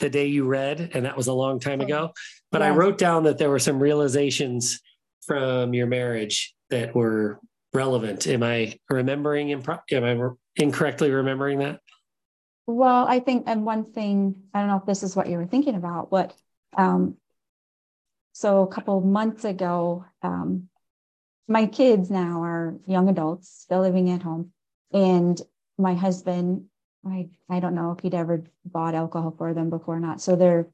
the 0.00 0.10
day 0.10 0.26
you 0.26 0.46
read, 0.46 0.90
and 0.94 1.04
that 1.04 1.16
was 1.16 1.28
a 1.28 1.32
long 1.32 1.60
time 1.60 1.80
ago. 1.80 2.10
But 2.50 2.60
yeah. 2.60 2.68
I 2.68 2.70
wrote 2.70 2.98
down 2.98 3.22
that 3.24 3.38
there 3.38 3.50
were 3.50 3.60
some 3.60 3.78
realizations 3.78 4.80
from 5.24 5.74
your 5.74 5.86
marriage 5.86 6.54
that 6.70 6.92
were 6.92 7.38
relevant. 7.72 8.26
Am 8.26 8.42
I 8.42 8.76
remembering? 8.90 9.48
Impro- 9.48 9.82
am 9.92 10.04
I 10.04 10.28
incorrectly 10.60 11.12
remembering 11.12 11.60
that? 11.60 11.80
Well, 12.66 13.06
I 13.06 13.20
think, 13.20 13.44
and 13.46 13.64
one 13.64 13.92
thing 13.92 14.34
I 14.52 14.58
don't 14.58 14.68
know 14.68 14.78
if 14.78 14.86
this 14.86 15.04
is 15.04 15.14
what 15.14 15.28
you 15.28 15.36
were 15.38 15.46
thinking 15.46 15.76
about, 15.76 16.10
but 16.10 16.34
um, 16.76 17.16
so 18.32 18.62
a 18.62 18.66
couple 18.66 19.00
months 19.00 19.44
ago, 19.44 20.04
um, 20.20 20.68
my 21.48 21.66
kids 21.66 22.10
now 22.10 22.42
are 22.42 22.76
young 22.86 23.08
adults, 23.08 23.48
still 23.48 23.80
living 23.80 24.10
at 24.10 24.22
home, 24.22 24.52
and 24.92 25.40
my 25.78 25.94
husband, 25.94 26.66
I 27.06 27.28
I 27.48 27.60
don't 27.60 27.74
know 27.74 27.92
if 27.92 28.00
he'd 28.00 28.14
ever 28.14 28.44
bought 28.64 28.94
alcohol 28.94 29.34
for 29.36 29.54
them 29.54 29.70
before 29.70 29.96
or 29.96 30.00
not. 30.00 30.20
So 30.20 30.36
they're 30.36 30.68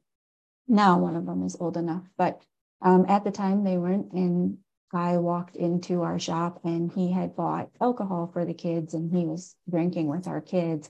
now 0.67 0.99
one 0.99 1.15
of 1.15 1.25
them 1.25 1.43
is 1.43 1.57
old 1.59 1.77
enough, 1.77 2.03
but 2.17 2.41
um, 2.81 3.05
at 3.07 3.23
the 3.23 3.31
time 3.31 3.63
they 3.63 3.77
weren't. 3.77 4.11
And 4.13 4.57
I 4.93 5.17
walked 5.17 5.55
into 5.55 6.03
our 6.03 6.19
shop 6.19 6.61
and 6.63 6.91
he 6.91 7.11
had 7.11 7.35
bought 7.35 7.69
alcohol 7.81 8.29
for 8.31 8.45
the 8.45 8.53
kids 8.53 8.93
and 8.93 9.11
he 9.11 9.25
was 9.25 9.55
drinking 9.69 10.07
with 10.07 10.27
our 10.27 10.41
kids. 10.41 10.89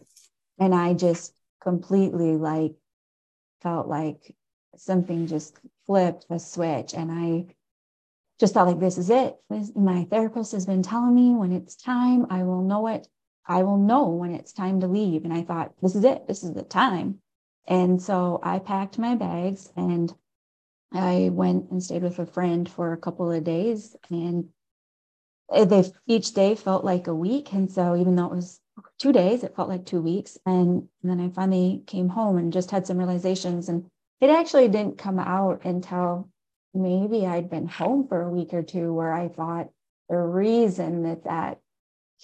And 0.59 0.75
I 0.75 0.93
just 0.93 1.33
completely 1.61 2.35
like 2.35 2.73
felt 3.61 3.87
like 3.87 4.35
something 4.75 5.27
just 5.27 5.57
flipped 5.85 6.25
a 6.29 6.37
switch. 6.37 6.93
And 6.93 7.11
I 7.11 7.45
just 8.39 8.53
thought 8.53 8.67
like 8.67 8.79
this 8.79 8.97
is 8.97 9.09
it. 9.09 9.35
This, 9.49 9.71
my 9.75 10.05
therapist 10.05 10.51
has 10.53 10.65
been 10.65 10.83
telling 10.83 11.15
me 11.15 11.33
when 11.33 11.51
it's 11.51 11.75
time, 11.75 12.27
I 12.29 12.43
will 12.43 12.61
know 12.61 12.87
it. 12.87 13.07
I 13.45 13.63
will 13.63 13.77
know 13.77 14.07
when 14.07 14.33
it's 14.33 14.53
time 14.53 14.81
to 14.81 14.87
leave. 14.87 15.25
And 15.25 15.33
I 15.33 15.43
thought, 15.43 15.73
this 15.81 15.95
is 15.95 16.03
it. 16.03 16.27
This 16.27 16.43
is 16.43 16.53
the 16.53 16.63
time. 16.63 17.19
And 17.67 18.01
so 18.01 18.39
I 18.43 18.59
packed 18.59 18.97
my 18.97 19.15
bags 19.15 19.71
and 19.75 20.13
I 20.93 21.29
went 21.31 21.71
and 21.71 21.81
stayed 21.81 22.03
with 22.03 22.19
a 22.19 22.25
friend 22.25 22.69
for 22.69 22.93
a 22.93 22.97
couple 22.97 23.31
of 23.31 23.43
days, 23.43 23.95
and 24.11 24.49
they 25.51 25.91
each 26.05 26.33
day 26.33 26.55
felt 26.55 26.85
like 26.85 27.07
a 27.07 27.15
week. 27.15 27.51
And 27.51 27.71
so, 27.71 27.95
even 27.95 28.15
though 28.15 28.27
it 28.27 28.35
was 28.35 28.59
two 28.99 29.11
days, 29.11 29.43
it 29.43 29.55
felt 29.55 29.69
like 29.69 29.85
two 29.85 30.01
weeks. 30.01 30.37
And, 30.45 30.87
and 31.01 31.11
then 31.11 31.19
I 31.19 31.29
finally 31.29 31.83
came 31.87 32.09
home 32.09 32.37
and 32.37 32.53
just 32.53 32.69
had 32.69 32.85
some 32.85 32.97
realizations. 32.97 33.69
And 33.69 33.85
it 34.21 34.29
actually 34.29 34.67
didn't 34.67 34.99
come 34.99 35.17
out 35.17 35.65
until 35.65 36.29
maybe 36.73 37.25
I'd 37.25 37.49
been 37.49 37.67
home 37.67 38.07
for 38.07 38.21
a 38.21 38.29
week 38.29 38.53
or 38.53 38.63
two, 38.63 38.93
where 38.93 39.13
I 39.13 39.27
thought 39.27 39.69
the 40.09 40.17
reason 40.17 41.03
that 41.03 41.23
that 41.25 41.59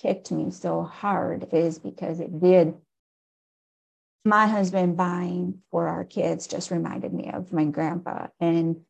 kicked 0.01 0.31
me 0.31 0.51
so 0.51 0.83
hard 0.83 1.49
is 1.51 1.79
because 1.79 2.19
it 2.19 2.39
did. 2.39 2.75
My 4.25 4.47
husband 4.47 4.97
buying 4.97 5.61
for 5.71 5.87
our 5.87 6.03
kids 6.03 6.47
just 6.47 6.71
reminded 6.71 7.13
me 7.13 7.31
of 7.31 7.53
my 7.53 7.65
grandpa. 7.65 8.27
And 8.39 8.81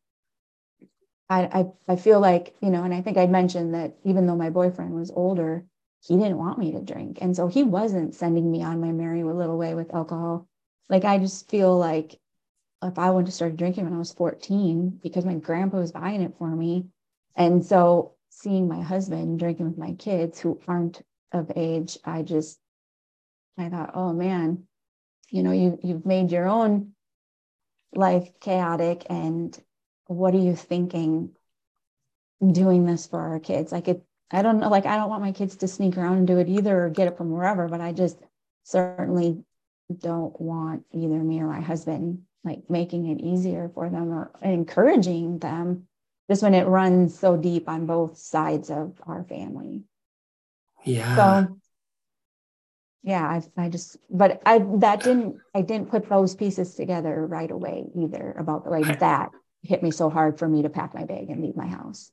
I, 1.28 1.42
I, 1.42 1.92
I 1.92 1.96
feel 1.96 2.18
like 2.18 2.56
you 2.60 2.70
know 2.70 2.82
and 2.82 2.92
i 2.92 3.02
think 3.02 3.16
i 3.16 3.26
mentioned 3.26 3.74
that 3.74 3.94
even 4.02 4.26
though 4.26 4.34
my 4.34 4.50
boyfriend 4.50 4.92
was 4.94 5.12
older 5.14 5.64
he 6.02 6.16
didn't 6.16 6.38
want 6.38 6.58
me 6.58 6.72
to 6.72 6.80
drink. 6.80 7.18
And 7.20 7.36
so 7.36 7.46
he 7.46 7.62
wasn't 7.62 8.14
sending 8.14 8.50
me 8.50 8.62
on 8.62 8.80
my 8.80 8.90
merry 8.90 9.22
little 9.22 9.58
way 9.58 9.74
with 9.74 9.94
alcohol. 9.94 10.48
Like 10.88 11.04
i 11.04 11.18
just 11.18 11.48
feel 11.48 11.76
like 11.78 12.18
if 12.82 12.98
i 12.98 13.10
went 13.10 13.26
to 13.26 13.32
start 13.32 13.56
drinking 13.56 13.84
when 13.84 13.94
i 13.94 13.98
was 13.98 14.12
14 14.12 15.00
because 15.02 15.24
my 15.24 15.34
grandpa 15.34 15.78
was 15.78 15.92
buying 15.92 16.22
it 16.22 16.34
for 16.38 16.48
me. 16.48 16.86
And 17.36 17.64
so 17.64 18.14
seeing 18.30 18.68
my 18.68 18.80
husband 18.80 19.38
drinking 19.38 19.66
with 19.66 19.78
my 19.78 19.92
kids 19.92 20.40
who 20.40 20.60
aren't 20.66 21.02
of 21.32 21.50
age 21.54 21.98
i 22.04 22.22
just 22.22 22.58
i 23.56 23.68
thought 23.68 23.92
oh 23.94 24.12
man 24.12 24.64
you 25.30 25.42
know 25.42 25.52
you 25.52 25.78
you've 25.82 26.04
made 26.04 26.32
your 26.32 26.48
own 26.48 26.92
life 27.94 28.28
chaotic. 28.40 29.04
And 29.10 29.56
what 30.06 30.34
are 30.34 30.38
you 30.38 30.54
thinking 30.56 31.30
doing 32.52 32.86
this 32.86 33.06
for 33.06 33.20
our 33.20 33.40
kids? 33.40 33.72
Like 33.72 33.88
it 33.88 34.02
i 34.30 34.42
don't 34.42 34.60
know 34.60 34.68
like 34.68 34.86
i 34.86 34.96
don't 34.96 35.10
want 35.10 35.22
my 35.22 35.32
kids 35.32 35.56
to 35.56 35.68
sneak 35.68 35.96
around 35.96 36.18
and 36.18 36.26
do 36.26 36.38
it 36.38 36.48
either 36.48 36.84
or 36.84 36.90
get 36.90 37.08
it 37.08 37.16
from 37.16 37.30
wherever 37.30 37.68
but 37.68 37.80
i 37.80 37.92
just 37.92 38.16
certainly 38.62 39.42
don't 39.98 40.40
want 40.40 40.84
either 40.92 41.18
me 41.18 41.40
or 41.40 41.46
my 41.46 41.60
husband 41.60 42.22
like 42.44 42.62
making 42.68 43.06
it 43.06 43.20
easier 43.20 43.70
for 43.74 43.88
them 43.88 44.10
or 44.10 44.30
encouraging 44.42 45.38
them 45.38 45.86
just 46.28 46.42
when 46.42 46.54
it 46.54 46.66
runs 46.66 47.18
so 47.18 47.36
deep 47.36 47.68
on 47.68 47.86
both 47.86 48.16
sides 48.16 48.70
of 48.70 48.94
our 49.06 49.24
family 49.24 49.82
yeah 50.84 51.16
so 51.16 51.60
yeah, 53.02 53.24
I, 53.56 53.64
I 53.64 53.68
just, 53.68 53.96
but 54.10 54.42
I, 54.44 54.58
that 54.78 55.02
didn't, 55.02 55.36
I 55.54 55.62
didn't 55.62 55.90
put 55.90 56.08
those 56.08 56.34
pieces 56.34 56.74
together 56.74 57.26
right 57.26 57.50
away 57.50 57.86
either 57.96 58.34
about 58.38 58.64
the 58.64 58.70
like 58.70 58.86
way 58.86 58.94
that 58.96 59.30
hit 59.62 59.82
me 59.82 59.90
so 59.90 60.10
hard 60.10 60.38
for 60.38 60.48
me 60.48 60.62
to 60.62 60.68
pack 60.68 60.94
my 60.94 61.04
bag 61.04 61.30
and 61.30 61.42
leave 61.42 61.56
my 61.56 61.66
house. 61.66 62.10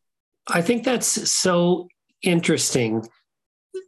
I 0.48 0.62
think 0.62 0.86
that's 0.86 1.30
so 1.30 1.90
interesting. 2.22 3.06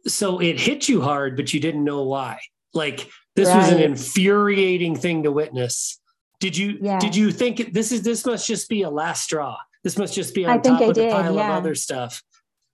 So 0.06 0.40
it 0.40 0.60
hit 0.60 0.88
you 0.88 1.00
hard, 1.00 1.36
but 1.36 1.54
you 1.54 1.60
didn't 1.60 1.84
know 1.84 2.02
why. 2.02 2.40
Like 2.74 3.08
this 3.34 3.48
right. 3.48 3.56
was 3.56 3.68
an 3.72 3.80
infuriating 3.80 4.94
thing 4.94 5.22
to 5.22 5.32
witness. 5.32 5.98
Did 6.40 6.56
you 6.56 6.78
yeah. 6.80 6.98
did 6.98 7.14
you 7.14 7.30
think 7.30 7.72
this 7.72 7.92
is 7.92 8.02
this 8.02 8.24
must 8.26 8.46
just 8.46 8.68
be 8.68 8.82
a 8.82 8.90
last 8.90 9.24
straw? 9.24 9.56
This 9.84 9.96
must 9.96 10.14
just 10.14 10.34
be 10.34 10.44
on 10.44 10.60
top 10.62 10.80
of 10.80 10.94
the 10.94 11.08
pile 11.10 11.34
yeah. 11.34 11.50
of 11.50 11.56
other 11.56 11.74
stuff. 11.74 12.22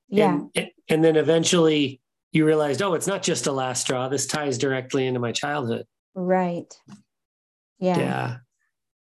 Yeah. 0.08 0.40
And, 0.54 0.70
and 0.88 1.04
then 1.04 1.16
eventually 1.16 2.00
you 2.32 2.46
realized, 2.46 2.82
oh, 2.82 2.94
it's 2.94 3.06
not 3.06 3.22
just 3.22 3.46
a 3.46 3.52
last 3.52 3.82
straw. 3.82 4.08
This 4.08 4.26
ties 4.26 4.58
directly 4.58 5.06
into 5.06 5.20
my 5.20 5.32
childhood. 5.32 5.86
Right. 6.14 6.72
Yeah. 7.78 7.98
Yeah. 7.98 8.36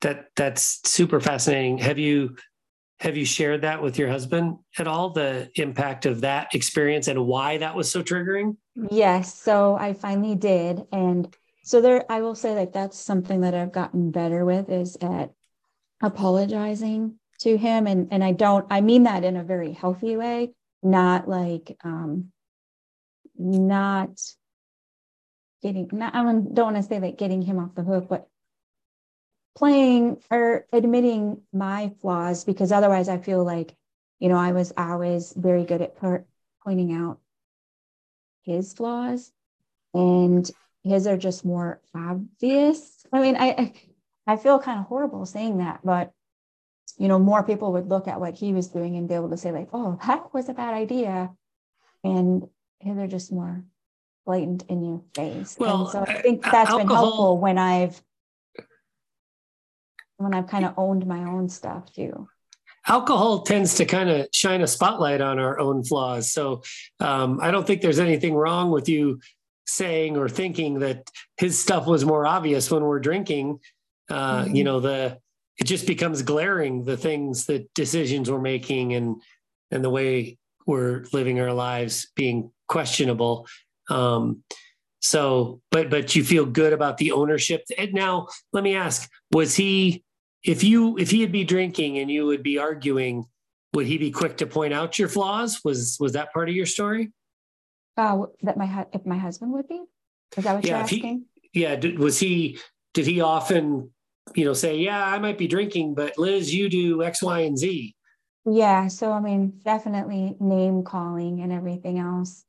That 0.02 0.26
that's 0.36 0.80
super 0.84 1.20
fascinating. 1.20 1.78
Have 1.78 1.98
you 1.98 2.36
have 3.00 3.16
you 3.16 3.24
shared 3.24 3.62
that 3.62 3.82
with 3.82 3.98
your 3.98 4.10
husband 4.10 4.58
at 4.78 4.86
all? 4.86 5.10
The 5.10 5.50
impact 5.54 6.06
of 6.06 6.20
that 6.22 6.54
experience 6.54 7.08
and 7.08 7.26
why 7.26 7.58
that 7.58 7.74
was 7.74 7.90
so 7.90 8.02
triggering? 8.02 8.56
Yes. 8.90 9.34
So 9.34 9.76
I 9.76 9.94
finally 9.94 10.34
did. 10.34 10.82
And 10.92 11.34
so 11.70 11.80
there 11.80 12.04
I 12.10 12.20
will 12.20 12.34
say 12.34 12.56
like 12.56 12.72
that's 12.72 12.98
something 12.98 13.42
that 13.42 13.54
I've 13.54 13.70
gotten 13.70 14.10
better 14.10 14.44
with 14.44 14.68
is 14.70 14.96
at 15.00 15.30
apologizing 16.02 17.14
to 17.42 17.56
him. 17.56 17.86
And 17.86 18.08
and 18.10 18.24
I 18.24 18.32
don't 18.32 18.66
I 18.70 18.80
mean 18.80 19.04
that 19.04 19.22
in 19.22 19.36
a 19.36 19.44
very 19.44 19.70
healthy 19.70 20.16
way, 20.16 20.50
not 20.82 21.28
like 21.28 21.78
um 21.84 22.32
not 23.38 24.20
getting 25.62 25.88
not 25.92 26.12
I 26.12 26.24
don't 26.24 26.56
want 26.56 26.76
to 26.76 26.82
say 26.82 26.98
like 26.98 27.16
getting 27.16 27.40
him 27.40 27.60
off 27.60 27.76
the 27.76 27.84
hook, 27.84 28.08
but 28.08 28.26
playing 29.56 30.20
or 30.28 30.66
admitting 30.72 31.40
my 31.52 31.92
flaws 32.00 32.42
because 32.42 32.72
otherwise 32.72 33.08
I 33.08 33.18
feel 33.18 33.44
like, 33.44 33.76
you 34.18 34.28
know, 34.28 34.38
I 34.38 34.50
was 34.50 34.72
always 34.76 35.32
very 35.36 35.64
good 35.64 35.82
at 35.82 35.94
per- 35.94 36.26
pointing 36.64 36.92
out 36.92 37.20
his 38.42 38.72
flaws 38.72 39.30
and 39.94 40.50
his 40.82 41.06
are 41.06 41.16
just 41.16 41.44
more 41.44 41.80
obvious. 41.94 43.04
I 43.12 43.20
mean, 43.20 43.36
I 43.36 43.72
I 44.26 44.36
feel 44.36 44.58
kind 44.58 44.80
of 44.80 44.86
horrible 44.86 45.26
saying 45.26 45.58
that, 45.58 45.80
but 45.84 46.12
you 46.98 47.08
know, 47.08 47.18
more 47.18 47.42
people 47.42 47.72
would 47.72 47.88
look 47.88 48.08
at 48.08 48.20
what 48.20 48.34
he 48.34 48.52
was 48.52 48.68
doing 48.68 48.96
and 48.96 49.08
be 49.08 49.14
able 49.14 49.30
to 49.30 49.36
say 49.36 49.52
like, 49.52 49.68
"Oh, 49.72 49.98
that 50.06 50.32
was 50.32 50.48
a 50.48 50.54
bad 50.54 50.74
idea," 50.74 51.30
and 52.04 52.48
his 52.78 52.98
are 52.98 53.06
just 53.06 53.32
more 53.32 53.64
blatant 54.26 54.64
in 54.68 54.84
your 54.84 55.02
face. 55.14 55.56
Well, 55.58 55.82
and 55.82 55.90
so 55.90 56.04
I 56.06 56.22
think 56.22 56.42
that's 56.42 56.70
alcohol, 56.70 56.78
been 56.78 56.88
helpful 56.88 57.38
when 57.38 57.58
I've 57.58 58.02
when 60.16 60.34
I've 60.34 60.46
kind 60.46 60.64
of 60.64 60.74
owned 60.76 61.06
my 61.06 61.24
own 61.24 61.48
stuff 61.48 61.92
too. 61.92 62.28
Alcohol 62.86 63.42
tends 63.42 63.74
to 63.74 63.84
kind 63.84 64.08
of 64.08 64.28
shine 64.32 64.62
a 64.62 64.66
spotlight 64.66 65.20
on 65.20 65.38
our 65.38 65.58
own 65.58 65.84
flaws. 65.84 66.30
So 66.30 66.62
um, 66.98 67.38
I 67.42 67.50
don't 67.50 67.66
think 67.66 67.82
there's 67.82 67.98
anything 67.98 68.34
wrong 68.34 68.70
with 68.70 68.88
you 68.88 69.20
saying 69.70 70.16
or 70.16 70.28
thinking 70.28 70.80
that 70.80 71.08
his 71.36 71.60
stuff 71.60 71.86
was 71.86 72.04
more 72.04 72.26
obvious 72.26 72.70
when 72.70 72.82
we're 72.82 73.00
drinking. 73.00 73.60
Uh, 74.08 74.44
mm-hmm. 74.44 74.54
You 74.56 74.64
know, 74.64 74.80
the 74.80 75.18
it 75.58 75.64
just 75.64 75.86
becomes 75.86 76.22
glaring 76.22 76.84
the 76.84 76.96
things 76.96 77.46
that 77.46 77.72
decisions 77.74 78.30
we're 78.30 78.40
making 78.40 78.94
and 78.94 79.20
and 79.70 79.84
the 79.84 79.90
way 79.90 80.38
we're 80.66 81.04
living 81.12 81.40
our 81.40 81.52
lives 81.52 82.10
being 82.16 82.50
questionable. 82.68 83.46
Um, 83.88 84.42
so, 85.00 85.60
but 85.70 85.90
but 85.90 86.14
you 86.14 86.24
feel 86.24 86.46
good 86.46 86.72
about 86.72 86.98
the 86.98 87.12
ownership. 87.12 87.64
And 87.78 87.92
now, 87.92 88.28
let 88.52 88.64
me 88.64 88.74
ask: 88.74 89.08
Was 89.32 89.54
he 89.54 90.04
if 90.44 90.64
you 90.64 90.98
if 90.98 91.10
he'd 91.10 91.32
be 91.32 91.44
drinking 91.44 91.98
and 91.98 92.10
you 92.10 92.26
would 92.26 92.42
be 92.42 92.58
arguing 92.58 93.26
would 93.72 93.86
he 93.86 93.98
be 93.98 94.10
quick 94.10 94.36
to 94.38 94.46
point 94.46 94.72
out 94.72 94.98
your 94.98 95.08
flaws 95.08 95.60
was 95.64 95.96
was 96.00 96.12
that 96.12 96.32
part 96.32 96.48
of 96.48 96.54
your 96.54 96.66
story 96.66 97.12
uh 98.00 98.26
that 98.42 98.56
my 98.56 98.86
if 98.92 99.06
my 99.06 99.18
husband 99.18 99.52
would 99.52 99.68
be? 99.68 99.82
Is 100.36 100.44
that 100.44 100.54
what 100.54 100.64
yeah, 100.64 100.70
you're 100.70 100.82
asking? 100.84 101.26
he, 101.52 101.60
yeah 101.60 101.76
did, 101.76 101.98
was 101.98 102.18
he 102.18 102.58
did 102.94 103.06
he 103.06 103.20
often 103.20 103.90
you 104.34 104.44
know 104.44 104.52
say 104.52 104.76
yeah 104.76 105.04
i 105.04 105.18
might 105.18 105.38
be 105.38 105.48
drinking 105.48 105.94
but 105.94 106.18
liz 106.18 106.54
you 106.54 106.68
do 106.68 107.02
x 107.02 107.22
y 107.22 107.40
and 107.40 107.58
z 107.58 107.94
yeah 108.46 108.88
so 108.88 109.12
i 109.12 109.20
mean 109.20 109.60
definitely 109.64 110.36
name 110.40 110.82
calling 110.84 111.40
and 111.40 111.52
everything 111.52 111.98
else 111.98 112.44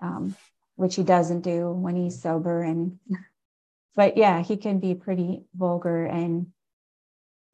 um, 0.00 0.36
which 0.76 0.96
he 0.96 1.02
doesn't 1.02 1.40
do 1.40 1.70
when 1.70 1.96
he's 1.96 2.20
sober 2.20 2.62
and 2.62 2.98
but 3.96 4.16
yeah 4.16 4.42
he 4.42 4.56
can 4.56 4.78
be 4.78 4.94
pretty 4.94 5.44
vulgar 5.54 6.04
and 6.04 6.46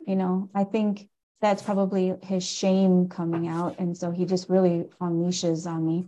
you 0.06 0.16
know 0.16 0.50
i 0.54 0.64
think 0.64 1.08
that's 1.40 1.62
probably 1.62 2.14
his 2.22 2.46
shame 2.46 3.08
coming 3.08 3.48
out 3.48 3.76
and 3.78 3.96
so 3.96 4.10
he 4.10 4.26
just 4.26 4.50
really 4.50 4.84
unleashes 5.00 5.66
on 5.66 5.86
me 5.86 6.06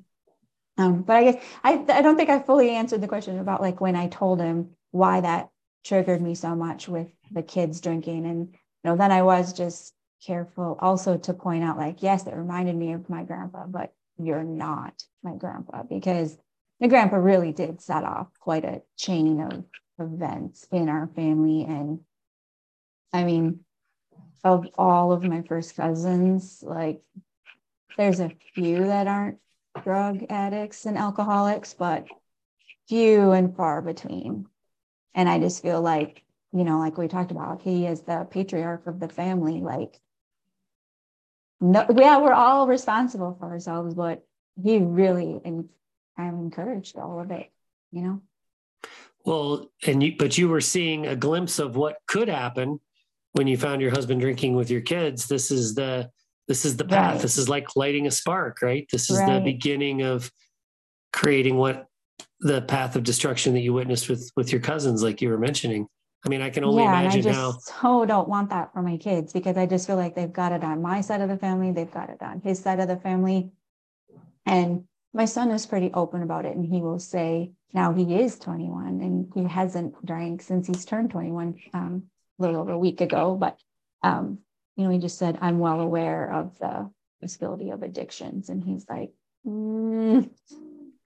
um, 0.79 1.03
but 1.03 1.16
i 1.16 1.25
guess 1.25 1.45
I, 1.62 1.85
I 1.89 2.03
don't 2.03 2.16
think 2.16 2.31
i 2.31 2.39
fully 2.39 2.70
answered 2.70 3.01
the 3.01 3.09
question 3.09 3.39
about 3.39 3.61
like 3.61 3.81
when 3.81 3.97
i 3.97 4.09
told 4.09 4.41
him 4.41 4.70
why 4.91 5.20
that 5.20 5.51
triggered 5.85 6.23
me 6.23 6.35
so 6.35 6.55
much 6.55 6.87
with 6.87 7.09
the 7.33 7.43
kids 7.43 7.81
drinking. 7.81 8.25
And 8.27 8.49
you 8.53 8.59
know 8.85 8.97
then 8.97 9.12
i 9.12 9.23
was 9.23 9.53
just 9.53 9.95
careful 10.25 10.79
also 10.81 11.18
to 11.18 11.35
point 11.35 11.64
out 11.64 11.77
like 11.77 12.03
yes 12.03 12.27
it 12.27 12.35
reminded 12.35 12.77
me 12.77 12.93
of 12.93 13.11
my 13.11 13.25
grandpa 13.25 13.66
but 13.66 13.93
you're 14.18 14.45
not 14.45 15.03
my 15.23 15.35
grandpa 15.35 15.83
because 15.83 16.37
my 16.81 16.87
grandpa 16.87 17.16
really 17.16 17.53
did 17.53 17.81
set 17.81 18.05
off 18.05 18.29
quite 18.39 18.64
a 18.64 18.83
chain 18.97 19.41
of 19.41 19.64
events 19.99 20.66
in 20.73 20.89
our 20.89 21.09
family. 21.14 21.64
And 21.64 22.01
i 23.12 23.25
mean 23.25 23.61
of 24.45 24.66
all 24.77 25.12
of 25.12 25.23
my 25.23 25.43
first 25.43 25.77
cousins, 25.77 26.64
like 26.66 27.03
there's 27.97 28.20
a 28.20 28.33
few 28.55 28.87
that 28.87 29.07
aren't 29.07 29.39
drug 29.83 30.25
addicts 30.31 30.87
and 30.87 30.97
alcoholics, 30.97 31.75
but 31.75 32.07
few 32.89 33.33
and 33.33 33.57
far 33.57 33.83
between. 33.83 34.47
And 35.14 35.29
I 35.29 35.39
just 35.39 35.62
feel 35.62 35.81
like, 35.81 36.23
you 36.53 36.64
know, 36.64 36.79
like 36.79 36.99
we 36.99 37.09
talked 37.09 37.31
about, 37.31 37.62
he 37.62 37.87
is 37.87 38.03
the 38.03 38.27
patriarch 38.31 38.87
of 38.87 39.01
the 39.01 39.09
family. 39.09 39.61
Like, 39.61 40.01
no, 41.61 41.87
yeah, 41.97 42.18
we're 42.18 42.33
all 42.33 42.66
responsible 42.66 43.37
for 43.39 43.47
ourselves, 43.47 43.95
but 43.95 44.25
he 44.62 44.79
really 44.79 45.41
and 45.45 45.68
I'm 46.16 46.39
encouraged 46.39 46.99
all 46.99 47.20
of 47.20 47.31
it, 47.31 47.51
you 47.91 48.03
know. 48.03 48.23
Well, 49.25 49.70
and 49.87 50.03
you, 50.03 50.16
but 50.18 50.37
you 50.37 50.49
were 50.49 50.61
seeing 50.61 51.07
a 51.07 51.16
glimpse 51.16 51.59
of 51.59 51.77
what 51.77 51.99
could 52.07 52.29
happen 52.29 52.81
when 53.33 53.47
you 53.47 53.57
found 53.57 53.81
your 53.81 53.91
husband 53.91 54.20
drinking 54.20 54.55
with 54.55 54.70
your 54.70 54.81
kids 54.81 55.27
this 55.27 55.51
is 55.51 55.75
the 55.75 56.11
this 56.49 56.64
is 56.64 56.76
the 56.76 56.84
path 56.84 57.14
right. 57.14 57.22
this 57.22 57.38
is 57.38 57.49
like 57.49 57.76
lighting 57.76 58.07
a 58.07 58.11
spark 58.11 58.62
right 58.62 58.86
this 58.93 59.11
is 59.11 59.18
right. 59.18 59.34
the 59.34 59.40
beginning 59.40 60.03
of 60.03 60.30
creating 61.12 61.57
what 61.57 61.86
the 62.40 62.62
path 62.62 62.97
of 62.97 63.03
destruction 63.03 63.55
that 63.55 63.61
you 63.61 63.72
witnessed 63.72 64.09
with 64.09 64.30
with 64.36 64.51
your 64.53 64.61
cousins 64.61 65.03
like 65.03 65.20
you 65.20 65.28
were 65.28 65.38
mentioning 65.38 65.86
i 66.24 66.28
mean 66.28 66.43
i 66.43 66.51
can 66.51 66.64
only 66.64 66.82
yeah, 66.82 67.01
imagine 67.01 67.20
and 67.20 67.36
I 67.36 67.51
just 67.53 67.70
how 67.70 68.01
so 68.01 68.07
don't 68.07 68.28
want 68.28 68.51
that 68.51 68.72
for 68.72 68.82
my 68.82 68.97
kids 68.97 69.32
because 69.32 69.57
i 69.57 69.66
just 69.66 69.86
feel 69.86 69.97
like 69.97 70.14
they've 70.14 70.32
got 70.32 70.53
it 70.53 70.64
on 70.64 70.82
my 70.82 71.01
side 71.01 71.20
of 71.20 71.28
the 71.28 71.38
family 71.38 71.72
they've 71.72 71.90
got 71.93 72.11
it 72.11 72.22
on 72.22 72.40
his 72.40 72.59
side 72.59 72.80
of 72.80 72.88
the 72.88 72.97
family 72.97 73.51
and 74.47 74.84
my 75.14 75.24
son 75.26 75.51
is 75.51 75.66
pretty 75.66 75.90
open 75.93 76.22
about 76.22 76.45
it 76.45 76.57
and 76.57 76.64
he 76.64 76.80
will 76.80 76.99
say 76.99 77.53
now 77.74 77.93
he 77.93 78.16
is 78.16 78.38
21 78.38 79.01
and 79.01 79.32
he 79.34 79.45
hasn't 79.45 80.05
drank 80.05 80.43
since 80.43 80.66
he's 80.66 80.84
turned 80.84 81.11
21 81.11 81.59
um, 81.72 82.05
little 82.38 82.61
over 82.61 82.72
a 82.72 82.78
week 82.78 83.01
ago, 83.01 83.34
but 83.34 83.59
um, 84.03 84.38
you 84.77 84.85
know, 84.85 84.91
he 84.91 84.99
just 84.99 85.18
said, 85.18 85.39
I'm 85.41 85.59
well 85.59 85.81
aware 85.81 86.33
of 86.33 86.59
the 86.59 86.91
possibility 87.20 87.70
of 87.70 87.83
addictions. 87.83 88.49
And 88.49 88.62
he's 88.62 88.87
like, 88.89 89.11
mm. 89.47 90.29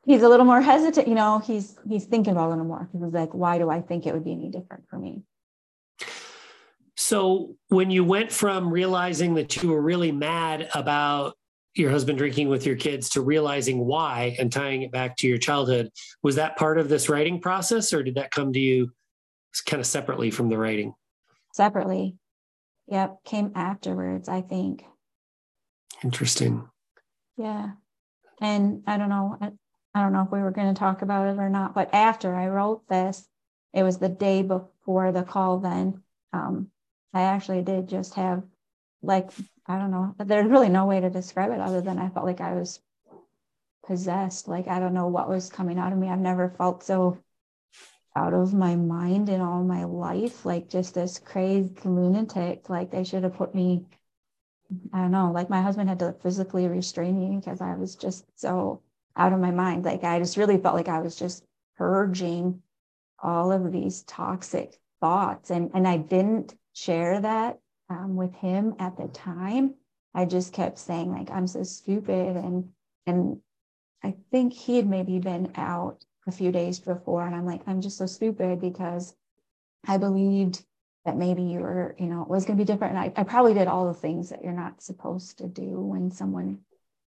he's 0.05 0.23
a 0.23 0.29
little 0.29 0.47
more 0.47 0.61
hesitant, 0.61 1.09
you 1.09 1.15
know, 1.15 1.39
he's 1.39 1.77
he's 1.89 2.05
thinking 2.05 2.33
about 2.33 2.45
it 2.45 2.47
a 2.47 2.51
little 2.51 2.65
more. 2.65 2.89
He 2.93 2.99
was 2.99 3.13
like, 3.13 3.35
why 3.35 3.59
do 3.59 3.71
I 3.71 3.81
think 3.81 4.07
it 4.07 4.15
would 4.15 4.25
be 4.25 4.33
any 4.33 4.51
different 4.51 4.85
for 4.89 4.99
me? 4.99 5.23
So 6.97 7.57
when 7.69 7.91
you 7.91 8.05
went 8.05 8.33
from 8.33 8.73
realizing 8.73 9.35
that 9.35 9.63
you 9.63 9.69
were 9.69 9.83
really 9.83 10.13
mad 10.13 10.69
about 10.75 11.37
your 11.75 11.91
husband 11.91 12.17
drinking 12.17 12.49
with 12.49 12.65
your 12.65 12.77
kids 12.77 13.11
to 13.11 13.21
realizing 13.21 13.85
why 13.85 14.35
and 14.39 14.51
tying 14.51 14.81
it 14.81 14.91
back 14.91 15.17
to 15.19 15.29
your 15.29 15.37
childhood, 15.37 15.91
was 16.23 16.37
that 16.37 16.57
part 16.57 16.79
of 16.79 16.89
this 16.89 17.11
writing 17.11 17.39
process 17.39 17.93
or 17.93 18.03
did 18.03 18.15
that 18.15 18.31
come 18.31 18.53
to 18.53 18.59
you 18.59 18.93
kind 19.67 19.81
of 19.81 19.87
separately 19.87 20.31
from 20.31 20.49
the 20.49 20.57
writing? 20.57 20.95
separately. 21.57 22.15
Yep, 22.89 23.25
came 23.25 23.53
afterwards, 23.55 24.29
I 24.29 24.43
think. 24.43 24.85
Interesting. 26.05 26.69
Yeah. 27.37 27.71
And 28.41 28.83
I 28.87 28.99
don't 28.99 29.09
know, 29.09 29.37
I, 29.41 29.51
I 29.95 30.03
don't 30.03 30.13
know 30.13 30.23
if 30.23 30.31
we 30.31 30.41
were 30.41 30.51
going 30.51 30.73
to 30.73 30.79
talk 30.79 31.03
about 31.03 31.29
it 31.29 31.39
or 31.39 31.49
not, 31.49 31.75
but 31.75 31.93
after 31.95 32.35
I 32.35 32.49
wrote 32.49 32.87
this, 32.89 33.27
it 33.73 33.83
was 33.83 33.99
the 33.99 34.09
day 34.09 34.43
before 34.43 35.13
the 35.13 35.23
call 35.23 35.59
then. 35.59 36.03
Um, 36.33 36.69
I 37.13 37.23
actually 37.23 37.63
did 37.63 37.89
just 37.89 38.15
have 38.15 38.43
like, 39.03 39.31
I 39.67 39.79
don't 39.79 39.91
know, 39.91 40.15
there's 40.19 40.51
really 40.51 40.69
no 40.69 40.87
way 40.87 41.01
to 41.01 41.11
describe 41.11 41.51
it 41.51 41.61
other 41.61 41.81
than 41.81 41.99
I 41.99 42.09
felt 42.11 42.27
like 42.27 42.41
I 42.41 42.55
was 42.55 42.81
possessed. 43.87 44.49
Like 44.49 44.69
I 44.69 44.79
don't 44.79 44.95
know 44.95 45.07
what 45.07 45.29
was 45.29 45.49
coming 45.49 45.79
out 45.79 45.93
of 45.93 45.99
me. 45.99 46.09
I've 46.09 46.19
never 46.19 46.55
felt 46.59 46.83
so 46.83 47.19
out 48.17 48.33
of 48.33 48.55
my 48.55 48.75
mind 48.75 49.29
in 49.29 49.43
all 49.43 49.63
my 49.63 49.85
life, 49.85 50.47
like 50.47 50.69
just 50.69 50.95
this 50.95 51.19
crazed 51.19 51.85
lunatic. 51.85 52.69
Like 52.71 52.91
they 52.91 53.05
should 53.05 53.23
have 53.25 53.37
put 53.37 53.55
me, 53.55 53.85
I 54.93 55.03
don't 55.03 55.11
know, 55.11 55.31
like 55.31 55.51
my 55.51 55.61
husband 55.61 55.91
had 55.91 55.99
to 55.99 56.17
physically 56.23 56.67
restrain 56.67 57.21
me 57.21 57.37
because 57.37 57.61
I 57.61 57.75
was 57.75 57.95
just 57.95 58.25
so 58.35 58.81
out 59.17 59.35
of 59.35 59.41
my 59.41 59.51
mind. 59.51 59.85
Like 59.85 60.03
I 60.03 60.19
just 60.19 60.39
really 60.39 60.57
felt 60.57 60.75
like 60.75 60.89
I 60.89 61.01
was 61.01 61.15
just 61.15 61.45
purging 61.77 62.63
all 63.23 63.53
of 63.53 63.71
these 63.71 64.03
toxic 64.05 64.79
thoughts. 65.01 65.51
And, 65.51 65.71
and 65.75 65.87
I 65.87 65.99
didn't 65.99 66.55
share 66.73 67.21
that 67.21 67.59
um, 67.91 68.17
with 68.17 68.35
him 68.35 68.75
at 68.79 68.97
the 68.97 69.09
time. 69.09 69.75
I 70.15 70.25
just 70.25 70.55
kept 70.55 70.79
saying 70.79 71.13
like, 71.13 71.31
I'm 71.31 71.47
so 71.47 71.63
stupid. 71.63 72.37
And, 72.37 72.71
and 73.07 73.41
I 74.03 74.15
think 74.31 74.55
he 74.55 74.77
had 74.77 74.87
maybe 74.87 75.19
been 75.19 75.53
out 75.55 76.03
a 76.27 76.33
few 76.33 76.53
days 76.53 76.79
before. 76.81 77.27
And 77.27 77.35
I'm 77.35 77.47
like, 77.47 77.63
I'm 77.67 77.81
just 77.81 77.99
so 77.99 78.07
stupid 78.07 78.61
because 78.61 79.15
I 79.87 79.99
believed 79.99 80.65
that 81.05 81.17
maybe 81.17 81.43
you 81.43 81.61
were, 81.61 81.95
you 81.99 82.07
know, 82.07 82.23
it 82.23 82.29
was 82.29 82.45
going 82.45 82.59
to 82.59 82.65
be 82.65 82.71
different. 82.71 82.97
And 82.97 83.05
I, 83.17 83.21
I 83.21 83.25
probably 83.25 83.55
did 83.55 83.69
all 83.69 83.87
the 83.87 83.99
things 83.99 84.31
that 84.31 84.43
you're 84.43 84.53
not 84.53 84.83
supposed 84.83 85.39
to 85.39 85.47
do 85.47 85.81
when 85.81 86.11
someone, 86.11 86.59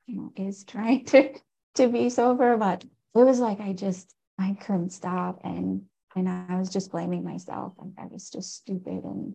you 0.07 0.17
know, 0.17 0.33
is 0.37 0.65
trying 0.65 1.05
to, 1.07 1.33
to 1.77 1.89
be 1.89 2.11
sober. 2.11 2.57
But 2.57 2.85
it 2.85 2.91
was 3.15 3.41
like, 3.41 3.61
I 3.61 3.73
just, 3.73 4.15
I 4.39 4.57
couldn't 4.61 4.91
stop. 4.91 5.41
And, 5.45 5.83
and 6.15 6.29
I 6.29 6.59
was 6.59 6.69
just 6.69 6.91
blaming 6.91 7.25
myself. 7.25 7.73
And 7.81 7.95
I 7.99 8.07
was 8.07 8.29
just 8.29 8.55
stupid 8.55 9.05
and 9.05 9.35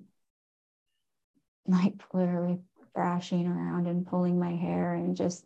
like 1.66 1.96
literally 2.14 2.60
thrashing 2.94 3.48
around 3.48 3.88
and 3.88 4.06
pulling 4.06 4.40
my 4.40 4.56
hair 4.56 4.94
and 4.94 5.16
just 5.16 5.44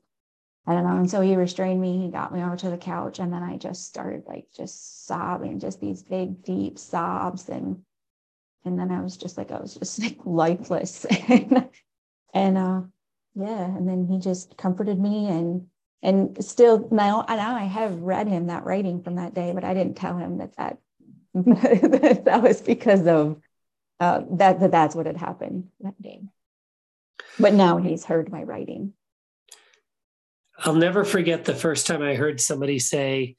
I 0.67 0.73
don't 0.73 0.83
know. 0.83 0.97
And 0.97 1.09
so 1.09 1.21
he 1.21 1.35
restrained 1.35 1.79
me. 1.79 2.01
He 2.01 2.09
got 2.09 2.33
me 2.33 2.41
over 2.41 2.55
to 2.57 2.69
the 2.69 2.77
couch, 2.77 3.19
and 3.19 3.31
then 3.31 3.43
I 3.43 3.57
just 3.57 3.85
started 3.85 4.23
like 4.25 4.47
just 4.55 5.05
sobbing, 5.05 5.59
just 5.59 5.79
these 5.79 6.01
big, 6.01 6.43
deep 6.43 6.79
sobs, 6.79 7.49
and 7.49 7.83
and 8.63 8.79
then 8.79 8.91
I 8.91 9.01
was 9.01 9.15
just 9.15 9.37
like 9.37 9.51
I 9.51 9.59
was 9.59 9.75
just 9.75 9.99
like 10.03 10.17
lifeless, 10.25 11.05
and, 11.29 11.69
and 12.33 12.57
uh, 12.57 12.81
yeah. 13.35 13.65
And 13.65 13.87
then 13.87 14.07
he 14.09 14.19
just 14.19 14.57
comforted 14.57 14.99
me, 14.99 15.27
and 15.27 15.67
and 16.01 16.43
still 16.43 16.87
now 16.91 17.25
now 17.29 17.55
I 17.55 17.65
have 17.65 18.01
read 18.01 18.27
him 18.27 18.47
that 18.47 18.65
writing 18.65 19.03
from 19.03 19.15
that 19.15 19.35
day, 19.35 19.51
but 19.53 19.63
I 19.63 19.75
didn't 19.75 19.97
tell 19.97 20.17
him 20.17 20.39
that 20.39 20.55
that 21.35 22.21
that 22.25 22.41
was 22.41 22.61
because 22.61 23.05
of 23.05 23.39
uh, 23.99 24.21
that 24.31 24.59
that 24.61 24.71
that's 24.71 24.95
what 24.95 25.05
had 25.05 25.17
happened 25.17 25.69
that 25.81 26.01
day. 26.01 26.21
But 27.39 27.53
now 27.53 27.77
he's 27.77 28.05
heard 28.05 28.31
my 28.31 28.43
writing. 28.43 28.93
I'll 30.59 30.75
never 30.75 31.03
forget 31.03 31.45
the 31.45 31.55
first 31.55 31.85
time 31.87 32.01
I 32.01 32.15
heard 32.15 32.39
somebody 32.39 32.79
say 32.79 33.35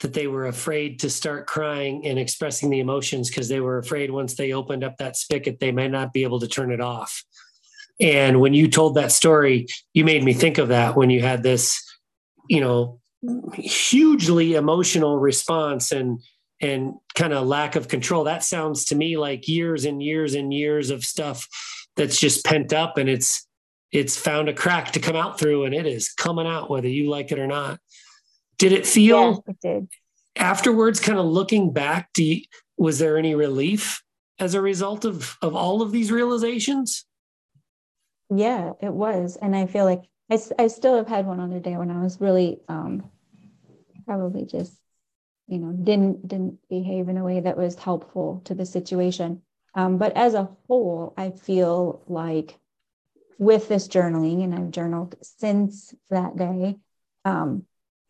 that 0.00 0.12
they 0.12 0.26
were 0.26 0.46
afraid 0.46 1.00
to 1.00 1.10
start 1.10 1.46
crying 1.46 2.06
and 2.06 2.18
expressing 2.18 2.70
the 2.70 2.80
emotions 2.80 3.28
because 3.28 3.48
they 3.48 3.60
were 3.60 3.78
afraid 3.78 4.10
once 4.10 4.34
they 4.34 4.52
opened 4.52 4.84
up 4.84 4.96
that 4.98 5.16
spigot, 5.16 5.58
they 5.58 5.72
might 5.72 5.90
not 5.90 6.12
be 6.12 6.22
able 6.22 6.38
to 6.40 6.46
turn 6.46 6.70
it 6.70 6.80
off. 6.80 7.24
And 8.00 8.40
when 8.40 8.54
you 8.54 8.68
told 8.68 8.94
that 8.94 9.10
story, 9.10 9.66
you 9.92 10.04
made 10.04 10.22
me 10.22 10.32
think 10.32 10.58
of 10.58 10.68
that 10.68 10.94
when 10.94 11.10
you 11.10 11.20
had 11.20 11.42
this, 11.42 11.82
you 12.48 12.60
know, 12.60 13.00
hugely 13.54 14.54
emotional 14.54 15.18
response 15.18 15.90
and 15.90 16.20
and 16.60 16.94
kind 17.14 17.32
of 17.32 17.46
lack 17.46 17.76
of 17.76 17.88
control. 17.88 18.24
That 18.24 18.42
sounds 18.42 18.84
to 18.86 18.96
me 18.96 19.16
like 19.16 19.48
years 19.48 19.84
and 19.84 20.02
years 20.02 20.34
and 20.34 20.52
years 20.52 20.90
of 20.90 21.04
stuff 21.04 21.48
that's 21.96 22.18
just 22.18 22.44
pent 22.44 22.72
up 22.72 22.98
and 22.98 23.08
it's 23.08 23.47
it's 23.90 24.16
found 24.16 24.48
a 24.48 24.52
crack 24.52 24.92
to 24.92 25.00
come 25.00 25.16
out 25.16 25.38
through 25.38 25.64
and 25.64 25.74
it 25.74 25.86
is 25.86 26.12
coming 26.12 26.46
out 26.46 26.70
whether 26.70 26.88
you 26.88 27.08
like 27.08 27.32
it 27.32 27.38
or 27.38 27.46
not. 27.46 27.80
Did 28.58 28.72
it 28.72 28.86
feel 28.86 29.44
it 29.46 29.56
did. 29.60 29.88
afterwards 30.36 31.00
kind 31.00 31.18
of 31.18 31.26
looking 31.26 31.72
back 31.72 32.10
you, 32.16 32.42
was 32.76 32.98
there 32.98 33.16
any 33.16 33.34
relief 33.34 34.02
as 34.38 34.54
a 34.54 34.60
result 34.60 35.04
of 35.04 35.36
of 35.42 35.54
all 35.54 35.80
of 35.82 35.92
these 35.92 36.12
realizations? 36.12 37.04
Yeah 38.30 38.72
it 38.80 38.92
was. 38.92 39.36
And 39.40 39.56
i 39.56 39.66
feel 39.66 39.84
like 39.84 40.02
i, 40.30 40.38
I 40.58 40.66
still 40.68 40.96
have 40.96 41.08
had 41.08 41.26
one 41.26 41.40
other 41.40 41.60
day 41.60 41.76
when 41.76 41.90
i 41.90 42.02
was 42.02 42.20
really 42.20 42.60
um 42.68 43.08
probably 44.04 44.44
just 44.44 44.74
you 45.46 45.58
know 45.58 45.72
didn't 45.72 46.26
didn't 46.28 46.58
behave 46.68 47.08
in 47.08 47.16
a 47.16 47.24
way 47.24 47.40
that 47.40 47.56
was 47.56 47.74
helpful 47.76 48.42
to 48.44 48.54
the 48.54 48.66
situation. 48.66 49.42
Um, 49.74 49.98
but 49.98 50.16
as 50.16 50.34
a 50.34 50.48
whole 50.66 51.14
i 51.16 51.30
feel 51.30 52.02
like 52.08 52.58
with 53.38 53.68
this 53.68 53.88
journaling, 53.88 54.42
and 54.42 54.54
I've 54.54 54.70
journaled 54.70 55.14
since 55.22 55.94
that 56.10 56.36
day, 56.36 56.76
um, 57.24 57.64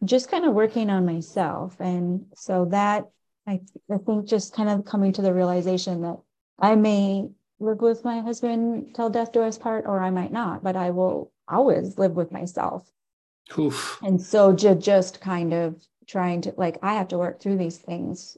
just 0.05 0.31
kind 0.31 0.45
of 0.45 0.55
working 0.55 0.91
on 0.91 1.05
myself. 1.05 1.77
And 1.81 2.27
so 2.35 2.67
that 2.67 3.05
I, 3.47 3.61
I 3.91 3.99
think 3.99 4.27
just 4.27 4.55
kind 4.55 4.69
of 4.69 4.85
coming 4.85 5.13
to 5.15 5.23
the 5.23 5.35
realization 5.35 6.03
that 6.03 6.17
I 6.59 6.77
may 6.77 7.29
live 7.61 7.81
with 7.81 8.05
my 8.05 8.21
husband 8.21 8.95
till 8.95 9.11
death 9.11 9.33
do 9.33 9.43
us 9.43 9.59
part, 9.59 9.85
or 9.87 10.01
I 10.01 10.11
might 10.11 10.33
not, 10.33 10.63
but 10.63 10.77
I 10.77 10.91
will 10.91 11.33
always 11.49 11.99
live 11.99 12.13
with 12.13 12.31
myself. 12.31 12.89
Oof. 13.59 13.99
And 14.03 14.21
so 14.21 14.55
to 14.55 14.75
just 14.75 15.21
kind 15.21 15.53
of 15.53 15.83
trying 16.07 16.43
to 16.43 16.55
like, 16.57 16.79
I 16.83 16.95
have 16.95 17.09
to 17.09 17.19
work 17.19 17.41
through 17.41 17.57
these 17.57 17.79
things 17.79 18.37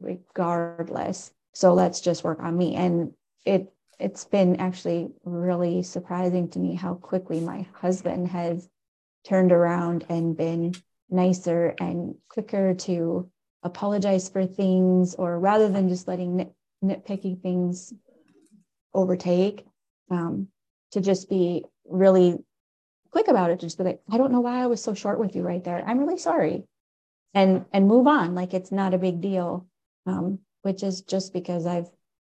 regardless. 0.00 1.32
So 1.52 1.74
let's 1.74 2.00
just 2.00 2.24
work 2.24 2.40
on 2.40 2.56
me. 2.56 2.76
And 2.76 3.12
it 3.44 3.73
it's 3.98 4.24
been 4.24 4.56
actually 4.56 5.08
really 5.24 5.82
surprising 5.82 6.48
to 6.50 6.58
me 6.58 6.74
how 6.74 6.94
quickly 6.94 7.40
my 7.40 7.66
husband 7.74 8.28
has 8.28 8.68
turned 9.24 9.52
around 9.52 10.04
and 10.08 10.36
been 10.36 10.74
nicer 11.10 11.74
and 11.80 12.14
quicker 12.28 12.74
to 12.74 13.30
apologize 13.62 14.28
for 14.28 14.46
things 14.46 15.14
or 15.14 15.38
rather 15.38 15.68
than 15.68 15.88
just 15.88 16.06
letting 16.08 16.36
nit- 16.36 16.54
nitpicky 16.84 17.40
things 17.40 17.92
overtake 18.92 19.64
um, 20.10 20.48
to 20.92 21.00
just 21.00 21.28
be 21.28 21.64
really 21.86 22.36
quick 23.10 23.28
about 23.28 23.50
it 23.50 23.60
to 23.60 23.66
just 23.66 23.78
be 23.78 23.84
like 23.84 24.00
i 24.10 24.18
don't 24.18 24.32
know 24.32 24.40
why 24.40 24.62
i 24.62 24.66
was 24.66 24.82
so 24.82 24.92
short 24.92 25.20
with 25.20 25.36
you 25.36 25.42
right 25.42 25.64
there. 25.64 25.84
I'm 25.86 25.98
really 25.98 26.18
sorry. 26.18 26.64
And 27.32 27.64
and 27.72 27.88
move 27.88 28.06
on 28.06 28.34
like 28.34 28.54
it's 28.54 28.70
not 28.70 28.94
a 28.94 28.98
big 28.98 29.20
deal 29.20 29.66
um, 30.06 30.40
which 30.62 30.82
is 30.82 31.02
just 31.02 31.32
because 31.32 31.66
i've 31.66 31.88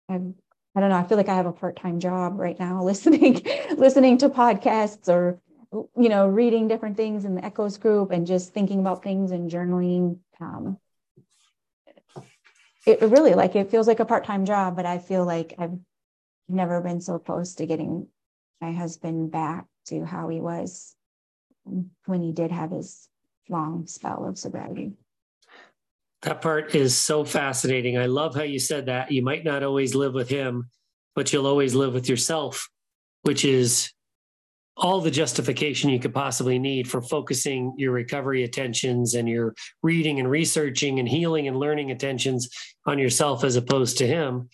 i've 0.08 0.32
I 0.74 0.80
don't 0.80 0.88
know. 0.88 0.96
I 0.96 1.04
feel 1.04 1.18
like 1.18 1.28
I 1.28 1.34
have 1.34 1.46
a 1.46 1.52
part-time 1.52 2.00
job 2.00 2.38
right 2.38 2.58
now, 2.58 2.82
listening, 2.84 3.42
listening 3.76 4.18
to 4.18 4.28
podcasts 4.28 5.08
or, 5.08 5.40
you 5.72 6.08
know, 6.08 6.26
reading 6.26 6.68
different 6.68 6.96
things 6.96 7.24
in 7.24 7.34
the 7.34 7.44
Echoes 7.44 7.76
group 7.76 8.10
and 8.10 8.26
just 8.26 8.52
thinking 8.52 8.80
about 8.80 9.02
things 9.02 9.30
and 9.30 9.50
journaling. 9.50 10.18
Um, 10.40 10.78
it 12.86 13.00
really 13.02 13.34
like 13.34 13.54
it 13.54 13.70
feels 13.70 13.86
like 13.86 14.00
a 14.00 14.04
part-time 14.04 14.44
job, 14.44 14.74
but 14.76 14.86
I 14.86 14.98
feel 14.98 15.24
like 15.24 15.54
I've 15.58 15.78
never 16.48 16.80
been 16.80 17.00
so 17.00 17.18
close 17.18 17.54
to 17.54 17.66
getting 17.66 18.08
my 18.60 18.72
husband 18.72 19.30
back 19.30 19.66
to 19.86 20.04
how 20.04 20.28
he 20.28 20.40
was 20.40 20.96
when 22.06 22.22
he 22.22 22.32
did 22.32 22.50
have 22.50 22.70
his 22.70 23.08
long 23.48 23.86
spell 23.86 24.24
of 24.24 24.38
sobriety. 24.38 24.92
That 26.22 26.40
part 26.40 26.74
is 26.74 26.96
so 26.96 27.24
fascinating. 27.24 27.98
I 27.98 28.06
love 28.06 28.34
how 28.34 28.42
you 28.42 28.60
said 28.60 28.86
that. 28.86 29.10
You 29.10 29.22
might 29.22 29.44
not 29.44 29.64
always 29.64 29.94
live 29.94 30.14
with 30.14 30.28
him, 30.28 30.70
but 31.16 31.32
you'll 31.32 31.48
always 31.48 31.74
live 31.74 31.94
with 31.94 32.08
yourself, 32.08 32.68
which 33.22 33.44
is 33.44 33.92
all 34.76 35.00
the 35.00 35.10
justification 35.10 35.90
you 35.90 35.98
could 35.98 36.14
possibly 36.14 36.58
need 36.58 36.88
for 36.88 37.02
focusing 37.02 37.74
your 37.76 37.92
recovery 37.92 38.44
attentions 38.44 39.14
and 39.14 39.28
your 39.28 39.54
reading 39.82 40.18
and 40.18 40.30
researching 40.30 40.98
and 40.98 41.08
healing 41.08 41.48
and 41.48 41.58
learning 41.58 41.90
attentions 41.90 42.48
on 42.86 42.98
yourself 42.98 43.44
as 43.44 43.56
opposed 43.56 43.98
to 43.98 44.06
him. 44.06 44.48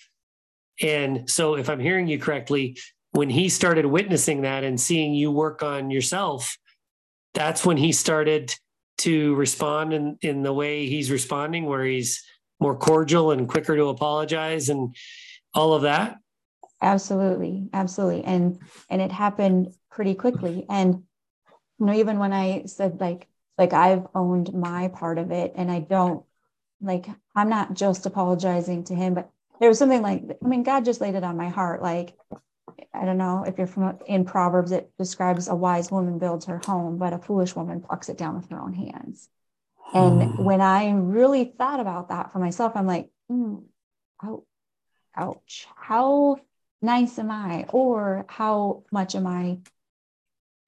And 0.81 1.29
so, 1.29 1.57
if 1.57 1.69
I'm 1.69 1.81
hearing 1.81 2.09
you 2.09 2.19
correctly, 2.19 2.79
when 3.13 3.31
he 3.31 3.49
started 3.49 3.87
witnessing 3.87 4.43
that 4.43 4.65
and 4.65 4.81
seeing 4.81 5.15
you 5.15 5.31
work 5.31 5.63
on 5.63 5.91
yourself, 5.91 6.57
that's 7.35 7.65
when 7.65 7.77
he 7.77 7.93
started 7.93 8.55
to 8.99 9.35
respond 9.35 9.93
in, 9.93 10.19
in 10.21 10.43
the 10.43 10.53
way 10.53 10.87
he's 10.87 11.11
responding, 11.11 11.65
where 11.67 11.85
he's 11.85 12.25
more 12.61 12.77
cordial 12.77 13.31
and 13.31 13.49
quicker 13.49 13.77
to 13.77 13.87
apologize 13.87 14.69
and 14.69 14.95
all 15.55 15.75
of 15.75 15.83
that? 15.83 16.19
Absolutely. 16.81 17.69
Absolutely. 17.73 18.25
And 18.25 18.61
and 18.89 19.03
it 19.03 19.11
happened 19.11 19.75
pretty 19.91 20.15
quickly. 20.15 20.65
And 20.69 21.03
you 21.79 21.87
know, 21.87 21.95
even 21.95 22.19
when 22.19 22.33
I 22.33 22.65
said 22.67 23.01
like 23.01 23.27
like 23.57 23.73
I've 23.73 24.07
owned 24.15 24.53
my 24.53 24.89
part 24.89 25.19
of 25.19 25.33
it 25.33 25.53
and 25.57 25.71
I 25.71 25.81
don't 25.81 26.25
like 26.81 27.07
I'm 27.35 27.49
not 27.49 27.75
just 27.75 28.07
apologizing 28.07 28.85
to 28.85 28.95
him, 28.95 29.15
but 29.15 29.31
there 29.59 29.69
was 29.69 29.79
something 29.79 30.03
like 30.03 30.23
I 30.43 30.47
mean, 30.47 30.63
God 30.63 30.85
just 30.85 31.01
laid 31.01 31.17
it 31.17 31.25
on 31.25 31.37
my 31.37 31.49
heart. 31.49 31.83
Like 31.83 32.17
I 32.93 33.05
don't 33.05 33.19
know 33.19 33.45
if 33.47 33.59
you're 33.59 33.67
from 33.67 33.99
in 34.07 34.25
Proverbs, 34.25 34.73
it 34.73 34.91
describes 34.99 35.49
a 35.49 35.55
wise 35.55 35.91
woman 35.91 36.19
builds 36.19 36.47
her 36.47 36.61
home, 36.65 36.99
but 36.99 37.13
a 37.13 37.19
foolish 37.19 37.55
woman 37.55 37.81
plucks 37.81 38.09
it 38.09 38.19
down 38.19 38.37
with 38.37 38.49
her 38.51 38.61
own 38.61 38.73
hands. 38.73 39.29
And 39.95 40.23
hmm. 40.23 40.45
when 40.45 40.61
I 40.61 40.91
really 40.91 41.45
thought 41.45 41.81
about 41.81 42.09
that 42.09 42.33
for 42.33 42.39
myself, 42.39 42.73
I'm 42.75 42.87
like, 42.87 43.11
mm, 43.31 43.63
oh, 44.23 44.45
ouch. 45.17 45.67
How 45.77 46.37
nice 46.83 47.19
am 47.19 47.31
I? 47.31 47.65
Or 47.71 48.27
how 48.29 48.85
much 48.93 49.15
am 49.15 49.27
I? 49.27 49.59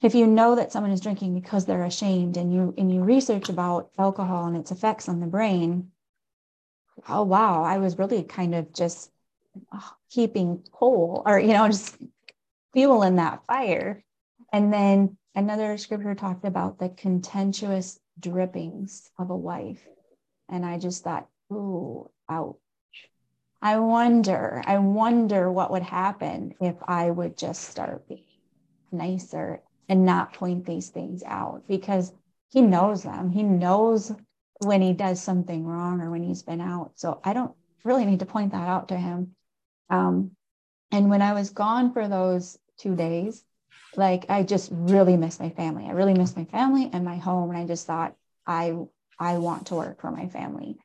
If 0.03 0.15
you 0.15 0.27
know 0.27 0.55
that 0.55 0.73
someone 0.73 0.93
is 0.93 1.03
drinking 1.03 1.35
because 1.35 1.67
they're 1.67 1.85
ashamed 1.85 2.39
and 2.39 2.53
you 2.53 2.75
and 2.79 2.91
you 2.91 3.03
research 3.03 3.51
about 3.51 3.91
alcohol 3.99 4.47
and 4.47 4.57
its 4.57 4.71
effects 4.71 5.11
on 5.11 5.21
the 5.21 5.27
brain, 5.27 5.91
oh 7.07 7.23
wow, 7.23 7.63
I 7.63 7.79
was 7.79 7.99
really 7.99 8.23
kind 8.23 8.55
of 8.55 8.73
just 8.73 9.11
oh, 9.73 9.93
keeping 10.11 10.63
coal 10.73 11.23
or 11.25 11.39
you 11.39 11.53
know 11.53 11.67
just 11.69 11.97
fuel 12.73 13.03
in 13.03 13.17
that 13.17 13.45
fire. 13.47 14.05
And 14.53 14.73
then 14.73 15.17
another 15.35 15.79
scripture 15.79 16.15
talked 16.15 16.45
about 16.45 16.79
the 16.79 16.89
contentious 16.89 17.99
drippings 18.19 19.11
of 19.19 19.31
a 19.31 19.37
wife. 19.37 19.81
And 20.49 20.65
I 20.67 20.79
just 20.79 21.05
thought, 21.05 21.29
ooh, 21.53 22.11
ouch. 22.29 22.57
I 23.63 23.79
wonder, 23.79 24.63
I 24.67 24.79
wonder 24.79 25.51
what 25.51 25.71
would 25.71 25.83
happen 25.83 26.55
if 26.61 26.77
I 26.87 27.11
would 27.11 27.37
just 27.37 27.63
start 27.63 28.09
being 28.09 28.25
nicer 28.91 29.63
and 29.89 30.07
not 30.07 30.33
point 30.33 30.65
these 30.65 30.89
things 30.89 31.23
out 31.25 31.65
because 31.69 32.13
he 32.49 32.63
knows 32.63 33.03
them. 33.03 33.31
He 33.31 33.43
knows 33.43 34.13
when 34.65 34.83
he 34.83 34.93
does 34.93 35.23
something 35.23 35.65
wrong 35.65 36.01
or 36.01 36.11
when 36.11 36.23
he's 36.23 36.43
been 36.43 36.61
out. 36.61 36.93
So 36.97 37.21
I 37.23 37.33
don't 37.33 37.53
really 37.85 38.07
need 38.07 38.21
to 38.21 38.27
point 38.27 38.53
that 38.53 38.69
out 38.69 38.89
to 38.89 38.97
him. 38.97 39.35
Um, 39.91 40.33
and 40.93 41.11
when 41.11 41.23
I 41.23 41.35
was 41.35 41.51
gone 41.51 41.93
for 41.93 42.09
those 42.09 42.59
two 42.79 42.97
days, 42.97 43.45
like 43.97 44.27
I 44.29 44.43
just 44.43 44.71
really 44.73 45.17
missed 45.17 45.41
my 45.41 45.51
family. 45.51 45.87
I 45.87 45.93
really 45.93 46.15
missed 46.15 46.37
my 46.37 46.45
family 46.45 46.91
and 46.93 47.05
my 47.05 47.17
home. 47.17 47.51
And 47.51 47.59
I 47.59 47.67
just 47.67 47.87
thought 47.87 48.15
I 48.47 48.77
I 49.19 49.39
want 49.39 49.67
to 49.67 49.75
work 49.75 50.01
for 50.01 50.11
my 50.11 50.29
family. 50.29 50.79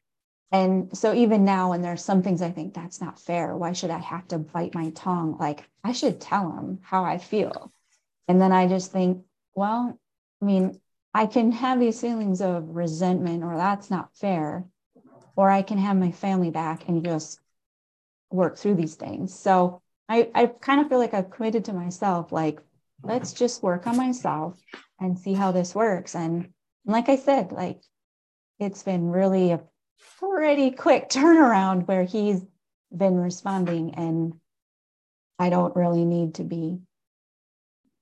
And 0.51 0.95
so 0.95 1.14
even 1.14 1.45
now, 1.45 1.72
when 1.72 1.82
there's 1.82 2.03
some 2.03 2.22
things 2.22 2.41
I 2.41 2.51
think 2.51 2.74
that's 2.74 3.01
not 3.01 3.20
fair, 3.20 3.56
why 3.56 3.74
should 3.74 3.89
I 3.89 3.97
have 3.97 4.28
to 4.30 4.38
bite 4.38 4.76
my 4.76 4.89
tongue? 4.91 5.38
Like 5.39 5.68
I 5.84 5.91
should 5.91 6.22
tell 6.22 6.49
them 6.51 6.80
how 6.84 7.03
I 7.03 7.18
feel. 7.18 7.72
And 8.28 8.41
then 8.41 8.51
I 8.51 8.68
just 8.68 8.91
think, 8.91 9.24
well, 9.53 9.97
I 10.41 10.45
mean, 10.45 10.80
I 11.14 11.28
can 11.28 11.51
have 11.51 11.80
these 11.80 12.01
feelings 12.01 12.41
of 12.41 12.76
resentment 12.76 13.43
or 13.43 13.56
that's 13.56 13.89
not 13.89 14.16
fair, 14.16 14.66
or 15.36 15.49
I 15.49 15.62
can 15.62 15.78
have 15.78 15.97
my 15.97 16.12
family 16.12 16.51
back 16.51 16.88
and 16.88 17.03
just 17.03 17.39
work 18.30 18.58
through 18.58 18.76
these 18.76 18.96
things. 18.96 19.38
So 19.38 19.82
I, 20.10 20.30
I 20.36 20.48
kind 20.48 20.82
of 20.82 20.90
feel 20.90 21.00
like 21.00 21.14
I've 21.14 21.32
committed 21.32 21.66
to 21.66 21.74
myself, 21.74 22.32
like, 22.32 22.60
let's 23.04 23.34
just 23.34 23.64
work 23.64 23.88
on 23.88 23.98
myself 23.98 24.60
and 25.00 25.18
see 25.18 25.34
how 25.34 25.52
this 25.52 25.76
works. 25.76 26.16
And 26.16 26.50
like 26.86 27.10
I 27.10 27.16
said, 27.16 27.52
like 27.52 27.82
it's 28.60 28.84
been 28.84 29.10
really 29.10 29.52
a 29.52 29.62
pretty 30.20 30.72
quick 30.72 31.10
turnaround 31.10 31.88
where 31.88 32.04
he's 32.04 32.42
been 32.96 33.16
responding 33.16 33.96
and 33.96 34.34
I 35.38 35.50
don't 35.50 35.76
really 35.76 36.06
need 36.06 36.36
to 36.36 36.44
be 36.44 36.80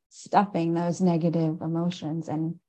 stuffing 0.10 0.74
those 0.76 1.02
negative 1.02 1.62
emotions 1.62 2.30
and 2.30 2.60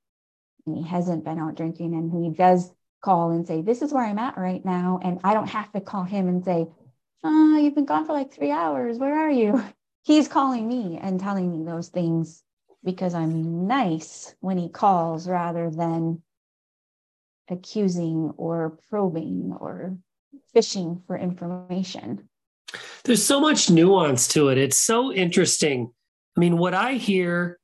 he 0.65 0.83
hasn't 0.83 1.25
been 1.25 1.39
out 1.39 1.57
drinking 1.57 1.95
and 1.95 2.11
he 2.11 2.31
does 2.31 2.73
call 3.03 3.33
and 3.33 3.47
say 3.47 3.61
this 3.61 3.83
is 3.83 3.93
where 3.93 4.03
i'm 4.03 4.19
at 4.19 4.39
right 4.39 4.65
now 4.65 4.99
and 5.03 5.21
i 5.25 5.35
don't 5.35 5.51
have 5.51 5.71
to 5.71 5.79
call 5.79 6.05
him 6.05 6.27
and 6.27 6.43
say 6.43 6.67
oh 7.25 7.57
you've 7.57 7.75
been 7.75 7.85
gone 7.85 8.07
for 8.07 8.12
like 8.12 8.33
three 8.33 8.51
hours 8.51 8.99
where 8.99 9.18
are 9.18 9.31
you 9.31 9.62
he's 10.05 10.29
calling 10.29 10.68
me 10.68 10.99
and 11.01 11.18
telling 11.18 11.51
me 11.51 11.64
those 11.64 11.89
things 11.89 12.43
because 12.85 13.14
i'm 13.14 13.66
nice 13.66 14.35
when 14.41 14.59
he 14.59 14.68
calls 14.68 15.29
rather 15.29 15.70
than 15.70 16.22
accusing 17.49 18.33
or 18.37 18.79
probing 18.89 19.57
or 19.59 19.97
fishing 20.53 21.03
for 21.07 21.16
information. 21.16 22.29
There's 23.05 23.25
so 23.25 23.41
much 23.41 23.70
nuance 23.70 24.29
to 24.29 24.49
it. 24.49 24.59
It's 24.59 24.79
so 24.79 25.12
interesting. 25.12 25.93
I 26.37 26.41
mean, 26.41 26.57
what 26.59 26.75
I 26.75 26.95
hear 26.95 27.59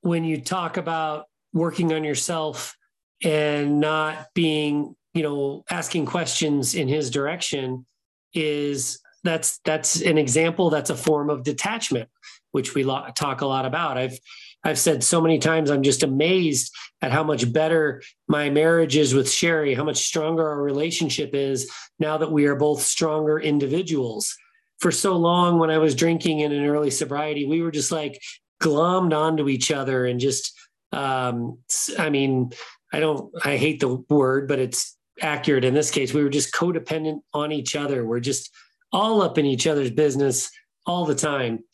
when 0.00 0.24
you 0.24 0.40
talk 0.40 0.76
about 0.76 1.26
working 1.52 1.92
on 1.92 2.04
yourself 2.04 2.76
and 3.22 3.80
not 3.80 4.28
being, 4.34 4.96
you 5.14 5.22
know, 5.22 5.64
asking 5.70 6.06
questions 6.06 6.74
in 6.74 6.88
his 6.88 7.10
direction 7.10 7.86
is 8.42 9.00
that's 9.24 9.58
that's 9.64 10.00
an 10.00 10.18
example 10.18 10.70
that's 10.70 10.90
a 10.90 10.96
form 10.96 11.30
of 11.30 11.42
detachment 11.42 12.08
which 12.52 12.74
we 12.74 12.84
lo- 12.84 13.06
talk 13.14 13.40
a 13.40 13.46
lot 13.46 13.64
about 13.64 13.98
i've 13.98 14.18
I've 14.64 14.78
said 14.78 15.04
so 15.04 15.20
many 15.20 15.38
times, 15.38 15.70
I'm 15.70 15.82
just 15.82 16.02
amazed 16.02 16.74
at 17.00 17.12
how 17.12 17.22
much 17.22 17.52
better 17.52 18.02
my 18.26 18.50
marriage 18.50 18.96
is 18.96 19.14
with 19.14 19.30
Sherry, 19.30 19.74
how 19.74 19.84
much 19.84 19.98
stronger 19.98 20.46
our 20.48 20.62
relationship 20.62 21.30
is 21.32 21.70
now 21.98 22.18
that 22.18 22.32
we 22.32 22.46
are 22.46 22.56
both 22.56 22.82
stronger 22.82 23.38
individuals. 23.38 24.36
For 24.80 24.90
so 24.90 25.16
long, 25.16 25.58
when 25.58 25.70
I 25.70 25.78
was 25.78 25.94
drinking 25.94 26.40
in 26.40 26.52
an 26.52 26.66
early 26.66 26.90
sobriety, 26.90 27.46
we 27.46 27.62
were 27.62 27.70
just 27.70 27.92
like 27.92 28.20
glommed 28.60 29.16
onto 29.16 29.48
each 29.48 29.70
other 29.70 30.06
and 30.06 30.18
just, 30.18 30.52
um, 30.92 31.58
I 31.98 32.10
mean, 32.10 32.50
I 32.92 33.00
don't, 33.00 33.32
I 33.44 33.56
hate 33.56 33.80
the 33.80 33.94
word, 34.08 34.48
but 34.48 34.58
it's 34.58 34.96
accurate 35.20 35.64
in 35.64 35.74
this 35.74 35.90
case. 35.90 36.14
We 36.14 36.22
were 36.22 36.30
just 36.30 36.52
codependent 36.52 37.20
on 37.34 37.52
each 37.52 37.76
other. 37.76 38.04
We're 38.04 38.20
just 38.20 38.50
all 38.92 39.22
up 39.22 39.38
in 39.38 39.46
each 39.46 39.66
other's 39.66 39.90
business 39.90 40.50
all 40.86 41.04
the 41.04 41.14
time. 41.14 41.64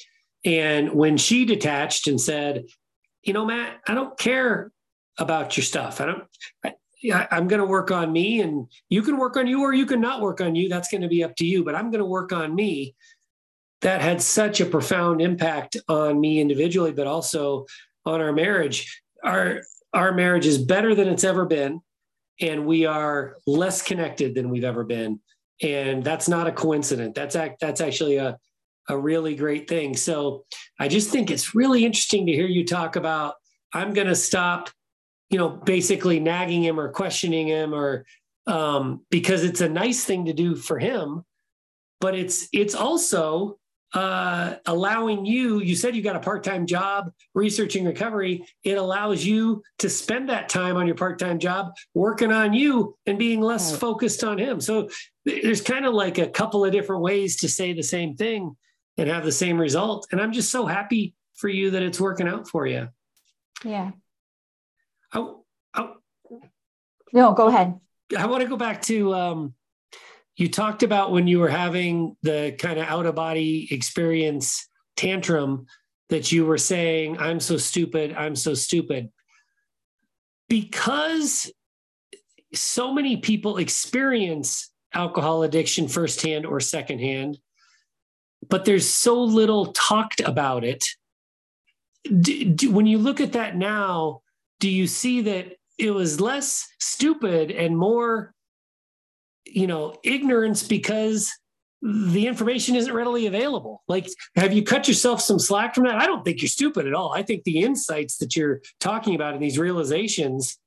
And 0.44 0.92
when 0.92 1.16
she 1.16 1.44
detached 1.44 2.06
and 2.06 2.20
said, 2.20 2.64
you 3.22 3.32
know, 3.32 3.46
Matt, 3.46 3.80
I 3.88 3.94
don't 3.94 4.18
care 4.18 4.72
about 5.18 5.56
your 5.56 5.64
stuff. 5.64 6.00
I 6.00 6.06
don't, 6.06 6.24
I, 7.12 7.28
I'm 7.30 7.48
going 7.48 7.60
to 7.60 7.66
work 7.66 7.90
on 7.90 8.12
me 8.12 8.40
and 8.40 8.66
you 8.88 9.02
can 9.02 9.16
work 9.16 9.36
on 9.36 9.46
you 9.46 9.62
or 9.62 9.72
you 9.72 9.86
can 9.86 10.00
not 10.00 10.20
work 10.20 10.40
on 10.40 10.54
you. 10.54 10.68
That's 10.68 10.90
going 10.90 11.02
to 11.02 11.08
be 11.08 11.24
up 11.24 11.36
to 11.36 11.46
you, 11.46 11.64
but 11.64 11.74
I'm 11.74 11.90
going 11.90 12.00
to 12.00 12.06
work 12.06 12.32
on 12.32 12.54
me. 12.54 12.94
That 13.82 14.00
had 14.00 14.22
such 14.22 14.60
a 14.60 14.66
profound 14.66 15.20
impact 15.20 15.76
on 15.88 16.18
me 16.18 16.40
individually, 16.40 16.92
but 16.92 17.06
also 17.06 17.66
on 18.06 18.20
our 18.22 18.32
marriage. 18.32 19.02
Our, 19.22 19.60
our 19.92 20.12
marriage 20.12 20.46
is 20.46 20.56
better 20.56 20.94
than 20.94 21.08
it's 21.08 21.24
ever 21.24 21.44
been. 21.44 21.80
And 22.40 22.66
we 22.66 22.86
are 22.86 23.36
less 23.46 23.82
connected 23.82 24.34
than 24.34 24.50
we've 24.50 24.64
ever 24.64 24.84
been. 24.84 25.20
And 25.62 26.02
that's 26.02 26.28
not 26.28 26.46
a 26.46 26.52
coincidence. 26.52 27.12
That's, 27.14 27.36
act, 27.36 27.60
that's 27.60 27.80
actually 27.80 28.16
a, 28.16 28.36
a 28.88 28.98
really 28.98 29.34
great 29.34 29.68
thing. 29.68 29.96
So 29.96 30.44
I 30.78 30.88
just 30.88 31.10
think 31.10 31.30
it's 31.30 31.54
really 31.54 31.84
interesting 31.84 32.26
to 32.26 32.32
hear 32.32 32.46
you 32.46 32.64
talk 32.64 32.96
about 32.96 33.34
I'm 33.72 33.92
going 33.92 34.06
to 34.06 34.14
stop, 34.14 34.70
you 35.30 35.38
know, 35.38 35.48
basically 35.48 36.20
nagging 36.20 36.62
him 36.62 36.78
or 36.78 36.90
questioning 36.90 37.48
him 37.48 37.74
or 37.74 38.06
um, 38.46 39.04
because 39.10 39.42
it's 39.42 39.60
a 39.60 39.68
nice 39.68 40.04
thing 40.04 40.26
to 40.26 40.32
do 40.32 40.54
for 40.54 40.78
him, 40.78 41.24
but 42.00 42.14
it's 42.14 42.48
it's 42.52 42.74
also 42.74 43.58
uh, 43.94 44.56
allowing 44.66 45.24
you. 45.24 45.60
You 45.60 45.76
said 45.76 45.94
you 45.94 46.02
got 46.02 46.16
a 46.16 46.20
part 46.20 46.42
time 46.42 46.66
job 46.66 47.12
researching 47.32 47.84
recovery. 47.84 48.44
It 48.64 48.76
allows 48.76 49.24
you 49.24 49.62
to 49.78 49.88
spend 49.88 50.28
that 50.28 50.48
time 50.48 50.76
on 50.76 50.86
your 50.86 50.96
part 50.96 51.18
time 51.18 51.38
job 51.38 51.72
working 51.94 52.32
on 52.32 52.52
you 52.52 52.96
and 53.06 53.18
being 53.18 53.40
less 53.40 53.70
right. 53.70 53.80
focused 53.80 54.24
on 54.24 54.38
him. 54.38 54.60
So 54.60 54.88
there's 55.24 55.60
kind 55.60 55.86
of 55.86 55.94
like 55.94 56.18
a 56.18 56.26
couple 56.26 56.64
of 56.64 56.72
different 56.72 57.02
ways 57.02 57.36
to 57.38 57.48
say 57.48 57.72
the 57.72 57.82
same 57.82 58.16
thing 58.16 58.56
and 58.98 59.08
have 59.08 59.24
the 59.24 59.32
same 59.32 59.60
result. 59.60 60.08
And 60.10 60.20
I'm 60.20 60.32
just 60.32 60.50
so 60.50 60.66
happy 60.66 61.14
for 61.34 61.48
you 61.48 61.70
that 61.70 61.82
it's 61.82 62.00
working 62.00 62.28
out 62.28 62.48
for 62.48 62.66
you. 62.66 62.88
Yeah. 63.64 63.92
I, 65.12 65.32
I, 65.72 65.92
no, 67.12 67.32
go 67.32 67.46
ahead. 67.46 67.78
I 68.16 68.26
want 68.26 68.42
to 68.42 68.48
go 68.48 68.56
back 68.56 68.82
to 68.82 69.14
um, 69.14 69.54
you 70.36 70.48
talked 70.48 70.82
about 70.82 71.12
when 71.12 71.26
you 71.26 71.38
were 71.38 71.48
having 71.48 72.16
the 72.22 72.54
kind 72.58 72.78
of 72.78 72.86
out 72.86 73.06
of 73.06 73.14
body 73.14 73.68
experience 73.70 74.68
tantrum 74.96 75.66
that 76.10 76.32
you 76.32 76.44
were 76.44 76.58
saying, 76.58 77.18
I'm 77.18 77.40
so 77.40 77.56
stupid, 77.56 78.14
I'm 78.16 78.36
so 78.36 78.54
stupid. 78.54 79.10
Because 80.48 81.50
so 82.52 82.92
many 82.92 83.16
people 83.16 83.58
experience 83.58 84.70
alcohol 84.92 85.42
addiction 85.42 85.88
firsthand 85.88 86.46
or 86.46 86.60
secondhand, 86.60 87.38
but 88.48 88.64
there's 88.64 88.88
so 88.88 89.22
little 89.22 89.72
talked 89.72 90.20
about 90.20 90.64
it. 90.64 90.84
Do, 92.04 92.44
do, 92.44 92.70
when 92.70 92.86
you 92.86 92.98
look 92.98 93.20
at 93.20 93.32
that 93.32 93.56
now, 93.56 94.20
do 94.60 94.68
you 94.68 94.86
see 94.86 95.22
that 95.22 95.56
it 95.78 95.90
was 95.90 96.20
less 96.20 96.68
stupid 96.78 97.50
and 97.50 97.76
more, 97.76 98.34
you 99.54 99.66
know, 99.66 99.94
ignorance 100.02 100.66
because 100.66 101.32
the 101.80 102.26
information 102.26 102.74
isn't 102.74 102.92
readily 102.92 103.26
available? 103.26 103.82
Like, 103.86 104.08
have 104.36 104.52
you 104.52 104.62
cut 104.62 104.88
yourself 104.88 105.20
some 105.20 105.38
slack 105.38 105.74
from 105.74 105.84
that? 105.84 105.96
I 105.96 106.06
don't 106.06 106.24
think 106.24 106.42
you're 106.42 106.48
stupid 106.48 106.86
at 106.86 106.94
all. 106.94 107.12
I 107.12 107.22
think 107.22 107.44
the 107.44 107.60
insights 107.60 108.16
that 108.18 108.34
you're 108.34 108.62
talking 108.80 109.14
about 109.14 109.34
and 109.34 109.42
these 109.42 109.58
realizations 109.58 110.58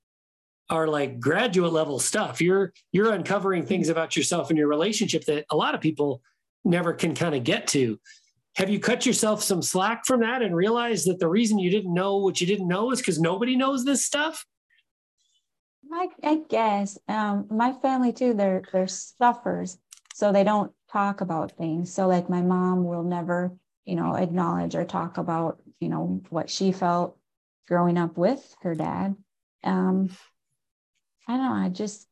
are 0.70 0.88
like 0.88 1.20
graduate 1.20 1.74
level 1.74 2.00
stuff. 2.00 2.42
You're 2.42 2.74
you're 2.92 3.14
uncovering 3.14 3.66
things 3.66 3.90
about 3.90 4.16
yourself 4.16 4.50
and 4.50 4.58
your 4.58 4.68
relationship 4.68 5.26
that 5.26 5.46
a 5.50 5.56
lot 5.56 5.76
of 5.76 5.82
people 5.82 6.22
never 6.64 6.94
can 6.94 7.14
kind 7.14 7.36
of 7.36 7.44
get 7.44 7.68
to. 7.68 8.00
Have 8.56 8.70
you 8.70 8.80
cut 8.80 9.06
yourself 9.06 9.44
some 9.44 9.62
slack 9.62 10.06
from 10.06 10.22
that 10.22 10.42
and 10.42 10.56
realized 10.56 11.08
that 11.08 11.20
the 11.20 11.30
reason 11.30 11.60
you 11.60 11.70
didn't 11.70 11.94
know 11.94 12.18
what 12.18 12.42
you 12.42 12.48
didn't 12.48 12.68
know 12.68 12.92
is 12.92 13.00
because 13.00 13.20
nobody 13.20 13.56
knows 13.56 13.86
this 13.86 14.06
stuff? 14.06 14.46
I, 15.92 16.08
I 16.24 16.42
guess 16.50 16.98
um, 17.08 17.48
my 17.50 17.74
family 17.74 18.14
too. 18.14 18.34
They're 18.34 18.64
they're 18.72 18.88
suffers, 18.88 19.78
so 20.14 20.32
they 20.32 20.44
don't 20.44 20.72
talk 20.92 21.22
about 21.22 21.58
things. 21.58 21.94
So 21.94 22.08
like 22.08 22.30
my 22.30 22.42
mom 22.42 22.84
will 22.84 23.04
never, 23.04 23.56
you 23.86 23.96
know, 23.96 24.16
acknowledge 24.16 24.76
or 24.76 24.86
talk 24.86 25.18
about, 25.18 25.62
you 25.80 25.90
know, 25.90 26.22
what 26.30 26.50
she 26.50 26.72
felt 26.72 27.18
growing 27.68 27.98
up 27.98 28.18
with 28.18 28.56
her 28.62 28.76
dad. 28.76 29.16
Um, 29.64 30.10
I 31.28 31.38
don't 31.38 31.46
know. 31.46 31.66
I 31.66 31.70
just 31.70 32.08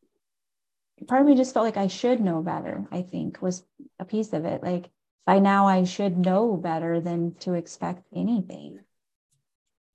part 1.08 1.22
of 1.22 1.28
me 1.28 1.36
just 1.36 1.54
felt 1.54 1.66
like 1.66 1.78
I 1.78 1.88
should 1.88 2.22
know 2.22 2.42
better, 2.42 2.86
I 2.92 3.02
think 3.02 3.42
was 3.42 3.64
a 4.00 4.06
piece 4.06 4.34
of 4.34 4.46
it. 4.46 4.64
Like 4.64 4.90
by 5.26 5.40
now 5.40 5.68
I 5.68 5.84
should 5.84 6.18
know 6.18 6.56
better 6.56 7.00
than 7.02 7.36
to 7.40 7.54
expect 7.54 8.06
anything. 8.16 8.80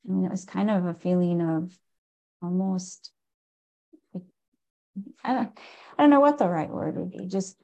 I 0.08 0.12
mean, 0.12 0.24
it 0.24 0.30
was 0.30 0.44
kind 0.44 0.70
of 0.70 0.86
a 0.86 0.94
feeling 0.94 1.40
of 1.40 1.78
almost 2.42 3.12
I 5.24 5.34
don't 5.34 5.58
I 5.98 6.02
don't 6.02 6.10
know 6.10 6.20
what 6.20 6.38
the 6.38 6.48
right 6.48 6.70
word 6.70 6.96
would 6.96 7.10
be. 7.10 7.26
Just 7.26 7.56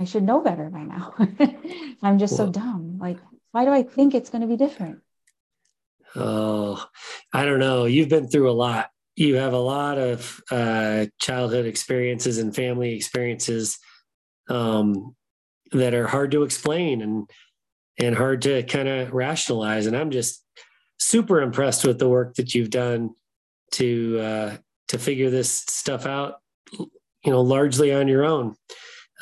I 0.00 0.04
should 0.04 0.22
know 0.22 0.40
better 0.40 0.70
by 0.70 0.82
now. 0.82 1.14
I'm 2.02 2.18
just 2.18 2.38
well, 2.38 2.46
so 2.46 2.52
dumb. 2.52 2.98
Like, 2.98 3.18
why 3.52 3.66
do 3.66 3.70
I 3.70 3.82
think 3.82 4.14
it's 4.14 4.30
going 4.30 4.40
to 4.40 4.48
be 4.48 4.56
different? 4.56 5.00
Oh, 6.16 6.84
I 7.32 7.44
don't 7.44 7.60
know. 7.60 7.84
You've 7.84 8.08
been 8.08 8.26
through 8.26 8.50
a 8.50 8.52
lot. 8.52 8.88
You 9.14 9.36
have 9.36 9.52
a 9.52 9.58
lot 9.58 9.98
of 9.98 10.40
uh, 10.50 11.06
childhood 11.20 11.66
experiences 11.66 12.38
and 12.38 12.56
family 12.56 12.94
experiences 12.94 13.78
um, 14.48 15.14
that 15.72 15.92
are 15.92 16.06
hard 16.06 16.30
to 16.32 16.44
explain 16.44 17.02
and 17.02 17.30
and 17.98 18.16
hard 18.16 18.42
to 18.42 18.62
kind 18.62 18.88
of 18.88 19.12
rationalize. 19.12 19.84
And 19.84 19.94
I'm 19.94 20.10
just 20.10 20.42
super 20.98 21.42
impressed 21.42 21.84
with 21.84 21.98
the 21.98 22.08
work 22.08 22.36
that 22.36 22.54
you've 22.54 22.70
done 22.70 23.10
to 23.72 24.18
uh, 24.20 24.56
to 24.88 24.98
figure 24.98 25.30
this 25.30 25.50
stuff 25.50 26.06
out. 26.06 26.40
You 26.72 27.32
know, 27.32 27.42
largely 27.42 27.92
on 27.92 28.08
your 28.08 28.24
own. 28.24 28.56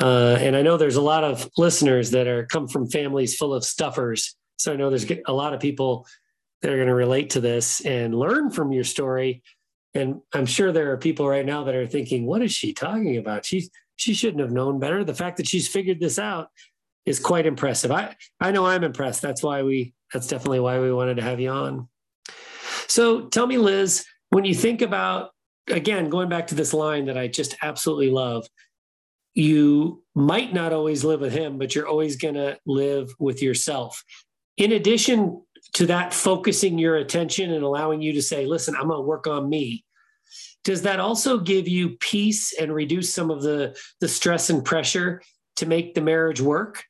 Uh, 0.01 0.37
and 0.39 0.55
I 0.55 0.63
know 0.63 0.77
there's 0.77 0.97
a 0.97 1.03
lot 1.03 1.25
of 1.25 1.49
listeners 1.57 2.13
that 2.13 2.29
are 2.29 2.47
come 2.47 2.69
from 2.69 2.89
families 2.89 3.37
full 3.37 3.53
of 3.53 3.65
stuffers. 3.65 4.37
So 4.57 4.73
I 4.73 4.77
know 4.77 4.91
there's 4.91 5.11
a 5.27 5.33
lot 5.33 5.55
of 5.55 5.61
people 5.61 6.07
that 6.63 6.73
are 6.73 6.77
going 6.77 6.89
to 6.89 6.95
relate 6.95 7.31
to 7.31 7.41
this 7.41 7.81
and 7.81 8.15
learn 8.15 8.51
from 8.51 8.73
your 8.73 8.85
story. 8.85 9.43
And 9.95 10.21
I'm 10.33 10.47
sure 10.47 10.71
there 10.71 10.93
are 10.93 10.97
people 10.97 11.29
right 11.29 11.47
now 11.47 11.65
that 11.65 11.75
are 11.75 11.87
thinking, 11.87 12.27
what 12.27 12.43
is 12.43 12.53
she 12.53 12.73
talking 12.73 13.17
about? 13.17 13.45
She 13.45 13.69
she 13.97 14.15
shouldn't 14.15 14.41
have 14.41 14.53
known 14.53 14.79
better. 14.79 15.03
The 15.03 15.15
fact 15.15 15.39
that 15.39 15.49
she's 15.49 15.67
figured 15.67 15.99
this 15.99 16.21
out 16.21 16.51
is 17.05 17.19
quite 17.19 17.47
impressive. 17.47 17.91
I 17.91 18.15
I 18.41 18.53
know 18.53 18.67
I'm 18.67 18.85
impressed. 18.85 19.23
That's 19.23 19.43
why 19.43 19.63
we 19.63 19.95
that's 20.13 20.29
definitely 20.29 20.61
why 20.61 20.79
we 20.79 20.93
wanted 20.93 21.17
to 21.17 21.23
have 21.23 21.41
you 21.41 21.51
on. 21.51 21.89
So 22.87 23.29
tell 23.29 23.47
me, 23.47 23.59
Liz, 23.59 24.05
when 24.31 24.45
you 24.45 24.55
think 24.55 24.83
about 24.83 25.31
again, 25.71 26.09
going 26.09 26.29
back 26.29 26.47
to 26.49 26.55
this 26.55 26.75
line 26.75 27.07
that 27.07 27.19
I 27.19 27.29
just 27.29 27.57
absolutely 27.63 28.11
love, 28.11 28.49
you 29.35 30.03
might 30.15 30.53
not 30.53 30.73
always 30.73 31.05
live 31.05 31.21
with 31.21 31.33
him, 31.33 31.59
but 31.59 31.75
you're 31.75 31.87
always 31.87 32.17
going 32.17 32.35
to 32.35 32.59
live 32.67 33.11
with 33.19 33.43
yourself. 33.43 34.03
In 34.57 34.73
addition 34.73 35.43
to 35.75 35.87
that, 35.87 36.13
focusing 36.15 36.79
your 36.79 36.97
attention 36.97 37.53
and 37.53 37.63
allowing 37.63 38.03
you 38.03 38.13
to 38.15 38.23
say, 38.23 38.47
listen, 38.47 38.75
I'm 38.75 38.89
going 38.89 38.99
to 38.99 39.07
work 39.07 39.27
on 39.27 39.49
me. 39.49 39.85
Does 40.65 40.83
that 40.83 41.01
also 41.01 41.39
give 41.39 41.69
you 41.69 41.91
peace 42.01 42.53
and 42.59 42.75
reduce 42.75 43.15
some 43.15 43.31
of 43.31 43.43
the, 43.43 43.79
the 44.01 44.09
stress 44.09 44.51
and 44.51 44.65
pressure 44.65 45.23
to 45.57 45.67
make 45.67 45.95
the 45.95 46.01
marriage 46.01 46.41
work? 46.41 46.85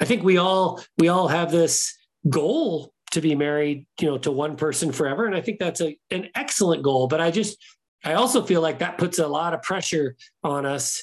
I 0.00 0.04
think 0.04 0.22
we 0.22 0.36
all 0.36 0.80
we 0.98 1.08
all 1.08 1.26
have 1.26 1.50
this 1.50 1.96
goal 2.28 2.92
to 3.12 3.20
be 3.20 3.34
married, 3.34 3.86
you 4.00 4.08
know, 4.08 4.18
to 4.18 4.30
one 4.30 4.56
person 4.56 4.92
forever. 4.92 5.26
And 5.26 5.34
I 5.34 5.40
think 5.40 5.58
that's 5.58 5.80
a, 5.80 5.96
an 6.10 6.28
excellent 6.34 6.82
goal. 6.82 7.06
But 7.06 7.20
I 7.20 7.30
just 7.30 7.56
I 8.04 8.14
also 8.14 8.42
feel 8.42 8.60
like 8.60 8.78
that 8.78 8.98
puts 8.98 9.18
a 9.18 9.26
lot 9.26 9.54
of 9.54 9.62
pressure 9.62 10.16
on 10.44 10.66
us 10.66 11.02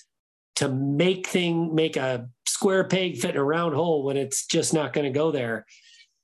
to 0.58 0.70
make 0.70 1.28
thing 1.28 1.76
make 1.76 1.97
a 1.97 2.30
square 2.47 2.86
peg 2.86 3.18
fit 3.18 3.32
in 3.32 3.38
a 3.38 3.43
round 3.43 3.76
hole 3.76 4.03
when 4.03 4.18
it's 4.18 4.45
just 4.45 4.74
not 4.74 4.93
going 4.93 5.06
to 5.06 5.18
go 5.18 5.32
there. 5.32 5.66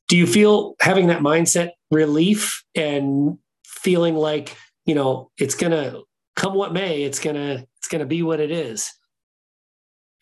Do 0.08 0.18
you 0.18 0.28
feel 0.28 0.76
having 0.80 1.08
that 1.08 1.22
mindset 1.22 1.72
relief 1.90 2.64
and 2.76 3.38
feeling 3.66 4.16
like, 4.16 4.56
you 4.86 4.96
know, 4.96 5.32
it's 5.38 5.56
going 5.56 5.72
to 5.72 6.04
come 6.36 6.54
what 6.54 6.74
may, 6.74 7.04
it's 7.04 7.20
going 7.20 7.36
to 7.36 7.66
it's 7.78 7.88
going 7.88 8.00
to 8.00 8.06
be 8.06 8.24
what 8.24 8.40
it 8.40 8.52
is? 8.52 8.92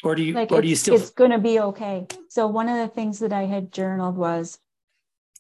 Or 0.04 0.16
do 0.16 0.24
you 0.24 0.34
like 0.34 0.52
or 0.52 0.62
do 0.62 0.68
you 0.68 0.76
still 0.76 0.96
It's 0.96 1.10
going 1.12 1.32
to 1.32 1.40
be 1.40 1.60
okay. 1.60 2.08
So 2.30 2.48
one 2.48 2.70
of 2.70 2.78
the 2.78 2.88
things 2.88 3.20
that 3.20 3.34
I 3.34 3.44
had 3.44 3.72
journaled 3.72 4.16
was 4.16 4.58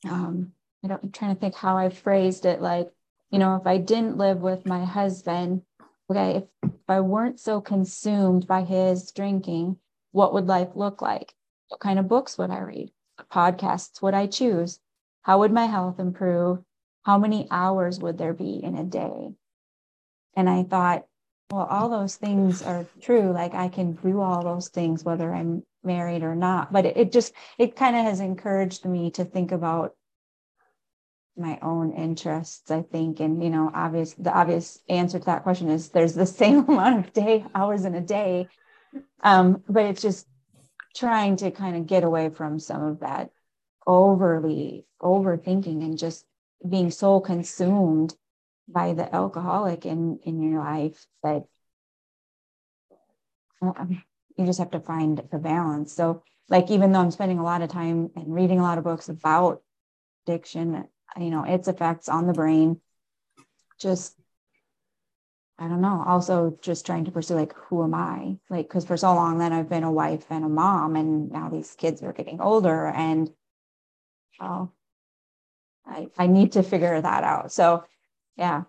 um 0.08 0.54
I 0.84 0.88
don't, 0.88 1.04
I'm 1.04 1.12
trying 1.12 1.36
to 1.36 1.40
think 1.40 1.56
how 1.56 1.78
I 1.78 1.90
phrased 1.90 2.46
it 2.46 2.62
like, 2.62 2.90
you 3.32 3.40
know, 3.40 3.56
if 3.58 3.68
I 3.68 3.78
didn't 3.78 4.18
live 4.18 4.40
with 4.40 4.66
my 4.66 4.86
husband, 4.86 5.64
okay, 6.10 6.38
if, 6.38 6.44
if 6.64 6.72
I 6.88 7.02
weren't 7.02 7.40
so 7.40 7.60
consumed 7.60 8.48
by 8.48 8.64
his 8.64 9.12
drinking, 9.12 9.78
what 10.12 10.34
would 10.34 10.48
life 10.48 10.70
look 10.76 11.02
like? 11.02 11.34
What 11.68 11.82
kind 11.82 12.00
of 12.00 12.08
books 12.08 12.38
would 12.38 12.50
I 12.50 12.60
read? 12.60 12.92
What 13.18 13.30
podcasts 13.30 14.02
would 14.02 14.14
I 14.14 14.28
choose? 14.28 14.80
How 15.22 15.40
would 15.40 15.52
my 15.52 15.66
health 15.66 16.00
improve? 16.00 16.60
How 17.04 17.18
many 17.18 17.48
hours 17.52 18.00
would 18.00 18.18
there 18.18 18.34
be 18.34 18.64
in 18.64 18.76
a 18.76 18.84
day? 18.84 19.34
And 20.36 20.50
I 20.50 20.64
thought, 20.64 21.06
well, 21.52 21.68
all 21.70 21.90
those 21.90 22.16
things 22.16 22.62
are 22.62 22.86
true. 23.02 23.32
Like 23.32 23.54
I 23.54 23.68
can 23.68 23.94
do 23.94 24.22
all 24.22 24.44
those 24.44 24.70
things, 24.70 25.04
whether 25.04 25.34
I'm 25.34 25.64
married 25.84 26.24
or 26.24 26.36
not. 26.36 26.72
But 26.72 26.86
it, 26.86 26.98
it 26.98 27.12
just, 27.12 27.34
it 27.58 27.76
kind 27.76 27.96
of 27.96 28.04
has 28.04 28.20
encouraged 28.20 28.86
me 28.86 29.12
to 29.12 29.26
think 29.26 29.52
about 29.52 29.96
my 31.40 31.58
own 31.62 31.94
interests 31.94 32.70
i 32.70 32.82
think 32.82 33.20
and 33.20 33.42
you 33.42 33.50
know 33.50 33.72
obvious 33.74 34.14
the 34.16 34.32
obvious 34.32 34.80
answer 34.90 35.20
to 35.20 35.26
that 35.26 35.44
question 35.44 35.70
is 35.70 35.90
there's 35.90 36.14
the 36.14 36.26
same 36.42 36.68
amount 36.68 37.00
of 37.00 37.14
day 37.14 37.46
hours 37.56 37.86
in 37.86 37.96
a 37.96 38.02
day 38.02 38.48
um, 39.22 39.64
but 39.70 39.86
it's 39.86 40.02
just 40.02 40.28
trying 40.96 41.36
to 41.36 41.52
kind 41.52 41.78
of 41.78 41.88
get 41.88 42.04
away 42.04 42.30
from 42.30 42.60
some 42.60 42.84
of 42.84 43.00
that 43.00 43.30
overly 43.86 44.86
overthinking 45.02 45.84
and 45.84 45.98
just 45.98 46.26
being 46.68 46.92
so 46.92 47.20
consumed 47.20 48.16
by 48.68 48.94
the 48.94 49.14
alcoholic 49.16 49.86
in 49.86 50.20
in 50.24 50.42
your 50.42 50.60
life 50.60 51.06
that 51.24 51.46
you 54.40 54.46
just 54.46 54.60
have 54.60 54.72
to 54.72 54.80
find 54.80 55.22
the 55.32 55.38
balance. 55.38 55.94
So 55.94 56.24
like 56.50 56.72
even 56.72 56.92
though 56.92 57.00
i'm 57.00 57.12
spending 57.12 57.40
a 57.40 57.44
lot 57.44 57.62
of 57.62 57.70
time 57.70 58.10
and 58.16 58.34
reading 58.34 58.60
a 58.60 58.64
lot 58.64 58.78
of 58.78 58.84
books 58.84 59.08
about 59.08 59.62
addiction 60.26 60.86
you 61.18 61.30
know 61.30 61.44
its 61.44 61.68
effects 61.68 62.10
on 62.10 62.28
the 62.28 62.34
brain 62.34 62.80
just 63.80 64.16
i 65.58 65.68
don't 65.68 65.82
know. 65.82 66.04
Also 66.08 66.58
just 66.62 66.86
trying 66.86 67.06
to 67.06 67.12
pursue 67.12 67.36
like 67.36 67.54
who 67.54 67.84
am 67.84 67.94
i? 67.94 68.38
Like 68.50 68.68
because 68.68 68.86
for 68.86 68.98
so 68.98 69.14
long 69.14 69.38
then 69.38 69.54
i've 69.54 69.70
been 69.70 69.84
a 69.84 69.92
wife 69.92 70.26
and 70.30 70.44
a 70.44 70.50
mom 70.50 70.96
and 70.96 71.32
now 71.32 71.50
these 71.50 71.76
kids 71.76 72.02
are 72.02 72.14
getting 72.14 72.42
older 72.42 72.88
and 72.88 73.32
oh 74.40 74.72
i 75.86 76.08
i 76.18 76.28
need 76.28 76.54
to 76.54 76.64
figure 76.64 77.00
that 77.00 77.24
out. 77.24 77.52
So 77.52 77.84
yeah. 78.38 78.64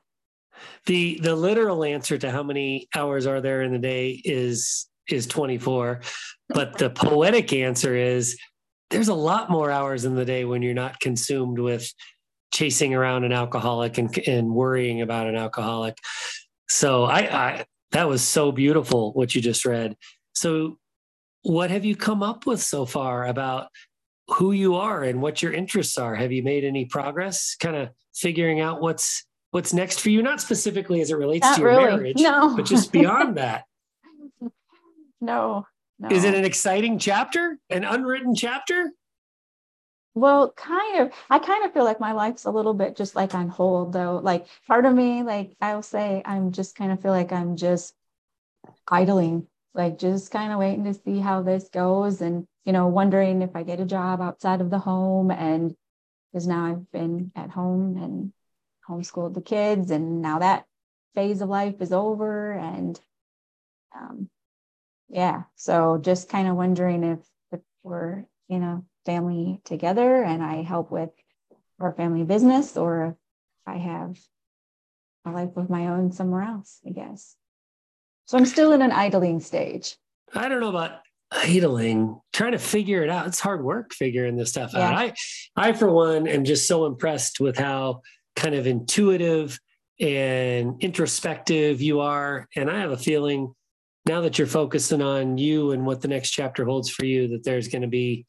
The 0.86 1.18
the 1.22 1.36
literal 1.36 1.84
answer 1.84 2.18
to 2.18 2.30
how 2.30 2.42
many 2.42 2.88
hours 2.94 3.26
are 3.26 3.40
there 3.40 3.62
in 3.62 3.72
the 3.72 3.78
day 3.78 4.20
is 4.24 4.89
is 5.08 5.26
24 5.26 6.00
but 6.48 6.78
the 6.78 6.90
poetic 6.90 7.52
answer 7.52 7.94
is 7.96 8.36
there's 8.90 9.08
a 9.08 9.14
lot 9.14 9.50
more 9.50 9.70
hours 9.70 10.04
in 10.04 10.14
the 10.14 10.24
day 10.24 10.44
when 10.44 10.62
you're 10.62 10.74
not 10.74 11.00
consumed 11.00 11.58
with 11.58 11.92
chasing 12.52 12.94
around 12.94 13.24
an 13.24 13.32
alcoholic 13.32 13.98
and, 13.98 14.16
and 14.26 14.52
worrying 14.52 15.00
about 15.00 15.28
an 15.28 15.36
alcoholic. 15.36 15.96
So 16.68 17.04
I, 17.04 17.18
I 17.18 17.64
that 17.92 18.08
was 18.08 18.22
so 18.22 18.52
beautiful 18.52 19.12
what 19.12 19.34
you 19.34 19.40
just 19.40 19.64
read. 19.64 19.96
So 20.34 20.78
what 21.42 21.70
have 21.70 21.84
you 21.84 21.96
come 21.96 22.22
up 22.22 22.46
with 22.46 22.60
so 22.60 22.84
far 22.84 23.26
about 23.26 23.68
who 24.28 24.52
you 24.52 24.76
are 24.76 25.02
and 25.02 25.22
what 25.22 25.42
your 25.42 25.52
interests 25.52 25.98
are? 25.98 26.14
Have 26.14 26.32
you 26.32 26.42
made 26.42 26.64
any 26.64 26.84
progress 26.84 27.56
kind 27.58 27.76
of 27.76 27.90
figuring 28.14 28.60
out 28.60 28.80
what's 28.80 29.24
what's 29.52 29.72
next 29.72 30.00
for 30.00 30.10
you? 30.10 30.22
Not 30.22 30.40
specifically 30.40 31.00
as 31.00 31.10
it 31.10 31.16
relates 31.16 31.44
Not 31.44 31.56
to 31.56 31.62
your 31.62 31.70
really. 31.70 31.84
marriage, 31.84 32.16
no. 32.18 32.56
but 32.56 32.66
just 32.66 32.92
beyond 32.92 33.36
that. 33.36 33.64
No, 35.20 35.66
no. 35.98 36.08
Is 36.08 36.24
it 36.24 36.34
an 36.34 36.44
exciting 36.44 36.98
chapter? 36.98 37.58
An 37.68 37.84
unwritten 37.84 38.34
chapter? 38.34 38.90
Well, 40.14 40.52
kind 40.52 41.00
of. 41.00 41.12
I 41.28 41.38
kind 41.38 41.64
of 41.64 41.72
feel 41.72 41.84
like 41.84 42.00
my 42.00 42.12
life's 42.12 42.44
a 42.44 42.50
little 42.50 42.74
bit 42.74 42.96
just 42.96 43.14
like 43.14 43.34
on 43.34 43.48
hold, 43.48 43.92
though. 43.92 44.20
Like 44.22 44.46
part 44.66 44.84
of 44.86 44.94
me, 44.94 45.22
like 45.22 45.54
I'll 45.60 45.82
say, 45.82 46.22
I'm 46.24 46.52
just 46.52 46.74
kind 46.74 46.90
of 46.90 47.00
feel 47.00 47.12
like 47.12 47.32
I'm 47.32 47.56
just 47.56 47.94
idling, 48.88 49.46
like 49.74 49.98
just 49.98 50.30
kind 50.30 50.52
of 50.52 50.58
waiting 50.58 50.84
to 50.84 50.94
see 50.94 51.18
how 51.20 51.42
this 51.42 51.68
goes, 51.68 52.20
and 52.20 52.46
you 52.64 52.72
know, 52.72 52.88
wondering 52.88 53.42
if 53.42 53.54
I 53.54 53.62
get 53.62 53.80
a 53.80 53.84
job 53.86 54.20
outside 54.20 54.60
of 54.60 54.70
the 54.70 54.78
home, 54.78 55.30
and 55.30 55.74
because 56.32 56.46
now 56.46 56.66
I've 56.66 56.90
been 56.90 57.32
at 57.36 57.50
home 57.50 57.96
and 58.02 58.32
homeschooled 58.88 59.34
the 59.34 59.42
kids, 59.42 59.90
and 59.90 60.22
now 60.22 60.40
that 60.40 60.64
phase 61.14 61.40
of 61.40 61.48
life 61.48 61.80
is 61.80 61.92
over, 61.92 62.52
and 62.52 63.00
um, 63.94 64.28
yeah, 65.10 65.42
so 65.56 65.98
just 66.00 66.28
kind 66.28 66.48
of 66.48 66.56
wondering 66.56 67.04
if 67.04 67.18
if 67.52 67.60
we're 67.82 68.24
you 68.48 68.58
know 68.58 68.84
family 69.04 69.60
together 69.64 70.22
and 70.22 70.42
I 70.42 70.62
help 70.62 70.90
with 70.90 71.10
our 71.80 71.92
family 71.92 72.24
business, 72.24 72.76
or 72.76 73.06
if 73.06 73.14
I 73.66 73.76
have 73.78 74.16
a 75.26 75.30
life 75.30 75.56
of 75.56 75.68
my 75.68 75.88
own 75.88 76.12
somewhere 76.12 76.42
else, 76.42 76.78
I 76.86 76.90
guess. 76.90 77.36
So 78.26 78.38
I'm 78.38 78.46
still 78.46 78.72
in 78.72 78.82
an 78.82 78.92
idling 78.92 79.40
stage. 79.40 79.96
I 80.34 80.48
don't 80.48 80.60
know 80.60 80.68
about 80.68 81.00
idling, 81.32 82.20
trying 82.32 82.52
to 82.52 82.58
figure 82.58 83.02
it 83.02 83.10
out. 83.10 83.26
It's 83.26 83.40
hard 83.40 83.64
work 83.64 83.92
figuring 83.92 84.36
this 84.36 84.50
stuff 84.50 84.72
yeah. 84.74 84.88
out. 84.88 84.94
I, 84.94 85.14
I 85.56 85.72
for 85.72 85.90
one, 85.90 86.26
am 86.28 86.44
just 86.44 86.68
so 86.68 86.86
impressed 86.86 87.40
with 87.40 87.58
how 87.58 88.02
kind 88.36 88.54
of 88.54 88.66
intuitive 88.66 89.58
and 89.98 90.82
introspective 90.82 91.80
you 91.80 92.00
are. 92.00 92.48
And 92.56 92.70
I 92.70 92.80
have 92.80 92.92
a 92.92 92.96
feeling 92.96 93.54
now 94.06 94.20
that 94.22 94.38
you're 94.38 94.46
focusing 94.46 95.02
on 95.02 95.38
you 95.38 95.72
and 95.72 95.84
what 95.84 96.00
the 96.00 96.08
next 96.08 96.30
chapter 96.30 96.64
holds 96.64 96.90
for 96.90 97.04
you, 97.04 97.28
that 97.28 97.44
there's 97.44 97.68
going 97.68 97.82
to 97.82 97.88
be 97.88 98.26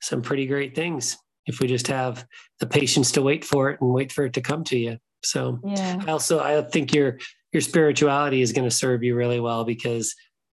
some 0.00 0.22
pretty 0.22 0.46
great 0.46 0.74
things 0.74 1.16
if 1.46 1.60
we 1.60 1.66
just 1.66 1.86
have 1.86 2.26
the 2.60 2.66
patience 2.66 3.12
to 3.12 3.22
wait 3.22 3.44
for 3.44 3.70
it 3.70 3.80
and 3.80 3.92
wait 3.92 4.12
for 4.12 4.24
it 4.24 4.32
to 4.34 4.40
come 4.40 4.64
to 4.64 4.78
you. 4.78 4.98
So 5.24 5.60
yeah. 5.64 6.00
I 6.06 6.10
also 6.10 6.40
I 6.40 6.60
think 6.62 6.92
your 6.92 7.18
your 7.52 7.60
spirituality 7.60 8.42
is 8.42 8.52
going 8.52 8.68
to 8.68 8.74
serve 8.74 9.02
you 9.02 9.14
really 9.14 9.40
well 9.40 9.64
because 9.64 10.14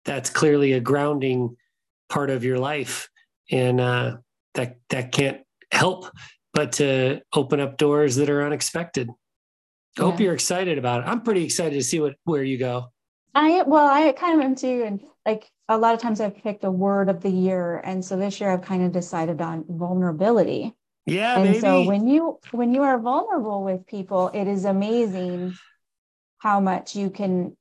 that's 0.05 0.29
clearly 0.29 0.73
a 0.73 0.79
grounding 0.79 1.55
part 2.09 2.29
of 2.29 2.43
your 2.43 2.59
life 2.59 3.09
and 3.51 3.81
uh, 3.81 4.17
that 4.55 4.77
that 4.89 5.11
can't 5.11 5.41
help 5.71 6.09
but 6.53 6.73
to 6.73 7.19
open 7.33 7.59
up 7.59 7.77
doors 7.77 8.15
that 8.17 8.29
are 8.29 8.45
unexpected. 8.45 9.09
I 9.09 9.13
yeah. 10.01 10.11
hope 10.11 10.19
you're 10.19 10.33
excited 10.33 10.77
about 10.77 11.01
it. 11.01 11.07
I'm 11.07 11.21
pretty 11.21 11.43
excited 11.43 11.73
to 11.73 11.83
see 11.83 11.99
what 11.99 12.15
where 12.23 12.43
you 12.43 12.57
go. 12.57 12.87
I 13.35 13.63
well, 13.63 13.87
I 13.87 14.11
kind 14.11 14.39
of 14.39 14.45
am 14.45 14.55
too, 14.55 14.83
and 14.85 15.01
like 15.25 15.49
a 15.67 15.77
lot 15.77 15.93
of 15.93 16.01
times 16.01 16.21
I've 16.21 16.37
picked 16.37 16.63
a 16.63 16.71
word 16.71 17.09
of 17.09 17.21
the 17.21 17.31
year, 17.31 17.77
and 17.83 18.03
so 18.03 18.15
this 18.17 18.39
year 18.39 18.51
I've 18.51 18.61
kind 18.61 18.83
of 18.83 18.91
decided 18.91 19.41
on 19.41 19.65
vulnerability. 19.67 20.75
Yeah, 21.05 21.35
and 21.35 21.45
baby. 21.45 21.59
so 21.59 21.81
when 21.83 22.07
you 22.07 22.39
when 22.51 22.73
you 22.73 22.83
are 22.83 22.99
vulnerable 22.99 23.63
with 23.63 23.85
people, 23.87 24.29
it 24.33 24.47
is 24.47 24.65
amazing 24.65 25.57
how 26.37 26.59
much 26.59 26.95
you 26.95 27.09
can 27.09 27.55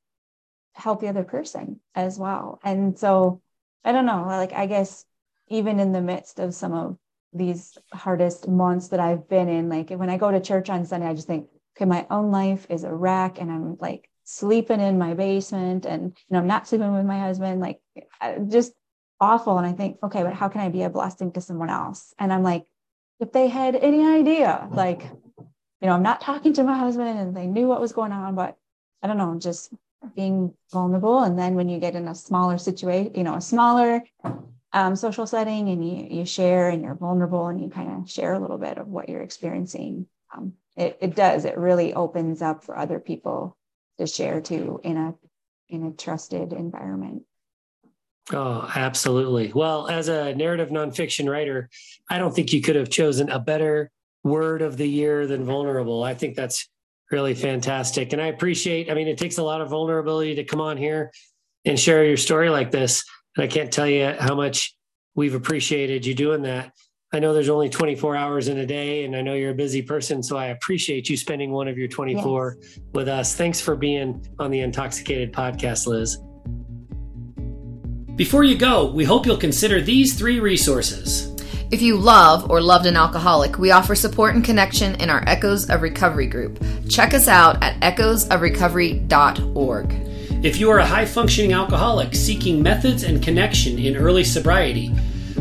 help 0.74 1.00
the 1.00 1.08
other 1.08 1.24
person 1.24 1.80
as 1.94 2.18
well. 2.18 2.60
And 2.64 2.98
so 2.98 3.40
I 3.84 3.92
don't 3.92 4.06
know, 4.06 4.24
like 4.26 4.52
I 4.52 4.66
guess 4.66 5.04
even 5.48 5.80
in 5.80 5.92
the 5.92 6.00
midst 6.00 6.38
of 6.38 6.54
some 6.54 6.72
of 6.72 6.98
these 7.32 7.78
hardest 7.92 8.48
months 8.48 8.88
that 8.88 9.00
I've 9.00 9.28
been 9.28 9.48
in, 9.48 9.68
like 9.68 9.90
when 9.90 10.10
I 10.10 10.18
go 10.18 10.30
to 10.30 10.40
church 10.40 10.70
on 10.70 10.84
Sunday, 10.84 11.06
I 11.06 11.14
just 11.14 11.26
think, 11.26 11.48
okay, 11.76 11.86
my 11.86 12.06
own 12.10 12.30
life 12.30 12.66
is 12.70 12.84
a 12.84 12.92
wreck 12.92 13.40
and 13.40 13.50
I'm 13.50 13.76
like 13.80 14.08
sleeping 14.32 14.80
in 14.80 14.98
my 14.98 15.12
basement 15.12 15.84
and 15.84 16.04
you 16.04 16.34
know 16.34 16.38
I'm 16.38 16.46
not 16.46 16.66
sleeping 16.66 16.94
with 16.94 17.04
my 17.04 17.20
husband, 17.20 17.60
like 17.60 17.80
just 18.48 18.72
awful. 19.20 19.58
And 19.58 19.66
I 19.66 19.72
think, 19.72 19.98
okay, 20.02 20.22
but 20.22 20.32
how 20.32 20.48
can 20.48 20.60
I 20.60 20.68
be 20.68 20.82
a 20.82 20.90
blessing 20.90 21.32
to 21.32 21.40
someone 21.40 21.70
else? 21.70 22.12
And 22.18 22.32
I'm 22.32 22.42
like, 22.42 22.64
if 23.20 23.30
they 23.30 23.46
had 23.46 23.76
any 23.76 24.04
idea, 24.04 24.68
like, 24.72 25.02
you 25.02 25.88
know, 25.88 25.92
I'm 25.92 26.02
not 26.02 26.20
talking 26.20 26.52
to 26.54 26.64
my 26.64 26.76
husband 26.76 27.18
and 27.18 27.36
they 27.36 27.46
knew 27.46 27.68
what 27.68 27.80
was 27.80 27.92
going 27.92 28.10
on, 28.10 28.34
but 28.34 28.56
I 29.02 29.06
don't 29.06 29.18
know, 29.18 29.38
just 29.38 29.72
being 30.16 30.54
vulnerable. 30.72 31.22
And 31.22 31.38
then 31.38 31.54
when 31.54 31.68
you 31.68 31.78
get 31.78 31.94
in 31.94 32.08
a 32.08 32.14
smaller 32.14 32.58
situation, 32.58 33.14
you 33.14 33.22
know, 33.22 33.36
a 33.36 33.40
smaller 33.40 34.02
um, 34.72 34.96
social 34.96 35.26
setting 35.26 35.68
and 35.68 35.86
you, 35.86 36.18
you 36.18 36.26
share 36.26 36.70
and 36.70 36.82
you're 36.82 36.96
vulnerable 36.96 37.46
and 37.46 37.62
you 37.62 37.68
kind 37.68 38.02
of 38.02 38.10
share 38.10 38.32
a 38.32 38.40
little 38.40 38.58
bit 38.58 38.78
of 38.78 38.88
what 38.88 39.08
you're 39.08 39.22
experiencing, 39.22 40.06
um, 40.34 40.54
it, 40.76 40.98
it 41.00 41.14
does, 41.14 41.44
it 41.44 41.58
really 41.58 41.94
opens 41.94 42.42
up 42.42 42.64
for 42.64 42.76
other 42.76 42.98
people 42.98 43.56
to 43.98 44.06
share 44.06 44.40
too 44.40 44.80
in 44.82 44.96
a, 44.96 45.14
in 45.68 45.86
a 45.86 45.92
trusted 45.92 46.52
environment. 46.52 47.22
Oh, 48.32 48.70
absolutely. 48.74 49.52
Well, 49.52 49.88
as 49.88 50.08
a 50.08 50.34
narrative 50.34 50.68
nonfiction 50.68 51.28
writer, 51.28 51.68
I 52.08 52.18
don't 52.18 52.34
think 52.34 52.52
you 52.52 52.62
could 52.62 52.76
have 52.76 52.88
chosen 52.88 53.30
a 53.30 53.38
better 53.38 53.90
word 54.22 54.62
of 54.62 54.76
the 54.76 54.88
year 54.88 55.26
than 55.26 55.44
vulnerable. 55.44 56.04
I 56.04 56.14
think 56.14 56.36
that's 56.36 56.68
really 57.10 57.34
fantastic. 57.34 58.12
And 58.12 58.22
I 58.22 58.26
appreciate, 58.26 58.90
I 58.90 58.94
mean, 58.94 59.08
it 59.08 59.18
takes 59.18 59.38
a 59.38 59.42
lot 59.42 59.60
of 59.60 59.70
vulnerability 59.70 60.36
to 60.36 60.44
come 60.44 60.60
on 60.60 60.76
here 60.76 61.12
and 61.64 61.78
share 61.78 62.04
your 62.04 62.16
story 62.16 62.48
like 62.48 62.70
this. 62.70 63.04
And 63.36 63.44
I 63.44 63.48
can't 63.48 63.72
tell 63.72 63.88
you 63.88 64.14
how 64.18 64.34
much 64.34 64.74
we've 65.14 65.34
appreciated 65.34 66.06
you 66.06 66.14
doing 66.14 66.42
that. 66.42 66.72
I 67.14 67.18
know 67.18 67.34
there's 67.34 67.50
only 67.50 67.68
24 67.68 68.16
hours 68.16 68.48
in 68.48 68.56
a 68.56 68.64
day, 68.64 69.04
and 69.04 69.14
I 69.14 69.20
know 69.20 69.34
you're 69.34 69.50
a 69.50 69.54
busy 69.54 69.82
person. 69.82 70.22
So 70.22 70.38
I 70.38 70.46
appreciate 70.46 71.10
you 71.10 71.16
spending 71.18 71.50
one 71.50 71.68
of 71.68 71.76
your 71.76 71.86
24 71.86 72.56
yes. 72.58 72.78
with 72.94 73.06
us. 73.06 73.34
Thanks 73.34 73.60
for 73.60 73.76
being 73.76 74.26
on 74.38 74.50
the 74.50 74.60
Untoxicated 74.60 75.30
podcast, 75.30 75.86
Liz. 75.86 76.16
Before 78.16 78.44
you 78.44 78.56
go, 78.56 78.90
we 78.90 79.04
hope 79.04 79.26
you'll 79.26 79.36
consider 79.36 79.82
these 79.82 80.14
three 80.14 80.40
resources. 80.40 81.28
If 81.70 81.82
you 81.82 81.98
love 81.98 82.50
or 82.50 82.62
loved 82.62 82.86
an 82.86 82.96
alcoholic, 82.96 83.58
we 83.58 83.72
offer 83.72 83.94
support 83.94 84.34
and 84.34 84.42
connection 84.42 84.94
in 84.94 85.10
our 85.10 85.22
Echoes 85.26 85.68
of 85.68 85.82
Recovery 85.82 86.26
group. 86.26 86.64
Check 86.88 87.12
us 87.12 87.28
out 87.28 87.62
at 87.62 87.78
echoesofrecovery.org. 87.80 89.92
If 90.42 90.58
you 90.58 90.70
are 90.70 90.78
a 90.78 90.86
high 90.86 91.04
functioning 91.04 91.52
alcoholic 91.52 92.14
seeking 92.14 92.62
methods 92.62 93.02
and 93.02 93.22
connection 93.22 93.78
in 93.78 93.98
early 93.98 94.24
sobriety, 94.24 94.90